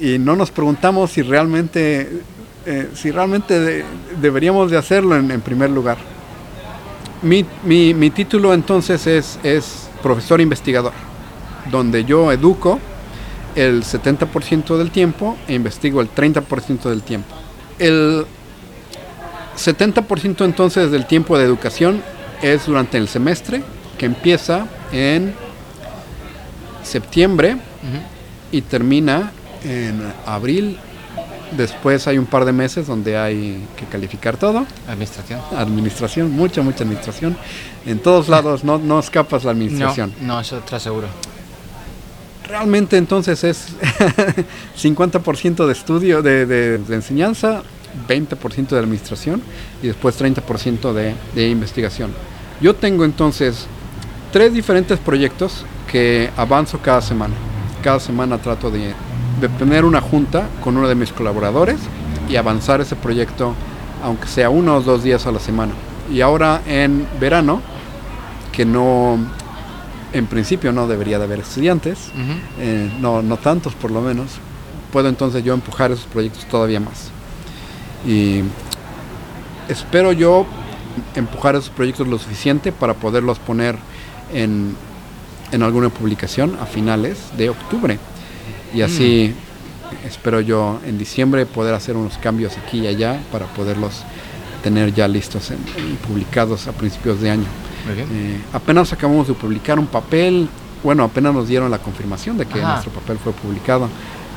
y 0.00 0.18
no 0.18 0.36
nos 0.36 0.50
preguntamos 0.50 1.12
si 1.12 1.22
realmente, 1.22 2.22
eh, 2.66 2.90
si 2.94 3.10
realmente 3.10 3.84
deberíamos 4.20 4.70
de 4.70 4.76
hacerlo 4.76 5.16
en, 5.16 5.40
primer 5.40 5.70
lugar. 5.70 5.98
Mi, 7.22 7.44
mi, 7.64 7.94
mi, 7.94 8.10
título 8.10 8.52
entonces 8.52 9.06
es, 9.06 9.38
es 9.42 9.88
profesor 10.02 10.40
investigador, 10.40 10.92
donde 11.70 12.04
yo 12.04 12.30
educo 12.32 12.78
el 13.54 13.82
70% 13.82 14.76
del 14.76 14.90
tiempo 14.90 15.36
e 15.48 15.54
investigo 15.54 16.00
el 16.00 16.10
30% 16.10 16.82
del 16.90 17.02
tiempo. 17.02 17.34
El, 17.78 18.26
70% 19.56 20.44
entonces 20.44 20.90
del 20.90 21.06
tiempo 21.06 21.38
de 21.38 21.44
educación 21.44 22.02
es 22.42 22.66
durante 22.66 22.98
el 22.98 23.08
semestre, 23.08 23.62
que 23.98 24.06
empieza 24.06 24.66
en 24.92 25.34
septiembre 26.82 27.56
y 28.50 28.60
termina 28.62 29.32
en 29.64 30.00
abril. 30.26 30.78
Después 31.56 32.06
hay 32.08 32.18
un 32.18 32.26
par 32.26 32.44
de 32.44 32.52
meses 32.52 32.86
donde 32.86 33.16
hay 33.16 33.64
que 33.76 33.84
calificar 33.86 34.36
todo. 34.36 34.66
Administración. 34.88 35.40
Administración, 35.56 36.32
mucha, 36.32 36.62
mucha 36.62 36.84
administración. 36.84 37.36
En 37.86 37.98
todos 38.00 38.28
lados 38.28 38.64
no, 38.64 38.78
no 38.78 38.98
escapas 38.98 39.44
la 39.44 39.52
administración. 39.52 40.14
No, 40.20 40.34
no, 40.34 40.40
eso 40.40 40.58
te 40.58 40.76
aseguro. 40.76 41.06
Realmente 42.48 42.96
entonces 42.96 43.42
es 43.44 43.68
50% 44.82 45.66
de 45.66 45.72
estudio, 45.72 46.22
de, 46.22 46.44
de, 46.44 46.78
de 46.78 46.94
enseñanza, 46.94 47.62
20% 48.08 48.68
de 48.68 48.78
administración 48.78 49.42
y 49.82 49.88
después 49.88 50.20
30% 50.20 50.92
de, 50.92 51.14
de 51.34 51.48
investigación. 51.48 52.12
Yo 52.60 52.74
tengo 52.74 53.04
entonces 53.04 53.66
tres 54.32 54.52
diferentes 54.52 54.98
proyectos 54.98 55.64
que 55.90 56.30
avanzo 56.36 56.78
cada 56.80 57.00
semana. 57.00 57.34
Cada 57.82 58.00
semana 58.00 58.38
trato 58.38 58.70
de, 58.70 58.92
de, 59.40 59.48
tener 59.48 59.84
una 59.84 60.00
junta 60.00 60.48
con 60.62 60.76
uno 60.76 60.88
de 60.88 60.94
mis 60.94 61.12
colaboradores 61.12 61.78
y 62.28 62.36
avanzar 62.36 62.80
ese 62.80 62.96
proyecto, 62.96 63.54
aunque 64.02 64.26
sea 64.26 64.50
uno 64.50 64.76
o 64.76 64.80
dos 64.80 65.02
días 65.02 65.26
a 65.26 65.32
la 65.32 65.40
semana. 65.40 65.72
Y 66.10 66.20
ahora 66.20 66.62
en 66.66 67.06
verano, 67.20 67.60
que 68.52 68.64
no, 68.64 69.18
en 70.12 70.26
principio 70.26 70.72
no 70.72 70.86
debería 70.86 71.18
de 71.18 71.24
haber 71.24 71.40
estudiantes, 71.40 72.10
uh 72.14 72.18
-huh. 72.18 72.36
eh, 72.58 72.90
no, 73.00 73.22
no 73.22 73.36
tantos 73.36 73.74
por 73.74 73.90
lo 73.90 74.00
menos, 74.00 74.32
puedo 74.92 75.08
entonces 75.08 75.42
yo 75.42 75.54
empujar 75.54 75.90
esos 75.90 76.06
proyectos 76.06 76.44
todavía 76.46 76.80
más. 76.80 77.10
Y 78.06 78.42
espero 79.68 80.12
yo 80.12 80.46
empujar 81.14 81.56
esos 81.56 81.70
proyectos 81.70 82.06
lo 82.06 82.18
suficiente 82.18 82.70
para 82.70 82.94
poderlos 82.94 83.38
poner 83.38 83.76
en, 84.32 84.76
en 85.52 85.62
alguna 85.62 85.88
publicación 85.88 86.56
a 86.60 86.66
finales 86.66 87.18
de 87.36 87.50
octubre. 87.50 87.98
Y 88.74 88.82
así 88.82 89.32
mm. 90.02 90.06
espero 90.06 90.40
yo 90.40 90.80
en 90.84 90.98
diciembre 90.98 91.46
poder 91.46 91.74
hacer 91.74 91.96
unos 91.96 92.18
cambios 92.18 92.58
aquí 92.58 92.80
y 92.80 92.86
allá 92.86 93.20
para 93.30 93.46
poderlos 93.46 94.02
tener 94.62 94.92
ya 94.92 95.06
listos 95.06 95.50
en 95.50 95.58
publicados 96.08 96.66
a 96.66 96.72
principios 96.72 97.20
de 97.20 97.30
año. 97.30 97.46
Eh, 97.88 98.40
apenas 98.52 98.92
acabamos 98.92 99.28
de 99.28 99.34
publicar 99.34 99.78
un 99.78 99.86
papel, 99.86 100.48
bueno, 100.82 101.04
apenas 101.04 101.34
nos 101.34 101.48
dieron 101.48 101.70
la 101.70 101.78
confirmación 101.78 102.38
de 102.38 102.46
que 102.46 102.60
Ajá. 102.60 102.72
nuestro 102.72 102.92
papel 102.92 103.18
fue 103.18 103.32
publicado. 103.32 103.88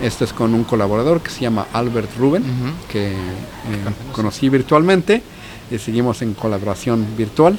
Este 0.01 0.25
es 0.25 0.33
con 0.33 0.53
un 0.53 0.63
colaborador 0.63 1.21
que 1.21 1.31
se 1.31 1.41
llama 1.41 1.65
Albert 1.73 2.15
Ruben, 2.17 2.43
uh 2.43 2.45
-huh. 2.45 2.88
que 2.91 3.13
eh, 3.13 3.15
conocí 4.11 4.49
virtualmente 4.49 5.23
y 5.71 5.77
seguimos 5.79 6.21
en 6.21 6.33
colaboración 6.33 7.05
virtual. 7.17 7.57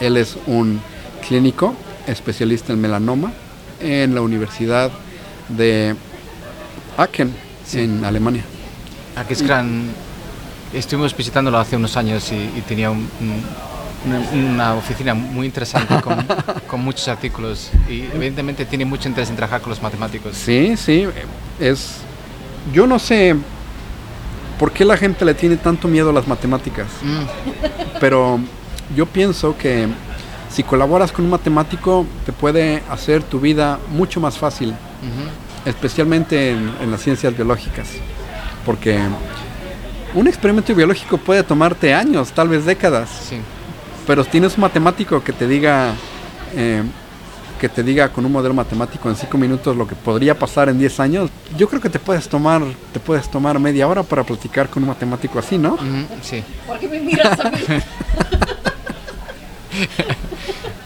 Él 0.00 0.16
es 0.16 0.36
un 0.46 0.80
clínico 1.28 1.74
especialista 2.06 2.72
en 2.72 2.80
melanoma 2.80 3.32
en 3.80 4.14
la 4.14 4.22
Universidad 4.22 4.90
de 5.48 5.94
Aachen, 6.96 7.34
sí. 7.64 7.80
en 7.80 8.04
Alemania. 8.04 8.44
Gran. 9.40 9.90
Estuvimos 10.72 11.16
visitándolo 11.16 11.58
hace 11.58 11.76
unos 11.76 11.96
años 11.96 12.30
y, 12.32 12.34
y 12.34 12.62
tenía 12.66 12.90
un, 12.90 13.08
un, 13.20 13.44
una, 14.38 14.74
oficina 14.74 15.14
muy 15.14 15.46
interesante 15.46 16.00
con, 16.02 16.26
con, 16.66 16.80
muchos 16.80 17.08
artículos 17.08 17.70
y 17.88 18.02
evidentemente 18.02 18.64
tiene 18.66 18.84
mucho 18.84 19.08
interés 19.08 19.30
en 19.30 19.36
trabajar 19.36 19.60
con 19.60 19.70
los 19.70 19.82
matemáticos. 19.82 20.36
Sí, 20.36 20.76
sí, 20.76 21.06
es... 21.60 21.98
Yo 22.72 22.86
no 22.86 22.98
sé 22.98 23.36
por 24.58 24.72
qué 24.72 24.84
la 24.84 24.96
gente 24.96 25.24
le 25.24 25.34
tiene 25.34 25.56
tanto 25.56 25.86
miedo 25.86 26.10
a 26.10 26.12
las 26.12 26.26
matemáticas, 26.26 26.88
mm. 27.02 27.98
pero 28.00 28.40
yo 28.94 29.06
pienso 29.06 29.56
que 29.56 29.86
si 30.50 30.62
colaboras 30.62 31.12
con 31.12 31.24
un 31.24 31.30
matemático 31.30 32.06
te 32.24 32.32
puede 32.32 32.82
hacer 32.90 33.22
tu 33.22 33.40
vida 33.40 33.78
mucho 33.90 34.20
más 34.20 34.36
fácil, 34.36 34.74
-huh. 35.06 35.70
especialmente 35.70 36.50
en, 36.50 36.70
en 36.80 36.90
las 36.90 37.02
ciencias 37.02 37.34
biológicas, 37.34 37.88
porque 38.64 38.98
un 40.14 40.26
experimento 40.26 40.74
biológico 40.74 41.18
puede 41.18 41.42
tomarte 41.42 41.92
años, 41.92 42.32
tal 42.32 42.48
vez 42.48 42.64
décadas. 42.64 43.10
Sí 43.28 43.36
pero 44.06 44.24
tienes 44.24 44.56
un 44.56 44.62
matemático 44.62 45.22
que 45.22 45.32
te 45.32 45.46
diga 45.46 45.94
eh, 46.54 46.82
que 47.60 47.68
te 47.68 47.82
diga 47.82 48.08
con 48.10 48.24
un 48.24 48.32
modelo 48.32 48.54
matemático 48.54 49.08
en 49.08 49.16
cinco 49.16 49.38
minutos 49.38 49.76
lo 49.76 49.86
que 49.86 49.94
podría 49.94 50.38
pasar 50.38 50.68
en 50.68 50.78
10 50.78 51.00
años, 51.00 51.30
yo 51.56 51.68
creo 51.68 51.80
que 51.80 51.88
te 51.88 51.98
puedes 51.98 52.28
tomar 52.28 52.62
te 52.92 53.00
puedes 53.00 53.30
tomar 53.30 53.58
media 53.58 53.88
hora 53.88 54.02
para 54.02 54.24
platicar 54.24 54.68
con 54.68 54.82
un 54.82 54.90
matemático 54.90 55.38
así, 55.38 55.58
¿no? 55.58 55.74
Uh 55.74 55.78
-huh, 55.78 56.06
sí. 56.22 56.44
¿Por 56.66 56.78
qué 56.78 56.88
me 56.88 57.00
miras 57.00 57.40
a 57.40 57.50
mí? 57.50 57.58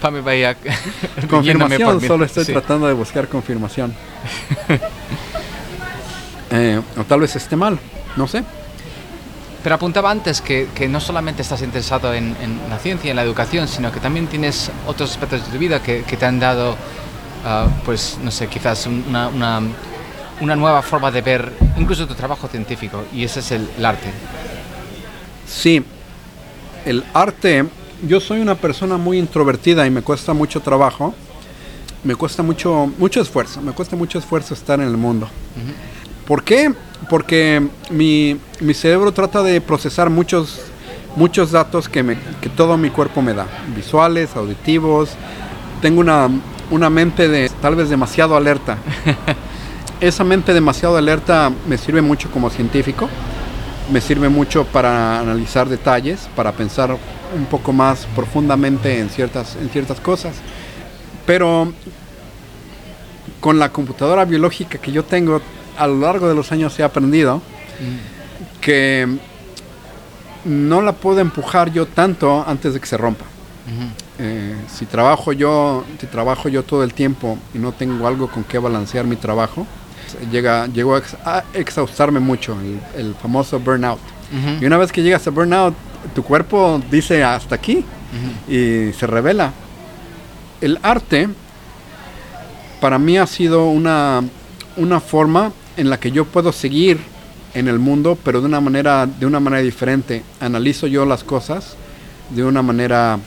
Pame 0.01 0.21
vaya 0.23 0.57
confirmación, 1.29 2.01
solo 2.01 2.25
estoy 2.25 2.45
sí. 2.45 2.53
tratando 2.53 2.87
de 2.87 2.95
buscar 2.95 3.29
confirmación. 3.29 3.95
eh, 6.51 6.81
o 6.97 7.05
tal 7.05 7.21
vez 7.21 7.37
esté 7.37 7.57
mal, 7.57 7.79
no 8.17 8.27
sé. 8.27 8.43
Pero 9.63 9.75
apuntaba 9.75 10.11
antes 10.11 10.41
que, 10.41 10.69
que 10.75 10.89
no 10.89 11.01
solamente 11.01 11.43
estás 11.43 11.61
interesado 11.61 12.15
en, 12.15 12.35
en, 12.41 12.59
la 12.71 12.79
ciencia, 12.79 13.11
en 13.11 13.17
la 13.17 13.23
educación, 13.23 13.69
sino 13.69 13.93
que 13.93 14.01
también 14.01 14.27
tienes 14.27 14.71
otros 14.87 15.11
aspectos 15.11 15.45
de 15.45 15.53
tu 15.53 15.59
vida 15.59 15.83
que, 15.83 16.03
que 16.03 16.17
te 16.17 16.25
han 16.25 16.41
dado, 16.41 16.73
uh, 16.73 17.69
pues, 17.85 18.19
no 18.23 18.31
sé, 18.31 18.47
quizás 18.47 18.87
una, 18.87 19.29
una, 19.29 19.61
una, 20.41 20.57
nueva 20.57 20.81
forma 20.81 21.11
de 21.11 21.21
ver 21.21 21.53
incluso 21.77 22.07
tu 22.07 22.15
trabajo 22.15 22.49
científico, 22.49 23.05
y 23.13 23.25
ese 23.25 23.41
es 23.41 23.51
el, 23.53 23.69
el 23.77 23.85
arte. 23.85 24.11
Sí, 25.47 25.85
el 26.87 27.05
arte, 27.13 27.67
yo 28.07 28.21
soy 28.21 28.41
una 28.41 28.55
persona 28.55 28.97
muy 28.97 29.19
introvertida 29.19 29.87
y 29.87 29.91
me 29.91 30.03
cuesta 30.03 30.33
mucho 30.33 30.61
trabajo, 30.61 31.15
me 32.03 32.15
cuesta 32.15 32.43
mucho, 32.43 32.91
mucho 32.99 33.21
esfuerzo, 33.21 33.61
me 33.61 33.73
cuesta 33.73 33.97
mucho 33.97 34.19
esfuerzo 34.19 34.55
estar 34.55 34.81
en 34.81 34.87
el 34.87 34.97
mundo. 34.97 35.27
Uh 35.27 35.59
-huh. 35.59 36.27
¿Por 36.27 36.45
qué? 36.45 36.73
Porque 37.09 37.67
mi, 37.91 38.39
mi, 38.61 38.73
cerebro 38.73 39.13
trata 39.13 39.43
de 39.43 39.61
procesar 39.61 40.11
muchos, 40.11 40.61
muchos 41.17 41.51
datos 41.51 41.89
que, 41.89 42.05
me, 42.05 42.17
que 42.41 42.49
todo 42.49 42.77
mi 42.77 42.91
cuerpo 42.91 43.21
me 43.21 43.35
da, 43.35 43.49
visuales, 43.75 44.37
auditivos. 44.37 45.11
Tengo 45.83 46.01
una, 46.01 46.29
una 46.71 46.89
mente 46.89 47.29
de 47.29 47.51
tal 47.61 47.75
vez 47.75 47.91
demasiado 47.91 48.37
alerta. 48.37 48.79
Esa 50.01 50.23
mente 50.23 50.55
demasiado 50.55 50.97
alerta 50.97 51.51
me 51.67 51.77
sirve 51.77 52.01
mucho 52.01 52.31
como 52.31 52.49
científico, 52.49 53.09
me 53.91 54.01
sirve 54.01 54.29
mucho 54.29 54.65
para 54.65 55.21
analizar 55.21 55.69
detalles, 55.69 56.29
para 56.37 56.53
pensar 56.53 56.97
un 57.35 57.45
poco 57.47 57.73
más 57.73 58.07
profundamente 58.15 58.99
en 58.99 59.09
ciertas, 59.09 59.57
en 59.57 59.69
ciertas 59.71 60.01
cosas. 60.01 60.37
Pero 61.27 61.73
con 63.41 63.59
la 63.59 63.71
computadora 63.71 64.25
biológica 64.25 64.79
que 64.79 64.93
yo 64.93 65.05
tengo, 65.05 65.41
a 65.79 65.87
lo 65.87 65.99
largo 66.01 66.29
de 66.29 66.35
los 66.35 66.53
años 66.53 66.79
he 66.79 66.83
aprendido 66.83 67.39
mm. 67.39 68.61
que 68.61 69.09
no 70.45 70.83
la 70.83 70.93
puedo 70.93 71.21
empujar 71.21 71.73
yo 71.73 71.87
tanto 71.87 72.45
antes 72.47 72.75
de 72.75 72.81
que 72.81 72.87
se 72.87 72.97
rompa. 72.97 73.25
Uh 73.25 73.71
-huh. 73.71 73.89
eh, 74.19 74.57
si 74.73 74.87
trabajo 74.87 75.33
yo, 75.33 75.85
si 76.01 76.07
trabajo 76.07 76.49
yo 76.49 76.63
todo 76.63 76.83
el 76.83 76.95
tiempo 76.95 77.39
y 77.55 77.59
no 77.59 77.73
tengo 77.73 78.07
algo 78.07 78.29
con 78.29 78.43
que 78.45 78.59
balancear 78.59 79.05
mi 79.05 79.17
trabajo, 79.17 79.67
llega, 80.31 80.67
ex, 80.67 81.17
a 81.25 81.45
exhaustarme 81.55 82.21
mucho, 82.21 82.57
el, 82.61 82.81
el 82.97 83.15
famoso 83.15 83.59
burnout. 83.59 84.01
Uh 84.33 84.37
-huh. 84.37 84.63
Y 84.63 84.67
una 84.67 84.79
vez 84.79 84.93
que 84.93 85.03
llegas 85.03 85.27
a 85.27 85.31
burnout, 85.31 85.75
tu 86.15 86.23
cuerpo 86.23 86.81
dice 86.91 87.23
hasta 87.25 87.55
aquí 87.55 87.79
uh 87.79 88.51
-huh. 88.51 88.91
y 88.91 88.93
se 88.93 89.07
revela. 89.07 89.53
El 90.61 90.79
arte 90.83 91.29
para 92.81 92.99
mí 92.99 93.19
ha 93.19 93.27
sido 93.27 93.69
una, 93.69 94.23
una 94.77 95.01
forma 95.01 95.53
en 95.77 95.91
la 95.91 95.99
que 95.99 96.11
yo 96.11 96.25
puedo 96.25 96.53
seguir 96.53 96.99
en 97.55 97.69
el 97.69 97.79
mundo, 97.79 98.17
pero 98.25 98.41
de 98.41 98.47
una 98.47 98.61
manera, 98.61 99.07
de 99.07 99.27
una 99.27 99.41
manera 99.41 99.63
diferente. 99.63 100.23
Analizo 100.41 100.87
yo 100.87 101.05
las 101.05 101.25
cosas 101.25 101.77
de 102.31 102.45
una 102.45 102.63
manera 102.63 103.19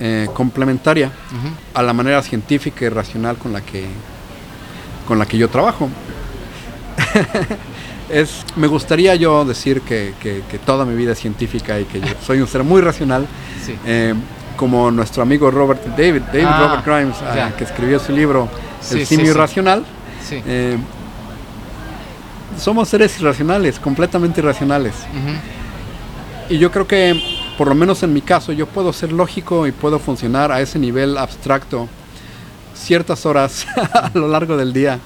eh, 0.00 0.28
complementaria 0.34 1.06
uh 1.08 1.10
-huh. 1.10 1.78
a 1.78 1.82
la 1.82 1.92
manera 1.92 2.22
científica 2.22 2.84
y 2.84 2.88
racional 2.88 3.36
con 3.36 3.52
la 3.52 3.60
que, 3.60 3.84
con 5.06 5.18
la 5.18 5.26
que 5.26 5.38
yo 5.38 5.48
trabajo. 5.48 5.88
es, 8.10 8.44
me 8.56 8.66
gustaría 8.66 9.14
yo 9.14 9.44
decir 9.44 9.80
que, 9.80 10.14
que, 10.20 10.42
que, 10.50 10.58
toda 10.58 10.84
mi 10.84 10.94
vida 10.94 11.12
es 11.12 11.18
científica 11.18 11.80
y 11.80 11.84
que 11.84 12.00
yo 12.00 12.14
soy 12.26 12.40
un 12.40 12.46
ser 12.46 12.62
muy 12.64 12.80
racional. 12.82 13.26
Sí. 13.64 13.74
Eh, 13.86 14.14
como 14.56 14.90
nuestro 14.90 15.22
amigo 15.22 15.50
Robert 15.50 15.84
David, 15.84 16.22
David 16.32 16.46
ah, 16.46 16.58
Robert 16.60 16.86
Grimes, 16.86 17.16
uh, 17.20 17.56
que 17.56 17.64
escribió 17.64 17.98
su 18.00 18.12
libro 18.12 18.48
El 18.90 19.06
simio 19.06 19.26
sí, 19.26 19.30
irracional. 19.30 19.84
Eh, 20.30 20.76
somos 22.58 22.88
seres 22.88 23.20
irracionales, 23.20 23.78
completamente 23.78 24.40
irracionales. 24.40 24.94
Uh 25.12 25.30
-huh. 25.30 26.54
Y 26.54 26.58
yo 26.58 26.70
creo 26.70 26.86
que, 26.86 27.20
por 27.58 27.68
lo 27.68 27.74
menos 27.74 28.02
en 28.02 28.12
mi 28.12 28.22
caso, 28.22 28.52
yo 28.52 28.66
puedo 28.66 28.92
ser 28.92 29.12
lógico 29.12 29.66
y 29.66 29.72
puedo 29.72 29.98
funcionar 29.98 30.50
a 30.52 30.60
ese 30.60 30.78
nivel 30.78 31.18
abstracto 31.18 31.88
ciertas 32.76 33.26
horas 33.26 33.66
a 33.94 34.10
lo 34.14 34.28
largo 34.28 34.56
del 34.56 34.72
día. 34.72 34.98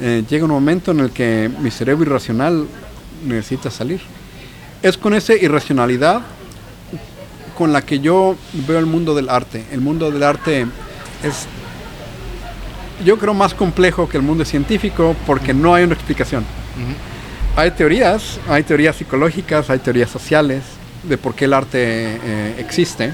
Eh, 0.00 0.24
llega 0.28 0.44
un 0.44 0.50
momento 0.50 0.92
en 0.92 1.00
el 1.00 1.10
que 1.10 1.50
mi 1.60 1.70
cerebro 1.70 2.04
irracional 2.04 2.66
necesita 3.24 3.70
salir. 3.70 4.00
es 4.82 4.96
con 4.96 5.12
esa 5.12 5.34
irracionalidad 5.34 6.22
con 7.56 7.72
la 7.72 7.82
que 7.82 7.98
yo 7.98 8.36
veo 8.68 8.78
el 8.78 8.86
mundo 8.86 9.16
del 9.16 9.28
arte. 9.28 9.64
El 9.72 9.80
mundo 9.80 10.12
del 10.12 10.22
arte 10.22 10.66
es, 11.24 11.46
yo 13.04 13.18
creo, 13.18 13.34
más 13.34 13.52
complejo 13.52 14.08
que 14.08 14.16
el 14.16 14.22
mundo 14.22 14.44
científico 14.44 15.16
porque 15.26 15.52
no 15.52 15.74
hay 15.74 15.82
una 15.82 15.94
explicación. 15.94 16.44
Hay 17.56 17.72
teorías, 17.72 18.38
hay 18.48 18.62
teorías 18.62 18.94
psicológicas, 18.94 19.68
hay 19.70 19.80
teorías 19.80 20.08
sociales 20.08 20.62
de 21.02 21.18
por 21.18 21.34
qué 21.34 21.46
el 21.46 21.54
arte 21.54 21.78
eh, 21.82 22.54
existe. 22.58 23.12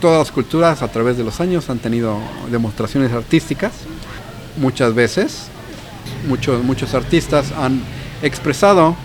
Todas 0.00 0.18
las 0.18 0.32
culturas 0.32 0.82
a 0.82 0.88
través 0.88 1.16
de 1.16 1.24
los 1.24 1.40
años 1.40 1.68
han 1.68 1.78
tenido 1.78 2.18
demostraciones 2.50 3.12
artísticas, 3.12 3.72
muchas 4.56 4.94
veces. 4.94 5.48
Muchos, 6.26 6.62
muchos 6.64 6.94
artistas 6.94 7.52
han 7.52 7.82
expresado 8.22 8.96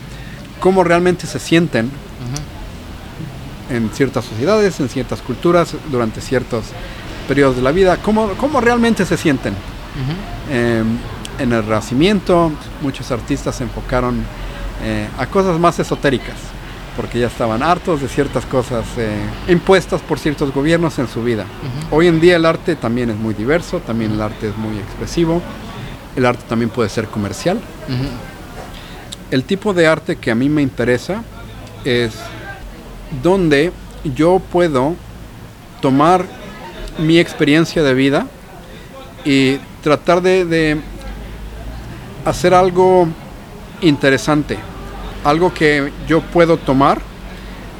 cómo 0.59 0.83
realmente 0.83 1.27
se 1.27 1.39
sienten 1.39 1.91
en 3.69 3.89
ciertas 3.89 4.25
sociedades, 4.25 4.79
en 4.79 4.89
ciertas 4.89 5.21
culturas, 5.21 5.75
durante 5.91 6.21
ciertos 6.21 6.65
periodos 7.27 7.55
de 7.55 7.61
la 7.61 7.71
vida, 7.71 7.97
cómo, 7.97 8.29
cómo 8.37 8.61
realmente 8.61 9.05
se 9.05 9.17
sienten. 9.17 9.53
Em, 10.51 10.97
en 11.39 11.51
el 11.51 11.63
Renacimiento, 11.63 12.51
muchos 12.81 13.11
artistas 13.11 13.55
se 13.55 13.63
enfocaron 13.63 14.23
eh, 14.83 15.07
a 15.17 15.25
cosas 15.25 15.59
más 15.59 15.79
esotéricas, 15.79 16.35
porque 16.95 17.19
ya 17.19 17.27
estaban 17.27 17.61
hartos 17.61 18.01
de 18.01 18.07
ciertas 18.07 18.45
cosas 18.45 18.85
eh, 18.97 19.17
impuestas 19.47 20.01
por 20.01 20.19
ciertos 20.19 20.53
gobiernos 20.53 20.97
en 20.99 21.07
su 21.07 21.23
vida. 21.23 21.45
Hoy 21.91 22.07
en 22.07 22.19
día 22.19 22.35
el 22.35 22.45
arte 22.45 22.75
también 22.75 23.09
es 23.09 23.17
muy 23.17 23.33
diverso, 23.33 23.79
también 23.79 24.11
el 24.11 24.21
arte 24.21 24.49
es 24.49 24.57
muy 24.57 24.77
expresivo, 24.77 25.41
el 26.15 26.25
arte 26.25 26.43
también 26.47 26.69
puede 26.69 26.89
ser 26.89 27.07
comercial. 27.07 27.59
El 29.31 29.43
tipo 29.43 29.73
de 29.73 29.87
arte 29.87 30.15
que 30.15 30.31
a 30.31 30.35
mí 30.35 30.49
me 30.49 30.61
interesa 30.61 31.23
es 31.83 32.13
donde 33.23 33.71
yo 34.15 34.39
puedo 34.51 34.95
tomar 35.81 36.25
mi 36.97 37.19
experiencia 37.19 37.83
de 37.83 37.93
vida 37.93 38.27
y 39.23 39.57
tratar 39.81 40.21
de, 40.21 40.79
hacer 42.23 42.53
algo 42.53 43.07
interesante, 43.81 44.57
algo 45.25 45.53
que 45.53 45.91
yo 46.07 46.21
puedo 46.21 46.57
tomar 46.57 47.01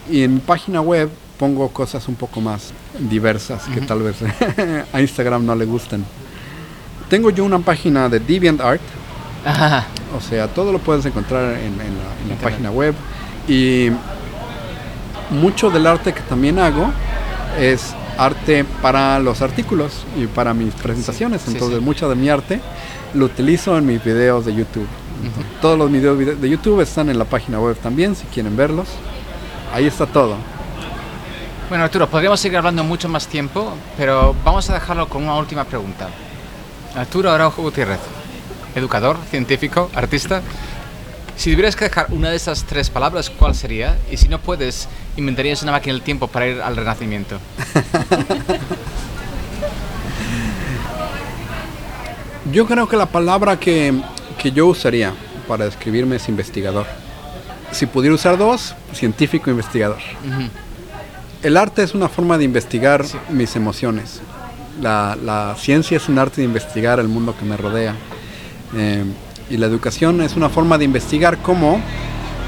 Y 0.10 0.24
en 0.24 0.36
mi 0.36 0.40
página 0.40 0.82
web 0.82 1.10
pongo 1.38 1.70
cosas 1.70 2.08
un 2.08 2.16
poco 2.16 2.42
más 2.42 2.74
diversas 3.00 3.64
que 3.74 3.82
tal 3.82 4.04
vez 4.04 4.18
a 4.94 5.02
Instagram 5.02 5.46
no 5.46 5.56
le 5.56 5.66
gusten. 5.66 6.06
Tengo 7.12 7.30
yo 7.30 7.44
una 7.44 7.60
página 7.60 8.08
de 8.08 8.22
DeviantArt. 8.22 8.80
O 10.18 10.22
sea, 10.22 10.48
todo 10.48 10.72
lo 10.72 10.80
puedes 10.80 11.06
encontrar 11.06 11.58
en, 11.58 11.78
la, 11.78 12.36
página 12.38 12.72
web. 12.72 12.96
Y 13.50 13.90
mucho 15.30 15.70
del 15.70 15.88
arte 15.88 16.14
que 16.14 16.22
también 16.22 16.58
hago 16.58 16.90
es 17.60 17.94
arte 18.18 18.64
para 18.82 19.20
los 19.20 19.42
artículos 19.42 20.06
y 20.18 20.28
para 20.28 20.54
mis 20.54 20.74
presentaciones. 20.74 21.46
Entonces, 21.50 21.82
mucha 21.82 22.08
de 22.08 22.16
mi 22.16 22.30
arte 22.30 22.62
lo 23.14 23.26
utilizo 23.26 23.78
en 23.78 23.88
mis 23.88 24.02
videos 24.02 24.46
de 24.46 24.56
YouTube. 24.56 24.88
Todos 25.62 25.78
los 25.78 25.92
videos 25.92 26.18
de 26.18 26.50
YouTube 26.50 26.80
están 26.80 27.10
en 27.10 27.20
la 27.20 27.26
página 27.26 27.60
web 27.60 27.76
también, 27.76 28.16
si 28.16 28.24
quieren 28.28 28.56
verlos. 28.56 28.88
Ahí 29.74 29.86
está 29.86 30.06
todo. 30.06 30.38
Bueno, 31.68 31.84
Arturo, 31.84 32.08
podríamos 32.08 32.40
seguir 32.40 32.58
hablando 32.58 32.86
mucho 32.86 33.10
más 33.10 33.28
tiempo, 33.28 33.74
pero 33.98 34.34
vamos 34.46 34.70
a 34.70 34.76
dejarlo 34.76 35.10
con 35.10 35.24
una 35.24 35.36
última 35.36 35.66
pregunta. 35.66 36.08
Arturo 36.96 37.32
Araujo 37.32 37.62
Gutiérrez, 37.62 38.00
educador, 38.76 39.18
científico, 39.30 39.90
artista. 39.96 40.42
Si 41.36 41.52
tuvieras 41.52 41.76
que 41.76 41.86
dejar 41.86 42.08
una 42.10 42.30
de 42.30 42.36
esas 42.36 42.66
tres 42.66 42.90
palabras, 42.90 43.30
¿cuál 43.30 43.56
sería? 43.56 43.98
Y 44.12 44.18
si 44.18 44.28
no 44.28 44.40
puedes, 44.40 44.88
inventarías 45.18 45.64
una 45.64 45.72
máquina 45.72 45.94
del 45.94 46.02
tiempo 46.04 46.28
para 46.28 46.48
ir 46.48 46.62
al 46.62 46.76
Renacimiento. 46.76 47.40
Yo 52.52 52.66
creo 52.66 52.88
que 52.88 52.98
la 52.98 53.06
palabra 53.06 53.60
que, 53.60 53.94
yo 54.54 54.68
usaría 54.68 55.14
para 55.48 55.66
describirme 55.66 56.18
es 56.18 56.28
investigador. 56.28 56.86
Si 57.72 57.86
pudiera 57.86 58.16
usar 58.16 58.38
dos, 58.38 58.76
científico 58.94 59.50
investigador. 59.50 60.00
El 61.44 61.56
arte 61.56 61.84
es 61.84 61.94
una 61.94 62.10
forma 62.10 62.38
de 62.38 62.44
investigar 62.44 63.06
mis 63.30 63.56
emociones. 63.56 64.22
La, 64.80 65.56
ciencia 65.58 65.98
es 65.98 66.08
un 66.08 66.18
arte 66.18 66.42
de 66.42 66.46
investigar 66.46 67.00
el 67.00 67.08
mundo 67.08 67.36
que 67.38 67.46
me 67.46 67.58
rodea. 67.58 67.96
Eh, 68.76 69.04
y 69.50 69.58
la 69.58 69.66
educación 69.66 70.22
es 70.22 70.36
una 70.36 70.50
forma 70.50 70.78
de 70.78 70.86
investigar 70.86 71.40
cómo 71.40 71.82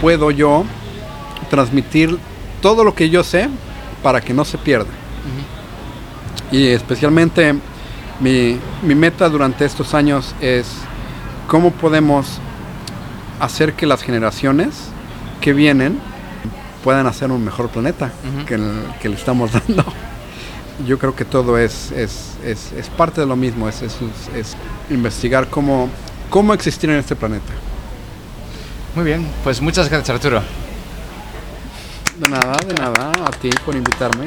puedo 0.01 0.31
yo 0.31 0.63
transmitir 1.49 2.17
todo 2.61 2.83
lo 2.83 2.95
que 2.95 3.09
yo 3.09 3.23
sé 3.23 3.49
para 4.01 4.21
que 4.21 4.33
no 4.33 4.45
se 4.45 4.57
pierda. 4.57 4.89
Y 6.51 6.67
especialmente 6.67 7.55
mi, 8.19 8.59
meta 8.83 9.27
durante 9.27 9.65
estos 9.65 9.93
años 9.93 10.35
es 10.39 10.67
cómo 11.47 11.71
podemos 11.71 12.39
hacer 13.39 13.73
que 13.73 13.85
las 13.85 14.01
generaciones 14.03 14.89
que 15.41 15.53
vienen 15.53 15.99
puedan 16.83 17.07
hacer 17.07 17.31
un 17.31 17.43
mejor 17.43 17.69
planeta 17.69 18.11
que, 18.47 18.59
que, 19.01 19.09
le 19.09 19.15
estamos 19.15 19.51
dando. 19.67 19.83
Yo 20.87 20.97
creo 20.97 21.15
que 21.15 21.23
todo 21.23 21.57
es, 21.57 21.91
es, 21.91 22.35
es, 22.43 22.89
parte 22.97 23.21
de 23.21 23.27
lo 23.27 23.35
mismo, 23.35 23.69
es, 23.69 23.81
es, 23.81 23.95
investigar 24.89 25.47
cómo, 25.47 25.87
cómo 26.29 26.53
existir 26.53 26.89
en 26.89 26.97
este 26.97 27.15
planeta. 27.15 27.53
Muy 28.95 29.05
bien, 29.05 29.27
pues 29.43 29.61
muchas 29.61 29.89
gracias 29.89 30.09
Arturo. 30.09 30.41
De 32.19 32.29
nada, 32.29 32.57
de 32.67 32.73
nada, 32.73 33.11
a 33.25 33.31
ti 33.31 33.49
por 33.65 33.75
invitarme. 33.75 34.25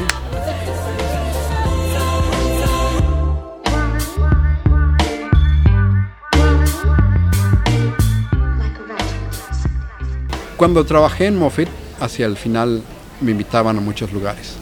Cuando 10.57 10.87
trabajé 10.87 11.27
en 11.27 11.39
Moffitt, 11.39 11.69
hacia 12.01 12.25
el 12.25 12.37
final 12.37 12.83
me 13.21 13.33
invitaban 13.33 13.77
a 13.77 13.81
muchos 13.81 14.13
lugares. 14.13 14.57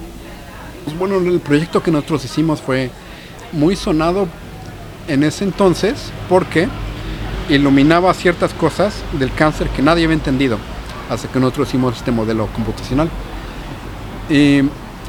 Pues 0.85 0.99
bueno, 0.99 1.17
el 1.17 1.41
proyecto 1.41 1.83
que 1.83 1.91
nosotros 1.91 2.25
hicimos 2.25 2.61
fue 2.61 2.91
muy 3.53 3.75
sonado 3.75 4.29
en 5.09 5.23
ese 5.23 5.45
entonces 5.45 6.11
porque 6.29 6.69
iluminaba 7.49 8.13
ciertas 8.13 8.53
cosas 8.53 8.95
del 9.13 9.33
cáncer 9.33 9.69
que 9.69 9.83
nadie 9.83 10.05
había 10.05 10.15
entendido 10.15 10.59
hasta 11.09 11.29
que 11.29 11.41
nosotros 11.41 11.69
hicimos 11.69 11.97
este 11.97 12.11
modelo 12.11 12.49
computacional. 12.49 13.09
Y 14.29 14.63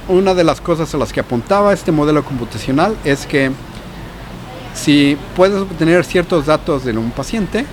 una 0.07 0.33
de 0.33 0.43
las 0.43 0.61
cosas 0.61 0.93
a 0.93 0.97
las 0.97 1.11
que 1.11 1.19
apuntaba 1.19 1.73
este 1.73 1.91
modelo 1.91 2.23
computacional 2.23 2.95
es 3.03 3.25
que 3.25 3.51
si 4.73 5.17
puedes 5.35 5.61
obtener 5.61 6.05
ciertos 6.05 6.45
datos 6.45 6.85
de 6.85 6.97
un 6.97 7.11
paciente, 7.11 7.65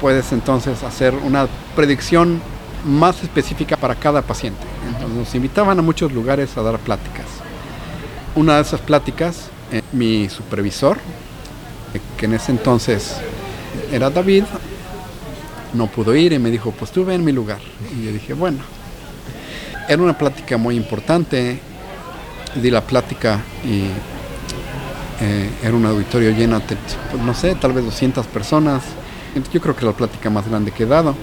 puedes 0.00 0.32
entonces 0.32 0.82
hacer 0.82 1.14
una 1.14 1.48
predicción 1.74 2.40
más 2.86 3.22
específica 3.22 3.76
para 3.76 3.94
cada 3.94 4.22
paciente. 4.22 4.64
Entonces 4.86 5.16
nos 5.16 5.34
invitaban 5.34 5.78
a 5.78 5.82
muchos 5.82 6.12
lugares 6.12 6.56
a 6.56 6.62
dar 6.62 6.78
pláticas. 6.78 7.26
Una 8.34 8.56
de 8.56 8.62
esas 8.62 8.80
pláticas, 8.80 9.48
eh, 9.72 9.82
mi 9.92 10.28
supervisor, 10.28 10.98
eh, 11.94 12.00
que 12.16 12.26
en 12.26 12.34
ese 12.34 12.52
entonces 12.52 13.16
era 13.92 14.10
David, 14.10 14.44
no 15.74 15.88
pudo 15.88 16.14
ir 16.14 16.32
y 16.32 16.38
me 16.38 16.50
dijo, 16.50 16.70
pues 16.70 16.90
tú 16.90 17.04
ve 17.04 17.14
en 17.14 17.24
mi 17.24 17.32
lugar. 17.32 17.60
Y 17.94 18.06
yo 18.06 18.12
dije, 18.12 18.32
bueno, 18.34 18.58
era 19.88 20.02
una 20.02 20.16
plática 20.16 20.56
muy 20.56 20.76
importante, 20.76 21.60
di 22.54 22.70
la 22.70 22.80
plática 22.80 23.40
y 23.64 23.84
eh, 25.20 25.50
era 25.62 25.74
un 25.74 25.86
auditorio 25.86 26.30
lleno, 26.30 26.60
de, 26.60 26.76
pues, 27.10 27.22
no 27.22 27.34
sé, 27.34 27.54
tal 27.54 27.72
vez 27.72 27.84
200 27.84 28.26
personas. 28.26 28.82
Yo 29.52 29.60
creo 29.60 29.74
que 29.74 29.80
es 29.80 29.86
la 29.86 29.92
plática 29.92 30.30
más 30.30 30.48
grande 30.48 30.70
que 30.70 30.84
he 30.84 30.86
dado. 30.86 31.14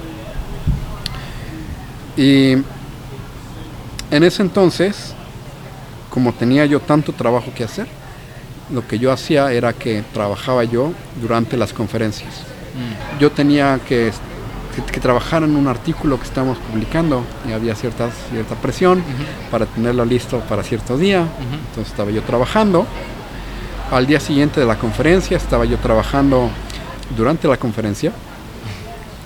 Y 2.17 2.53
en 4.11 4.23
ese 4.23 4.41
entonces, 4.43 5.13
como 6.09 6.33
tenía 6.33 6.65
yo 6.65 6.79
tanto 6.79 7.13
trabajo 7.13 7.51
que 7.55 7.63
hacer, 7.63 7.87
lo 8.71 8.87
que 8.87 8.99
yo 8.99 9.11
hacía 9.11 9.51
era 9.51 9.73
que 9.73 10.03
trabajaba 10.13 10.63
yo 10.63 10.93
durante 11.21 11.57
las 11.57 11.73
conferencias. 11.73 12.31
Mm. 12.73 13.19
Yo 13.19 13.31
tenía 13.31 13.79
que, 13.87 14.11
que, 14.91 14.99
trabajar 14.99 15.43
en 15.43 15.55
un 15.55 15.67
artículo 15.67 16.17
que 16.17 16.25
estábamos 16.25 16.57
publicando 16.59 17.23
y 17.47 17.51
había 17.51 17.75
cierta, 17.75 18.09
cierta 18.31 18.55
presión 18.55 19.03
para 19.51 19.65
tenerlo 19.65 20.05
listo 20.05 20.39
para 20.41 20.63
cierto 20.63 20.97
día. 20.97 21.27
Entonces 21.69 21.91
estaba 21.91 22.11
yo 22.11 22.21
trabajando. 22.21 22.85
Al 23.91 24.07
día 24.07 24.19
siguiente 24.19 24.59
de 24.59 24.65
la 24.65 24.77
conferencia 24.77 25.37
estaba 25.37 25.65
yo 25.65 25.77
trabajando 25.77 26.49
durante 27.15 27.47
la 27.47 27.57
conferencia, 27.57 28.11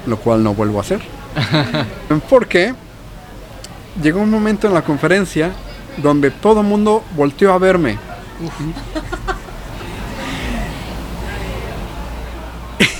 lo 0.05 0.17
cual 0.17 0.43
no 0.43 0.53
vuelvo 0.53 0.79
a 0.79 0.81
hacer. 0.81 1.16
Porque 2.29 2.73
llegó 4.01 4.21
un 4.21 4.29
momento 4.29 4.67
en 4.67 4.73
la 4.73 4.81
conferencia 4.83 5.51
donde 5.97 6.31
todo 6.31 6.61
el 6.61 6.67
mundo 6.67 7.03
volteó 7.15 7.53
a 7.53 7.57
verme. 7.57 7.97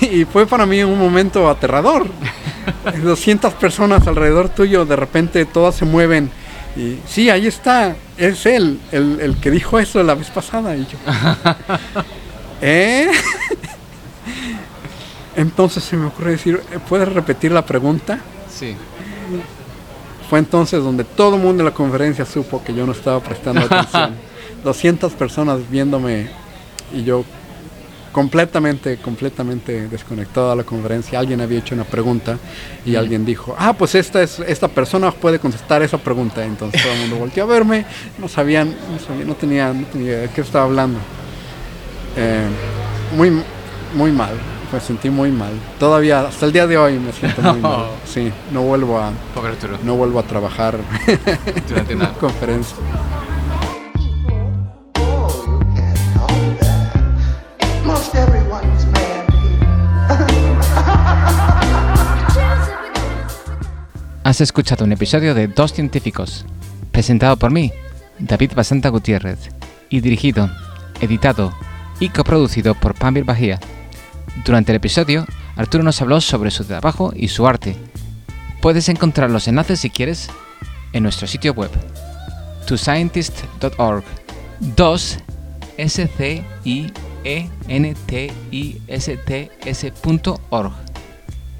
y 0.00 0.24
fue 0.24 0.46
para 0.46 0.66
mí 0.66 0.82
un 0.82 0.98
momento 0.98 1.48
aterrador. 1.48 2.06
200 3.02 3.54
personas 3.54 4.06
alrededor 4.06 4.48
tuyo, 4.48 4.84
de 4.84 4.96
repente 4.96 5.44
todas 5.44 5.74
se 5.74 5.84
mueven. 5.84 6.30
Y 6.76 6.98
sí, 7.06 7.30
ahí 7.30 7.46
está, 7.46 7.96
es 8.16 8.46
él, 8.46 8.78
el, 8.92 9.36
que 9.40 9.50
dijo 9.50 9.78
eso 9.78 10.02
la 10.02 10.14
vez 10.14 10.30
pasada. 10.30 10.76
Y 10.76 10.86
yo, 10.86 10.98
¿eh? 12.60 13.10
Entonces 15.38 15.84
se 15.84 15.96
me 15.96 16.06
ocurre 16.06 16.32
decir, 16.32 16.60
¿puedes 16.88 17.08
repetir 17.12 17.52
la 17.52 17.64
pregunta? 17.64 18.18
Sí. 18.52 18.74
Fue 20.28 20.40
entonces 20.40 20.82
donde 20.82 21.04
todo 21.04 21.36
el 21.36 21.42
mundo 21.42 21.62
en 21.62 21.66
la 21.66 21.74
conferencia 21.74 22.24
supo 22.24 22.62
que 22.64 22.74
yo 22.74 22.84
no 22.84 22.90
estaba 22.90 23.20
prestando 23.20 23.60
atención. 23.70 24.16
200 24.64 25.12
personas 25.12 25.60
viéndome 25.70 26.28
y 26.92 27.04
yo 27.04 27.24
completamente, 28.10 28.96
completamente 28.96 29.86
desconectado 29.86 30.50
a 30.50 30.56
la 30.56 30.64
conferencia. 30.64 31.20
Alguien 31.20 31.40
había 31.40 31.60
hecho 31.60 31.76
una 31.76 31.84
pregunta 31.84 32.36
y 32.84 32.96
alguien 32.96 33.24
dijo, 33.24 33.54
ah, 33.56 33.74
pues 33.74 33.94
esta, 33.94 34.20
es, 34.20 34.40
esta 34.40 34.66
persona 34.66 35.12
puede 35.12 35.38
contestar 35.38 35.82
esa 35.82 35.98
pregunta. 35.98 36.44
Entonces 36.44 36.82
todo 36.82 36.94
el 36.94 36.98
mundo 37.02 37.16
volteó 37.16 37.44
a 37.44 37.46
verme, 37.46 37.86
no 38.18 38.26
sabían, 38.26 38.70
no, 38.70 39.24
no 39.24 39.34
tenía, 39.36 39.72
no 39.72 39.86
tenía 39.86 40.18
de 40.18 40.30
qué 40.30 40.40
estaba 40.40 40.64
hablando. 40.64 40.98
Eh, 42.16 42.48
muy, 43.16 43.40
muy 43.94 44.10
mal, 44.10 44.34
me 44.72 44.80
sentí 44.80 45.10
muy 45.10 45.30
mal. 45.30 45.52
Todavía, 45.78 46.20
hasta 46.20 46.46
el 46.46 46.52
día 46.52 46.66
de 46.66 46.76
hoy 46.76 46.98
me 46.98 47.12
siento 47.12 47.42
muy 47.42 47.60
mal. 47.60 47.86
Sí, 48.04 48.32
no 48.52 48.62
vuelvo 48.62 48.98
a, 48.98 49.10
no 49.84 49.94
vuelvo 49.96 50.18
a 50.18 50.22
trabajar 50.22 50.78
durante 51.68 51.94
una 51.94 52.12
conferencia. 52.20 52.76
Has 64.24 64.42
escuchado 64.42 64.84
un 64.84 64.92
episodio 64.92 65.34
de 65.34 65.48
Dos 65.48 65.72
Científicos, 65.72 66.44
presentado 66.92 67.38
por 67.38 67.50
mí, 67.50 67.72
David 68.18 68.52
Basanta 68.54 68.90
Gutiérrez, 68.90 69.48
y 69.88 70.02
dirigido, 70.02 70.50
editado 71.00 71.54
y 71.98 72.10
coproducido 72.10 72.74
por 72.74 72.94
Pamir 72.94 73.24
Bahía. 73.24 73.58
Durante 74.44 74.72
el 74.72 74.76
episodio, 74.76 75.26
Arturo 75.56 75.84
nos 75.84 76.00
habló 76.00 76.20
sobre 76.20 76.50
su 76.50 76.64
trabajo 76.64 77.12
y 77.14 77.28
su 77.28 77.46
arte. 77.46 77.76
Puedes 78.60 78.88
encontrar 78.88 79.30
los 79.30 79.48
enlaces 79.48 79.80
si 79.80 79.90
quieres 79.90 80.30
en 80.92 81.02
nuestro 81.02 81.26
sitio 81.26 81.52
web, 81.52 81.70
toscientist.org. 82.66 84.04
2 84.60 85.18
s 85.76 86.10
c 86.16 86.44
i 86.64 86.92
e 87.24 87.48
n 87.68 87.94
t 88.06 88.32
i 88.50 88.82
s 88.88 89.16
t 89.16 89.50
s.org. 89.64 90.72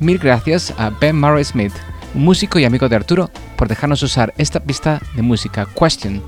Mil 0.00 0.18
gracias 0.18 0.74
a 0.76 0.90
Ben 0.90 1.18
Murray 1.18 1.44
Smith 1.44 1.74
músico 2.14 2.58
y 2.58 2.64
amigo 2.64 2.88
de 2.88 2.96
Arturo, 2.96 3.30
por 3.56 3.68
dejarnos 3.68 4.02
usar 4.02 4.34
esta 4.38 4.60
pista 4.60 5.00
de 5.14 5.22
música 5.22 5.66
Question. 5.78 6.22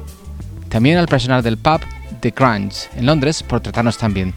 También 0.69 0.99
al 0.99 1.09
personal 1.09 1.43
del 1.43 1.57
pub 1.57 1.81
The 2.21 2.31
Grunge 2.31 2.89
en 2.97 3.07
Londres 3.07 3.43
por 3.43 3.61
tratarnos 3.61 3.99
tan 3.99 4.15
bien. 4.15 4.35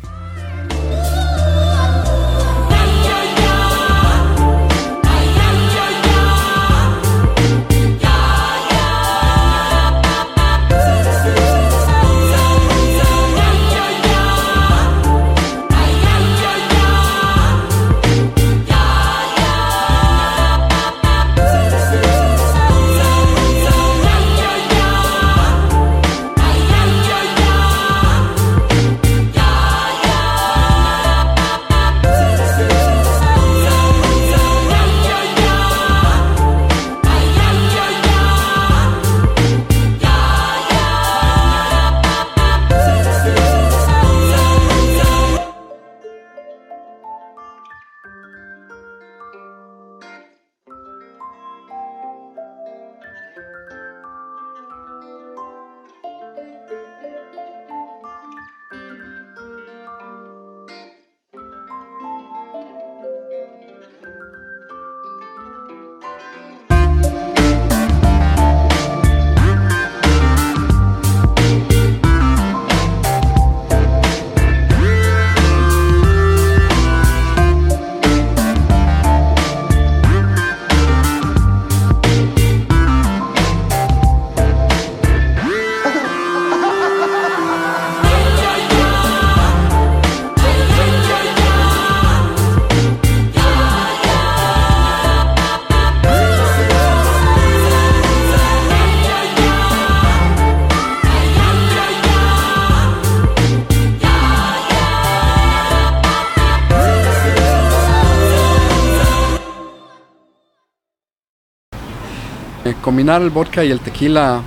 Combinar 112.93 113.23
el 113.23 113.31
vodka 113.31 113.63
y 113.65 113.71
el 113.71 113.79
tequila 113.79 114.43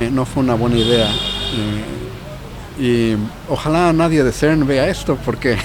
eh, 0.00 0.08
no 0.10 0.24
fue 0.24 0.42
una 0.42 0.54
buena 0.54 0.78
idea. 0.78 1.08
Eh, 1.10 1.84
Y 2.80 3.16
ojalá 3.50 3.92
nadie 3.92 4.24
de 4.24 4.32
CERN 4.32 4.66
vea 4.66 4.88
esto 4.88 5.18
porque 5.26 5.58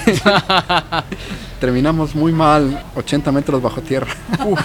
terminamos 1.58 2.14
muy 2.14 2.32
mal 2.32 2.82
80 2.96 3.32
metros 3.32 3.62
bajo 3.62 3.80
tierra. 3.80 4.12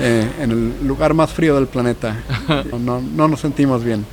Eh, 0.00 0.30
en 0.40 0.50
el 0.50 0.86
lugar 0.86 1.12
más 1.14 1.30
frío 1.30 1.54
del 1.54 1.66
planeta. 1.66 2.16
No, 2.78 3.00
no 3.00 3.28
nos 3.28 3.40
sentimos 3.40 3.82
bien. 3.84 4.06